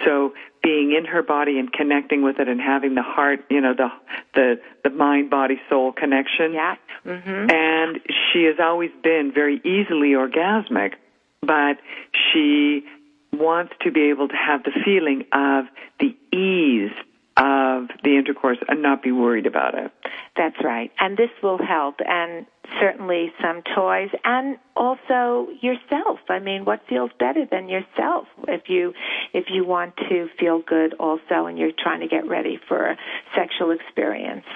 So 0.04 0.32
being 0.66 0.92
in 0.98 1.04
her 1.04 1.22
body 1.22 1.60
and 1.60 1.72
connecting 1.72 2.22
with 2.22 2.40
it 2.40 2.48
and 2.48 2.60
having 2.60 2.96
the 2.96 3.02
heart, 3.02 3.38
you 3.48 3.60
know, 3.60 3.72
the 3.72 3.88
the 4.34 4.60
the 4.82 4.90
mind 4.90 5.30
body 5.30 5.60
soul 5.68 5.92
connection. 5.92 6.52
yeah. 6.52 6.74
Mhm. 7.04 7.52
And 7.52 8.00
she 8.32 8.42
has 8.44 8.56
always 8.58 8.90
been 9.00 9.30
very 9.32 9.60
easily 9.62 10.10
orgasmic, 10.24 10.94
but 11.40 11.78
she 12.12 12.84
wants 13.32 13.74
to 13.82 13.92
be 13.92 14.10
able 14.10 14.26
to 14.26 14.34
have 14.34 14.64
the 14.64 14.72
feeling 14.84 15.24
of 15.32 15.66
the 16.00 16.16
ease 16.36 16.90
of 17.36 17.88
the 18.02 18.16
intercourse 18.16 18.58
and 18.68 18.82
not 18.82 19.02
be 19.02 19.12
worried 19.12 19.46
about 19.46 19.74
it. 19.74 19.92
That's 20.36 20.56
right. 20.64 20.90
And 20.98 21.16
this 21.16 21.30
will 21.42 21.58
help 21.58 21.96
and 22.06 22.46
certainly 22.80 23.32
some 23.42 23.62
toys 23.74 24.08
and 24.24 24.56
also 24.74 25.48
yourself. 25.60 26.20
I 26.28 26.38
mean, 26.38 26.64
what 26.64 26.80
feels 26.88 27.10
better 27.18 27.44
than 27.50 27.68
yourself 27.68 28.26
if 28.48 28.68
you 28.68 28.94
if 29.32 29.46
you 29.50 29.66
want 29.66 29.96
to 30.08 30.28
feel 30.38 30.60
good 30.66 30.94
also 30.94 31.46
and 31.46 31.58
you're 31.58 31.72
trying 31.78 32.00
to 32.00 32.08
get 32.08 32.26
ready 32.26 32.58
for 32.68 32.86
a 32.86 32.96
sexual 33.34 33.70
experience. 33.70 34.46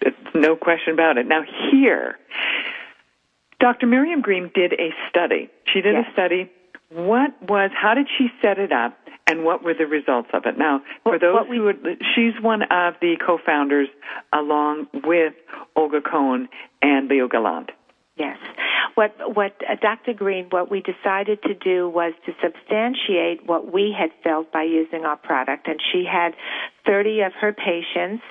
There's 0.00 0.14
no 0.34 0.56
question 0.56 0.92
about 0.92 1.16
it. 1.16 1.26
Now 1.26 1.42
here, 1.70 2.18
Dr. 3.60 3.86
Miriam 3.86 4.20
Green 4.20 4.50
did 4.54 4.74
a 4.74 4.90
study. 5.08 5.48
She 5.72 5.80
did 5.80 5.94
Yes. 5.94 6.06
a 6.08 6.12
study. 6.12 6.50
What 6.94 7.30
was, 7.42 7.70
how 7.74 7.94
did 7.94 8.06
she 8.16 8.28
set 8.40 8.58
it 8.58 8.72
up 8.72 8.96
and 9.26 9.44
what 9.44 9.64
were 9.64 9.74
the 9.74 9.86
results 9.86 10.28
of 10.32 10.46
it? 10.46 10.56
Now, 10.56 10.80
for 11.02 11.18
those 11.18 11.48
we- 11.48 11.56
who 11.56 11.64
would, 11.64 12.02
she's 12.14 12.40
one 12.40 12.62
of 12.62 12.94
the 13.00 13.16
co-founders 13.24 13.88
along 14.32 14.86
with 15.02 15.34
Olga 15.74 16.00
Cohen 16.00 16.48
and 16.82 17.08
Leo 17.08 17.26
Gallant. 17.28 17.70
Yes. 18.16 18.38
what 18.94 19.12
what 19.34 19.60
uh, 19.68 19.74
Dr. 19.74 20.12
Green, 20.12 20.46
what 20.50 20.70
we 20.70 20.80
decided 20.80 21.42
to 21.42 21.54
do 21.54 21.88
was 21.88 22.12
to 22.26 22.32
substantiate 22.40 23.44
what 23.44 23.72
we 23.72 23.92
had 23.98 24.10
felt 24.22 24.52
by 24.52 24.62
using 24.62 25.04
our 25.04 25.16
product, 25.16 25.66
and 25.66 25.80
she 25.92 26.04
had 26.04 26.36
30 26.86 27.22
of 27.22 27.32
her 27.32 27.52
patients, 27.52 28.22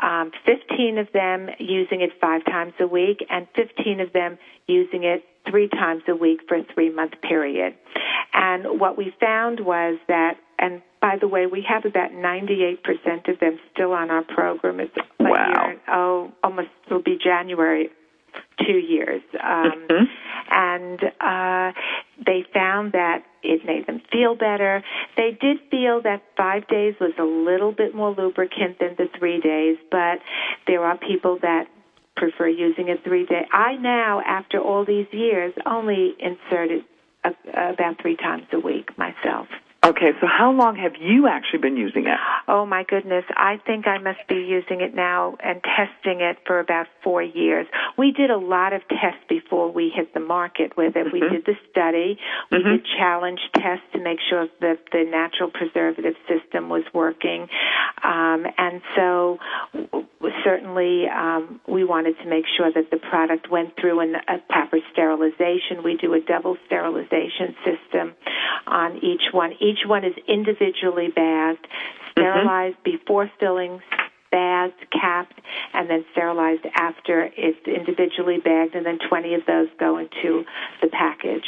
um, 0.00 0.30
15 0.46 0.98
of 0.98 1.08
them 1.12 1.48
using 1.58 2.00
it 2.00 2.10
five 2.20 2.44
times 2.44 2.74
a 2.78 2.86
week, 2.86 3.26
and 3.28 3.48
15 3.56 3.98
of 3.98 4.12
them 4.12 4.38
using 4.68 5.02
it 5.02 5.24
three 5.48 5.68
times 5.68 6.02
a 6.08 6.14
week 6.14 6.40
for 6.48 6.56
a 6.56 6.64
three 6.74 6.90
month 6.90 7.12
period. 7.22 7.74
And 8.32 8.80
what 8.80 8.98
we 8.98 9.14
found 9.20 9.60
was 9.60 9.98
that, 10.08 10.34
and 10.58 10.82
by 11.00 11.16
the 11.20 11.28
way, 11.28 11.46
we 11.46 11.64
have 11.68 11.84
about 11.84 12.10
98% 12.10 12.78
of 13.28 13.38
them 13.38 13.58
still 13.72 13.92
on 13.92 14.10
our 14.10 14.24
program. 14.24 14.80
It's 14.80 14.96
wow. 15.20 15.66
Year, 15.66 15.80
oh, 15.88 16.32
almost 16.42 16.68
will 16.90 17.02
be 17.02 17.18
January 17.22 17.90
two 18.66 18.78
years. 18.78 19.22
Um, 19.34 19.86
mm-hmm. 19.88 20.04
And 20.50 21.02
uh, 21.20 21.78
they 22.24 22.44
found 22.52 22.92
that 22.92 23.24
it 23.42 23.64
made 23.64 23.86
them 23.86 24.00
feel 24.10 24.34
better. 24.34 24.82
They 25.16 25.36
did 25.40 25.58
feel 25.70 26.02
that 26.02 26.22
five 26.36 26.66
days 26.68 26.94
was 27.00 27.12
a 27.18 27.24
little 27.24 27.72
bit 27.72 27.94
more 27.94 28.10
lubricant 28.10 28.78
than 28.78 28.94
the 28.96 29.08
three 29.18 29.40
days, 29.40 29.76
but 29.90 30.18
there 30.66 30.84
are 30.84 30.96
people 30.96 31.38
that 31.42 31.66
prefer 32.16 32.48
using 32.48 32.90
a 32.90 32.96
three 33.02 33.26
day. 33.26 33.46
I 33.52 33.76
now, 33.76 34.20
after 34.26 34.58
all 34.58 34.84
these 34.84 35.06
years, 35.12 35.52
only 35.66 36.14
insert 36.18 36.70
it 36.70 36.84
about 37.24 38.00
three 38.02 38.16
times 38.16 38.44
a 38.52 38.60
week 38.60 38.96
myself. 38.98 39.46
Okay, 39.84 40.12
so 40.18 40.26
how 40.26 40.50
long 40.50 40.76
have 40.76 40.92
you 40.98 41.28
actually 41.28 41.58
been 41.58 41.76
using 41.76 42.06
it? 42.06 42.18
Oh 42.48 42.64
my 42.64 42.84
goodness, 42.88 43.24
I 43.36 43.60
think 43.66 43.86
I 43.86 43.98
must 43.98 44.26
be 44.28 44.36
using 44.36 44.80
it 44.80 44.94
now 44.94 45.36
and 45.44 45.60
testing 45.62 46.22
it 46.22 46.38
for 46.46 46.58
about 46.58 46.86
four 47.02 47.22
years. 47.22 47.66
We 47.98 48.10
did 48.10 48.30
a 48.30 48.38
lot 48.38 48.72
of 48.72 48.80
tests 48.88 49.20
before 49.28 49.70
we 49.70 49.92
hit 49.94 50.14
the 50.14 50.20
market 50.20 50.74
with 50.74 50.96
it. 50.96 51.06
Mm-hmm. 51.06 51.12
We 51.12 51.20
did 51.20 51.44
the 51.44 51.56
study, 51.70 52.18
we 52.50 52.58
Mhm. 52.58 52.64
did 52.64 52.86
challenge 52.96 53.40
tests 53.56 53.84
to 53.92 53.98
make 53.98 54.20
sure 54.20 54.48
that 54.60 54.78
the 54.90 55.04
natural 55.04 55.50
preservative 55.50 56.16
system 56.26 56.70
was 56.70 56.84
working. 56.94 57.48
Um, 58.02 58.46
and 58.56 58.80
so 58.96 59.38
certainly 60.44 61.06
um, 61.08 61.60
we 61.66 61.84
wanted 61.84 62.16
to 62.22 62.26
make 62.26 62.44
sure 62.56 62.70
that 62.72 62.90
the 62.90 62.96
product 62.96 63.50
went 63.50 63.76
through 63.76 64.00
an, 64.00 64.14
a 64.28 64.38
proper 64.48 64.78
sterilization. 64.92 65.82
We 65.82 65.96
do 65.96 66.14
a 66.14 66.20
double 66.20 66.56
sterilization 66.66 67.54
system 67.64 68.14
on 68.66 68.98
each 68.98 69.32
one. 69.32 69.52
Each 69.60 69.73
one 69.86 70.04
is 70.04 70.14
individually 70.28 71.08
bagged, 71.14 71.66
sterilized 72.12 72.82
before 72.84 73.30
filling, 73.40 73.80
bagged, 74.30 74.74
capped, 74.92 75.40
and 75.72 75.88
then 75.88 76.04
sterilized 76.12 76.66
after 76.74 77.30
it's 77.36 77.66
individually 77.66 78.38
bagged, 78.38 78.74
and 78.74 78.84
then 78.84 78.98
20 79.08 79.34
of 79.34 79.46
those 79.46 79.68
go 79.78 79.98
into 79.98 80.44
the 80.82 80.88
package. 80.88 81.46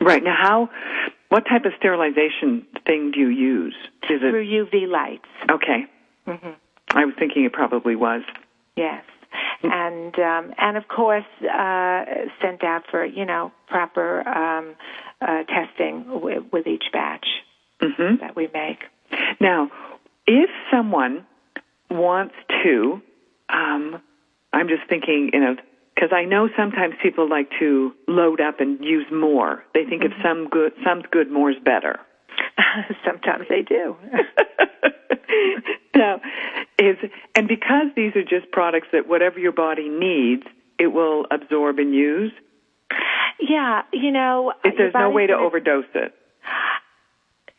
Right 0.00 0.22
now, 0.22 0.36
how? 0.40 0.70
What 1.28 1.44
type 1.46 1.64
of 1.64 1.72
sterilization 1.78 2.66
thing 2.86 3.12
do 3.12 3.20
you 3.20 3.28
use? 3.28 3.76
Is 4.04 4.20
it 4.22 4.30
Through 4.30 4.46
UV 4.46 4.88
lights. 4.88 5.28
okay? 5.50 5.86
hmm 6.26 6.50
I 6.92 7.04
was 7.04 7.14
thinking 7.18 7.44
it 7.44 7.52
probably 7.52 7.94
was. 7.94 8.22
Yes. 8.76 9.04
And 9.62 10.18
um, 10.18 10.54
and 10.58 10.76
of 10.76 10.88
course 10.88 11.24
uh, 11.42 12.04
sent 12.40 12.64
out 12.64 12.82
for 12.90 13.04
you 13.04 13.24
know 13.24 13.52
proper 13.68 14.26
um, 14.26 14.74
uh, 15.20 15.44
testing 15.44 16.04
with 16.52 16.66
each 16.66 16.84
batch 16.92 17.26
hmm 17.80 18.16
that 18.20 18.36
we 18.36 18.48
make. 18.52 18.78
Now, 19.40 19.70
if 20.26 20.50
someone 20.70 21.26
wants 21.90 22.34
to, 22.64 23.00
um, 23.48 24.00
I'm 24.52 24.68
just 24.68 24.82
thinking, 24.88 25.30
you 25.32 25.40
know, 25.40 25.56
because 25.94 26.10
I 26.12 26.24
know 26.24 26.48
sometimes 26.56 26.94
people 27.02 27.28
like 27.28 27.48
to 27.58 27.92
load 28.08 28.40
up 28.40 28.60
and 28.60 28.82
use 28.84 29.06
more. 29.12 29.64
They 29.74 29.84
think 29.84 30.02
if 30.04 30.12
some 30.22 30.48
good, 30.48 30.72
some's 30.84 31.04
good, 31.10 31.30
more's 31.30 31.56
better. 31.64 31.98
Sometimes 33.04 33.46
they 33.48 33.62
do. 33.62 33.96
now, 35.94 36.20
is 36.78 36.96
and 37.34 37.48
because 37.48 37.86
these 37.96 38.14
are 38.16 38.22
just 38.22 38.50
products 38.52 38.88
that 38.92 39.08
whatever 39.08 39.38
your 39.38 39.52
body 39.52 39.88
needs, 39.88 40.44
it 40.78 40.88
will 40.88 41.26
absorb 41.30 41.78
and 41.78 41.94
use. 41.94 42.32
yeah, 43.40 43.82
you 43.92 44.10
know, 44.10 44.52
If 44.64 44.76
there's 44.78 44.94
no 44.94 45.10
way 45.10 45.26
to 45.26 45.34
gonna- 45.34 45.44
overdose 45.46 45.84
it. 45.94 46.14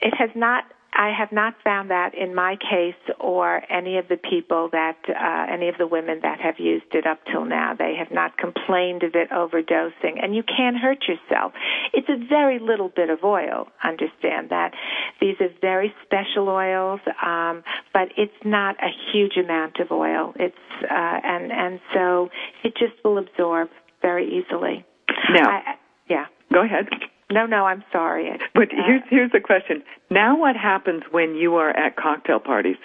It 0.02 0.14
has 0.18 0.30
not. 0.36 0.66
I 0.93 1.14
have 1.18 1.32
not 1.32 1.54
found 1.64 1.89
that 1.89 2.14
in 2.16 2.36
my 2.36 2.58
case 2.58 3.16
or 3.18 3.62
any 3.72 3.97
of 3.97 4.10
the 4.10 4.18
people 4.18 4.68
that, 4.74 4.97
uh, 5.08 5.45
any 5.49 5.70
of 5.70 5.78
the 5.78 5.88
women 5.88 6.20
that 6.24 6.41
have 6.41 6.56
used 6.60 6.93
it 6.93 7.08
up 7.08 7.20
till 7.32 7.45
now. 7.45 7.74
They 7.74 7.95
have 7.97 8.12
not 8.12 8.38
complained 8.38 9.04
of 9.04 9.16
it 9.16 9.30
overdosing. 9.30 10.22
And 10.22 10.36
you 10.36 10.43
can't 10.43 10.76
hurt 10.76 11.06
yourself. 11.08 11.54
It's 11.93 12.10
a 12.10 12.18
very 12.28 12.60
little 12.60 12.89
bit 12.89 13.10
of 13.10 13.24
oil. 13.24 13.68
Understand 13.82 14.49
that. 14.49 14.74
These 15.22 15.36
are 15.39 15.47
very 15.62 15.93
special 16.04 16.49
oils, 16.49 16.99
um, 17.26 17.64
but 17.93 18.10
it's 18.18 18.34
not 18.43 18.76
a 18.84 18.89
huge 19.14 19.38
amount 19.38 19.80
of 19.80 19.91
oil. 19.91 20.34
It's, 20.36 20.56
uh, 20.84 21.20
and, 21.24 21.54
and 21.54 21.80
so 21.93 22.30
it 22.66 22.76
just 22.76 23.02
will 23.06 23.18
absorb 23.18 23.70
very 24.02 24.28
easily. 24.28 24.86
Now, 25.30 25.49
I, 25.49 25.62
yeah. 26.10 26.26
go 26.52 26.66
ahead. 26.66 26.89
No, 27.32 27.45
no, 27.45 27.65
I'm 27.65 27.84
sorry. 27.91 28.38
But 28.53 28.73
Uh, 28.73 28.84
here's 28.86 29.01
here's 29.09 29.32
the 29.32 29.39
question. 29.39 29.84
Now, 30.09 30.38
what 30.38 30.55
happens 30.55 31.03
when 31.11 31.36
you 31.36 31.55
are 31.55 31.69
at 31.69 31.95
cocktail 31.95 32.39
parties? 32.39 32.77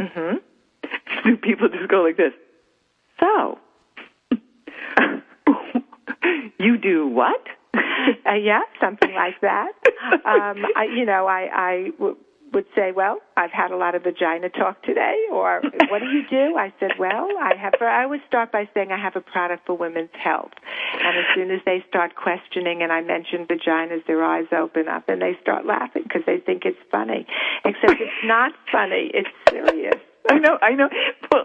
hmm 0.00 0.36
Do 1.24 1.36
people 1.36 1.68
just 1.68 1.88
go 1.88 2.02
like 2.02 2.16
this? 2.16 2.32
So, 3.20 3.58
you 6.58 6.76
do 6.78 7.06
what? 7.06 7.40
uh, 8.26 8.32
yeah, 8.34 8.60
something 8.80 9.14
like 9.14 9.40
that. 9.42 9.72
Um, 10.26 10.64
I, 10.76 10.84
you 10.94 11.06
know, 11.06 11.26
I, 11.26 11.48
I 11.54 11.88
w- 11.98 12.16
would 12.52 12.66
say, 12.74 12.92
well, 12.92 13.18
I've 13.36 13.50
had 13.50 13.70
a 13.70 13.76
lot 13.76 13.94
of 13.94 14.02
vagina 14.02 14.48
talk 14.50 14.82
today, 14.82 15.16
or 15.32 15.62
what 15.88 16.00
do 16.00 16.06
you 16.06 16.22
do? 16.28 16.56
I 16.56 16.72
said, 16.78 16.92
well, 16.98 17.28
I 17.40 17.54
have. 17.56 17.74
For, 17.78 17.88
I 17.88 18.04
always 18.04 18.20
start 18.26 18.52
by 18.52 18.68
saying 18.74 18.92
I 18.92 18.98
have 18.98 19.16
a 19.16 19.20
product 19.20 19.66
for 19.66 19.76
women's 19.76 20.10
health, 20.12 20.52
and 20.92 21.18
as 21.18 21.24
soon 21.34 21.50
as 21.50 21.60
they 21.64 21.84
start 21.88 22.14
questioning, 22.14 22.82
and 22.82 22.92
I 22.92 23.00
mention 23.00 23.46
vaginas, 23.46 24.06
their 24.06 24.22
eyes 24.22 24.46
open 24.52 24.88
up 24.88 25.08
and 25.08 25.22
they 25.22 25.36
start 25.40 25.66
laughing 25.66 26.02
because 26.04 26.22
they 26.26 26.38
think 26.38 26.64
it's 26.64 26.78
funny. 26.90 27.26
Except 27.64 28.00
it's 28.00 28.24
not 28.24 28.52
funny; 28.70 29.10
it's 29.14 29.30
serious. 29.48 30.00
I 30.30 30.38
know, 30.38 30.58
I 30.62 30.72
know. 30.74 30.88
Well, 31.30 31.44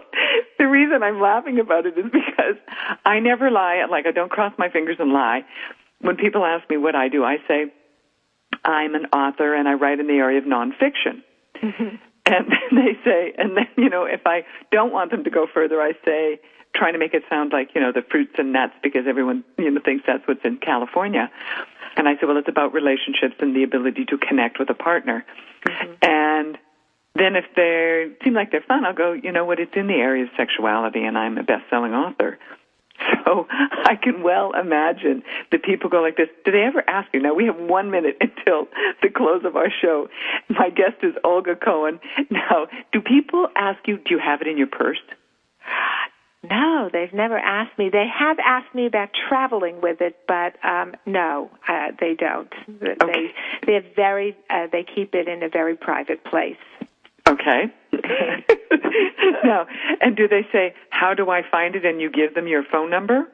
the 0.58 0.66
reason 0.68 1.02
I'm 1.02 1.20
laughing 1.20 1.58
about 1.58 1.86
it 1.86 1.98
is 1.98 2.04
because 2.04 2.56
I 3.04 3.18
never 3.18 3.50
lie. 3.50 3.84
Like 3.90 4.06
I 4.06 4.12
don't 4.12 4.30
cross 4.30 4.52
my 4.58 4.68
fingers 4.68 4.96
and 4.98 5.12
lie. 5.12 5.40
When 6.00 6.16
people 6.16 6.44
ask 6.44 6.68
me 6.70 6.76
what 6.76 6.94
I 6.94 7.08
do, 7.08 7.24
I 7.24 7.38
say 7.48 7.72
I'm 8.64 8.94
an 8.94 9.06
author 9.06 9.54
and 9.54 9.68
I 9.68 9.74
write 9.74 10.00
in 10.00 10.06
the 10.06 10.14
area 10.14 10.38
of 10.38 10.44
nonfiction. 10.44 11.22
Mm-hmm. 11.62 11.96
And 12.26 12.52
they 12.72 12.98
say, 13.04 13.32
and 13.38 13.56
then 13.56 13.68
you 13.76 13.88
know, 13.88 14.04
if 14.04 14.26
I 14.26 14.44
don't 14.70 14.92
want 14.92 15.10
them 15.10 15.24
to 15.24 15.30
go 15.30 15.46
further, 15.52 15.80
I 15.80 15.92
say, 16.04 16.40
trying 16.74 16.92
to 16.92 16.98
make 16.98 17.14
it 17.14 17.22
sound 17.30 17.52
like 17.52 17.70
you 17.74 17.80
know 17.80 17.90
the 17.90 18.02
fruits 18.02 18.34
and 18.36 18.52
nuts 18.52 18.74
because 18.82 19.04
everyone 19.08 19.44
you 19.56 19.70
know 19.70 19.80
thinks 19.82 20.04
that's 20.06 20.26
what's 20.28 20.44
in 20.44 20.58
California. 20.58 21.30
And 21.96 22.06
I 22.06 22.14
say, 22.14 22.26
well, 22.26 22.36
it's 22.36 22.48
about 22.48 22.74
relationships 22.74 23.34
and 23.40 23.56
the 23.56 23.64
ability 23.64 24.04
to 24.06 24.18
connect 24.18 24.58
with 24.58 24.70
a 24.70 24.74
partner. 24.74 25.24
Mm-hmm. 25.66 25.92
And 26.02 26.58
then 27.14 27.34
if 27.34 27.44
they 27.56 28.06
seem 28.22 28.34
like 28.34 28.52
they're 28.52 28.64
fun, 28.66 28.84
I'll 28.84 28.94
go, 28.94 29.12
you 29.12 29.32
know 29.32 29.44
what, 29.44 29.58
it's 29.58 29.74
in 29.74 29.88
the 29.88 29.94
area 29.94 30.24
of 30.24 30.30
sexuality 30.36 31.02
and 31.02 31.18
I'm 31.18 31.36
a 31.38 31.42
best-selling 31.42 31.92
author. 31.92 32.38
So 33.24 33.46
I 33.50 33.94
can 34.02 34.22
well 34.22 34.52
imagine 34.58 35.22
that 35.52 35.62
people 35.62 35.90
go 35.90 36.00
like 36.00 36.16
this. 36.16 36.28
Do 36.46 36.50
they 36.52 36.62
ever 36.62 36.82
ask 36.88 37.08
you? 37.12 37.20
Now 37.20 37.34
we 37.34 37.44
have 37.44 37.56
one 37.58 37.90
minute 37.90 38.16
until 38.22 38.68
the 39.02 39.10
close 39.10 39.44
of 39.44 39.54
our 39.54 39.68
show. 39.82 40.08
My 40.48 40.70
guest 40.70 41.02
is 41.02 41.14
Olga 41.24 41.54
Cohen. 41.54 42.00
Now, 42.30 42.68
do 42.92 43.00
people 43.02 43.48
ask 43.54 43.86
you, 43.86 43.98
do 43.98 44.14
you 44.14 44.18
have 44.18 44.40
it 44.40 44.46
in 44.46 44.56
your 44.56 44.66
purse? 44.66 44.98
No, 46.48 46.88
they've 46.92 47.12
never 47.12 47.36
asked 47.36 47.76
me. 47.78 47.90
They 47.90 48.06
have 48.06 48.38
asked 48.38 48.74
me 48.74 48.86
about 48.86 49.10
traveling 49.28 49.80
with 49.80 50.00
it, 50.00 50.16
but 50.28 50.54
um, 50.64 50.94
no, 51.04 51.50
uh, 51.68 51.88
they 52.00 52.14
don't. 52.14 52.52
They 52.80 52.94
Okay. 53.02 53.32
they're 53.66 53.84
very 53.96 54.36
uh, 54.48 54.68
they 54.70 54.84
keep 54.84 55.14
it 55.14 55.26
in 55.28 55.42
a 55.42 55.48
very 55.48 55.76
private 55.76 56.22
place. 56.24 56.56
Okay. 57.28 57.64
now, 59.44 59.66
and 60.00 60.16
do 60.16 60.28
they 60.28 60.46
say, 60.52 60.74
how 60.90 61.14
do 61.14 61.30
I 61.30 61.42
find 61.50 61.74
it? 61.74 61.84
And 61.84 62.00
you 62.00 62.10
give 62.10 62.34
them 62.34 62.46
your 62.46 62.64
phone 62.70 62.90
number? 62.90 63.28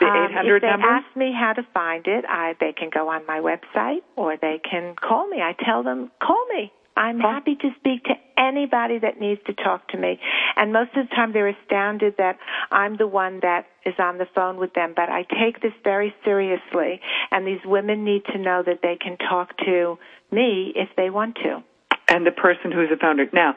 The 0.00 0.06
Um, 0.06 0.30
800 0.32 0.56
if 0.56 0.62
they 0.62 0.68
number? 0.68 0.86
ask 0.88 1.16
me 1.16 1.32
how 1.32 1.52
to 1.54 1.62
find 1.72 2.06
it, 2.06 2.24
I, 2.28 2.54
they 2.60 2.72
can 2.72 2.90
go 2.92 3.08
on 3.08 3.24
my 3.26 3.40
website 3.40 4.00
or 4.16 4.36
they 4.36 4.60
can 4.68 4.94
call 4.96 5.26
me. 5.28 5.40
I 5.40 5.54
tell 5.64 5.82
them, 5.82 6.10
call 6.22 6.44
me. 6.54 6.72
I'm 6.98 7.20
Call- 7.20 7.30
happy 7.32 7.56
to 7.56 7.70
speak 7.78 8.04
to 8.04 8.14
anybody 8.38 8.98
that 8.98 9.20
needs 9.20 9.40
to 9.46 9.52
talk 9.54 9.88
to 9.88 9.98
me. 9.98 10.18
And 10.56 10.72
most 10.72 10.96
of 10.96 11.08
the 11.08 11.14
time 11.14 11.32
they're 11.32 11.48
astounded 11.48 12.14
that 12.16 12.38
I'm 12.70 12.96
the 12.96 13.06
one 13.06 13.40
that 13.42 13.66
is 13.84 13.94
on 13.98 14.16
the 14.16 14.26
phone 14.34 14.56
with 14.56 14.72
them. 14.72 14.94
But 14.96 15.10
I 15.10 15.22
take 15.24 15.60
this 15.60 15.74
very 15.84 16.14
seriously. 16.24 17.00
And 17.30 17.46
these 17.46 17.60
women 17.66 18.02
need 18.04 18.24
to 18.32 18.38
know 18.38 18.62
that 18.64 18.80
they 18.82 18.96
can 18.96 19.18
talk 19.18 19.56
to 19.58 19.98
me 20.32 20.72
if 20.74 20.88
they 20.96 21.10
want 21.10 21.36
to. 21.36 21.62
And 22.08 22.24
the 22.26 22.30
person 22.30 22.70
who's 22.72 22.88
the 22.88 22.96
founder. 22.96 23.26
Now, 23.32 23.54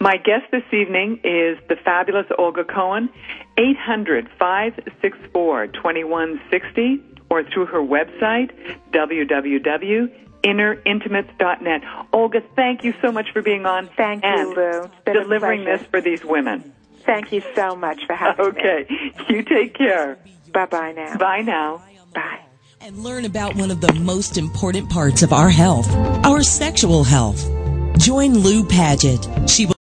my 0.00 0.16
guest 0.16 0.44
this 0.50 0.64
evening 0.72 1.20
is 1.22 1.58
the 1.68 1.76
fabulous 1.84 2.26
Olga 2.38 2.64
Cohen. 2.64 3.10
800 3.58 4.28
564 4.38 5.66
2160. 5.68 7.02
or 7.30 7.44
through 7.44 7.66
her 7.66 7.80
website, 7.80 8.50
www.innerintimates.net. 8.92 11.82
Olga, 12.12 12.40
thank 12.56 12.82
you 12.84 12.92
so 13.00 13.12
much 13.12 13.30
for 13.32 13.40
being 13.40 13.64
on. 13.66 13.88
Thank 13.96 14.24
and 14.24 14.50
you, 14.50 14.56
Lou. 14.56 14.90
Been 15.04 15.14
delivering 15.14 15.64
this 15.64 15.80
for 15.82 16.00
these 16.00 16.24
women. 16.24 16.72
Thank 17.06 17.30
you 17.32 17.40
so 17.54 17.76
much 17.76 18.04
for 18.06 18.14
having 18.14 18.46
me. 18.46 18.50
Okay. 18.50 18.86
You 19.28 19.42
take 19.42 19.74
care. 19.74 20.18
Bye 20.52 20.66
bye 20.66 20.92
now. 20.92 21.16
Bye 21.16 21.40
now. 21.42 21.82
Bye. 22.14 22.40
And 22.80 22.98
learn 22.98 23.24
about 23.26 23.54
one 23.56 23.70
of 23.70 23.80
the 23.80 23.92
most 23.94 24.36
important 24.38 24.90
parts 24.90 25.22
of 25.22 25.32
our 25.32 25.50
health, 25.50 25.88
our 26.24 26.42
sexual 26.42 27.04
health. 27.04 27.48
Join 28.00 28.32
Lou 28.32 28.64
Paget. 28.64 29.28
She 29.46 29.66
will 29.66 29.79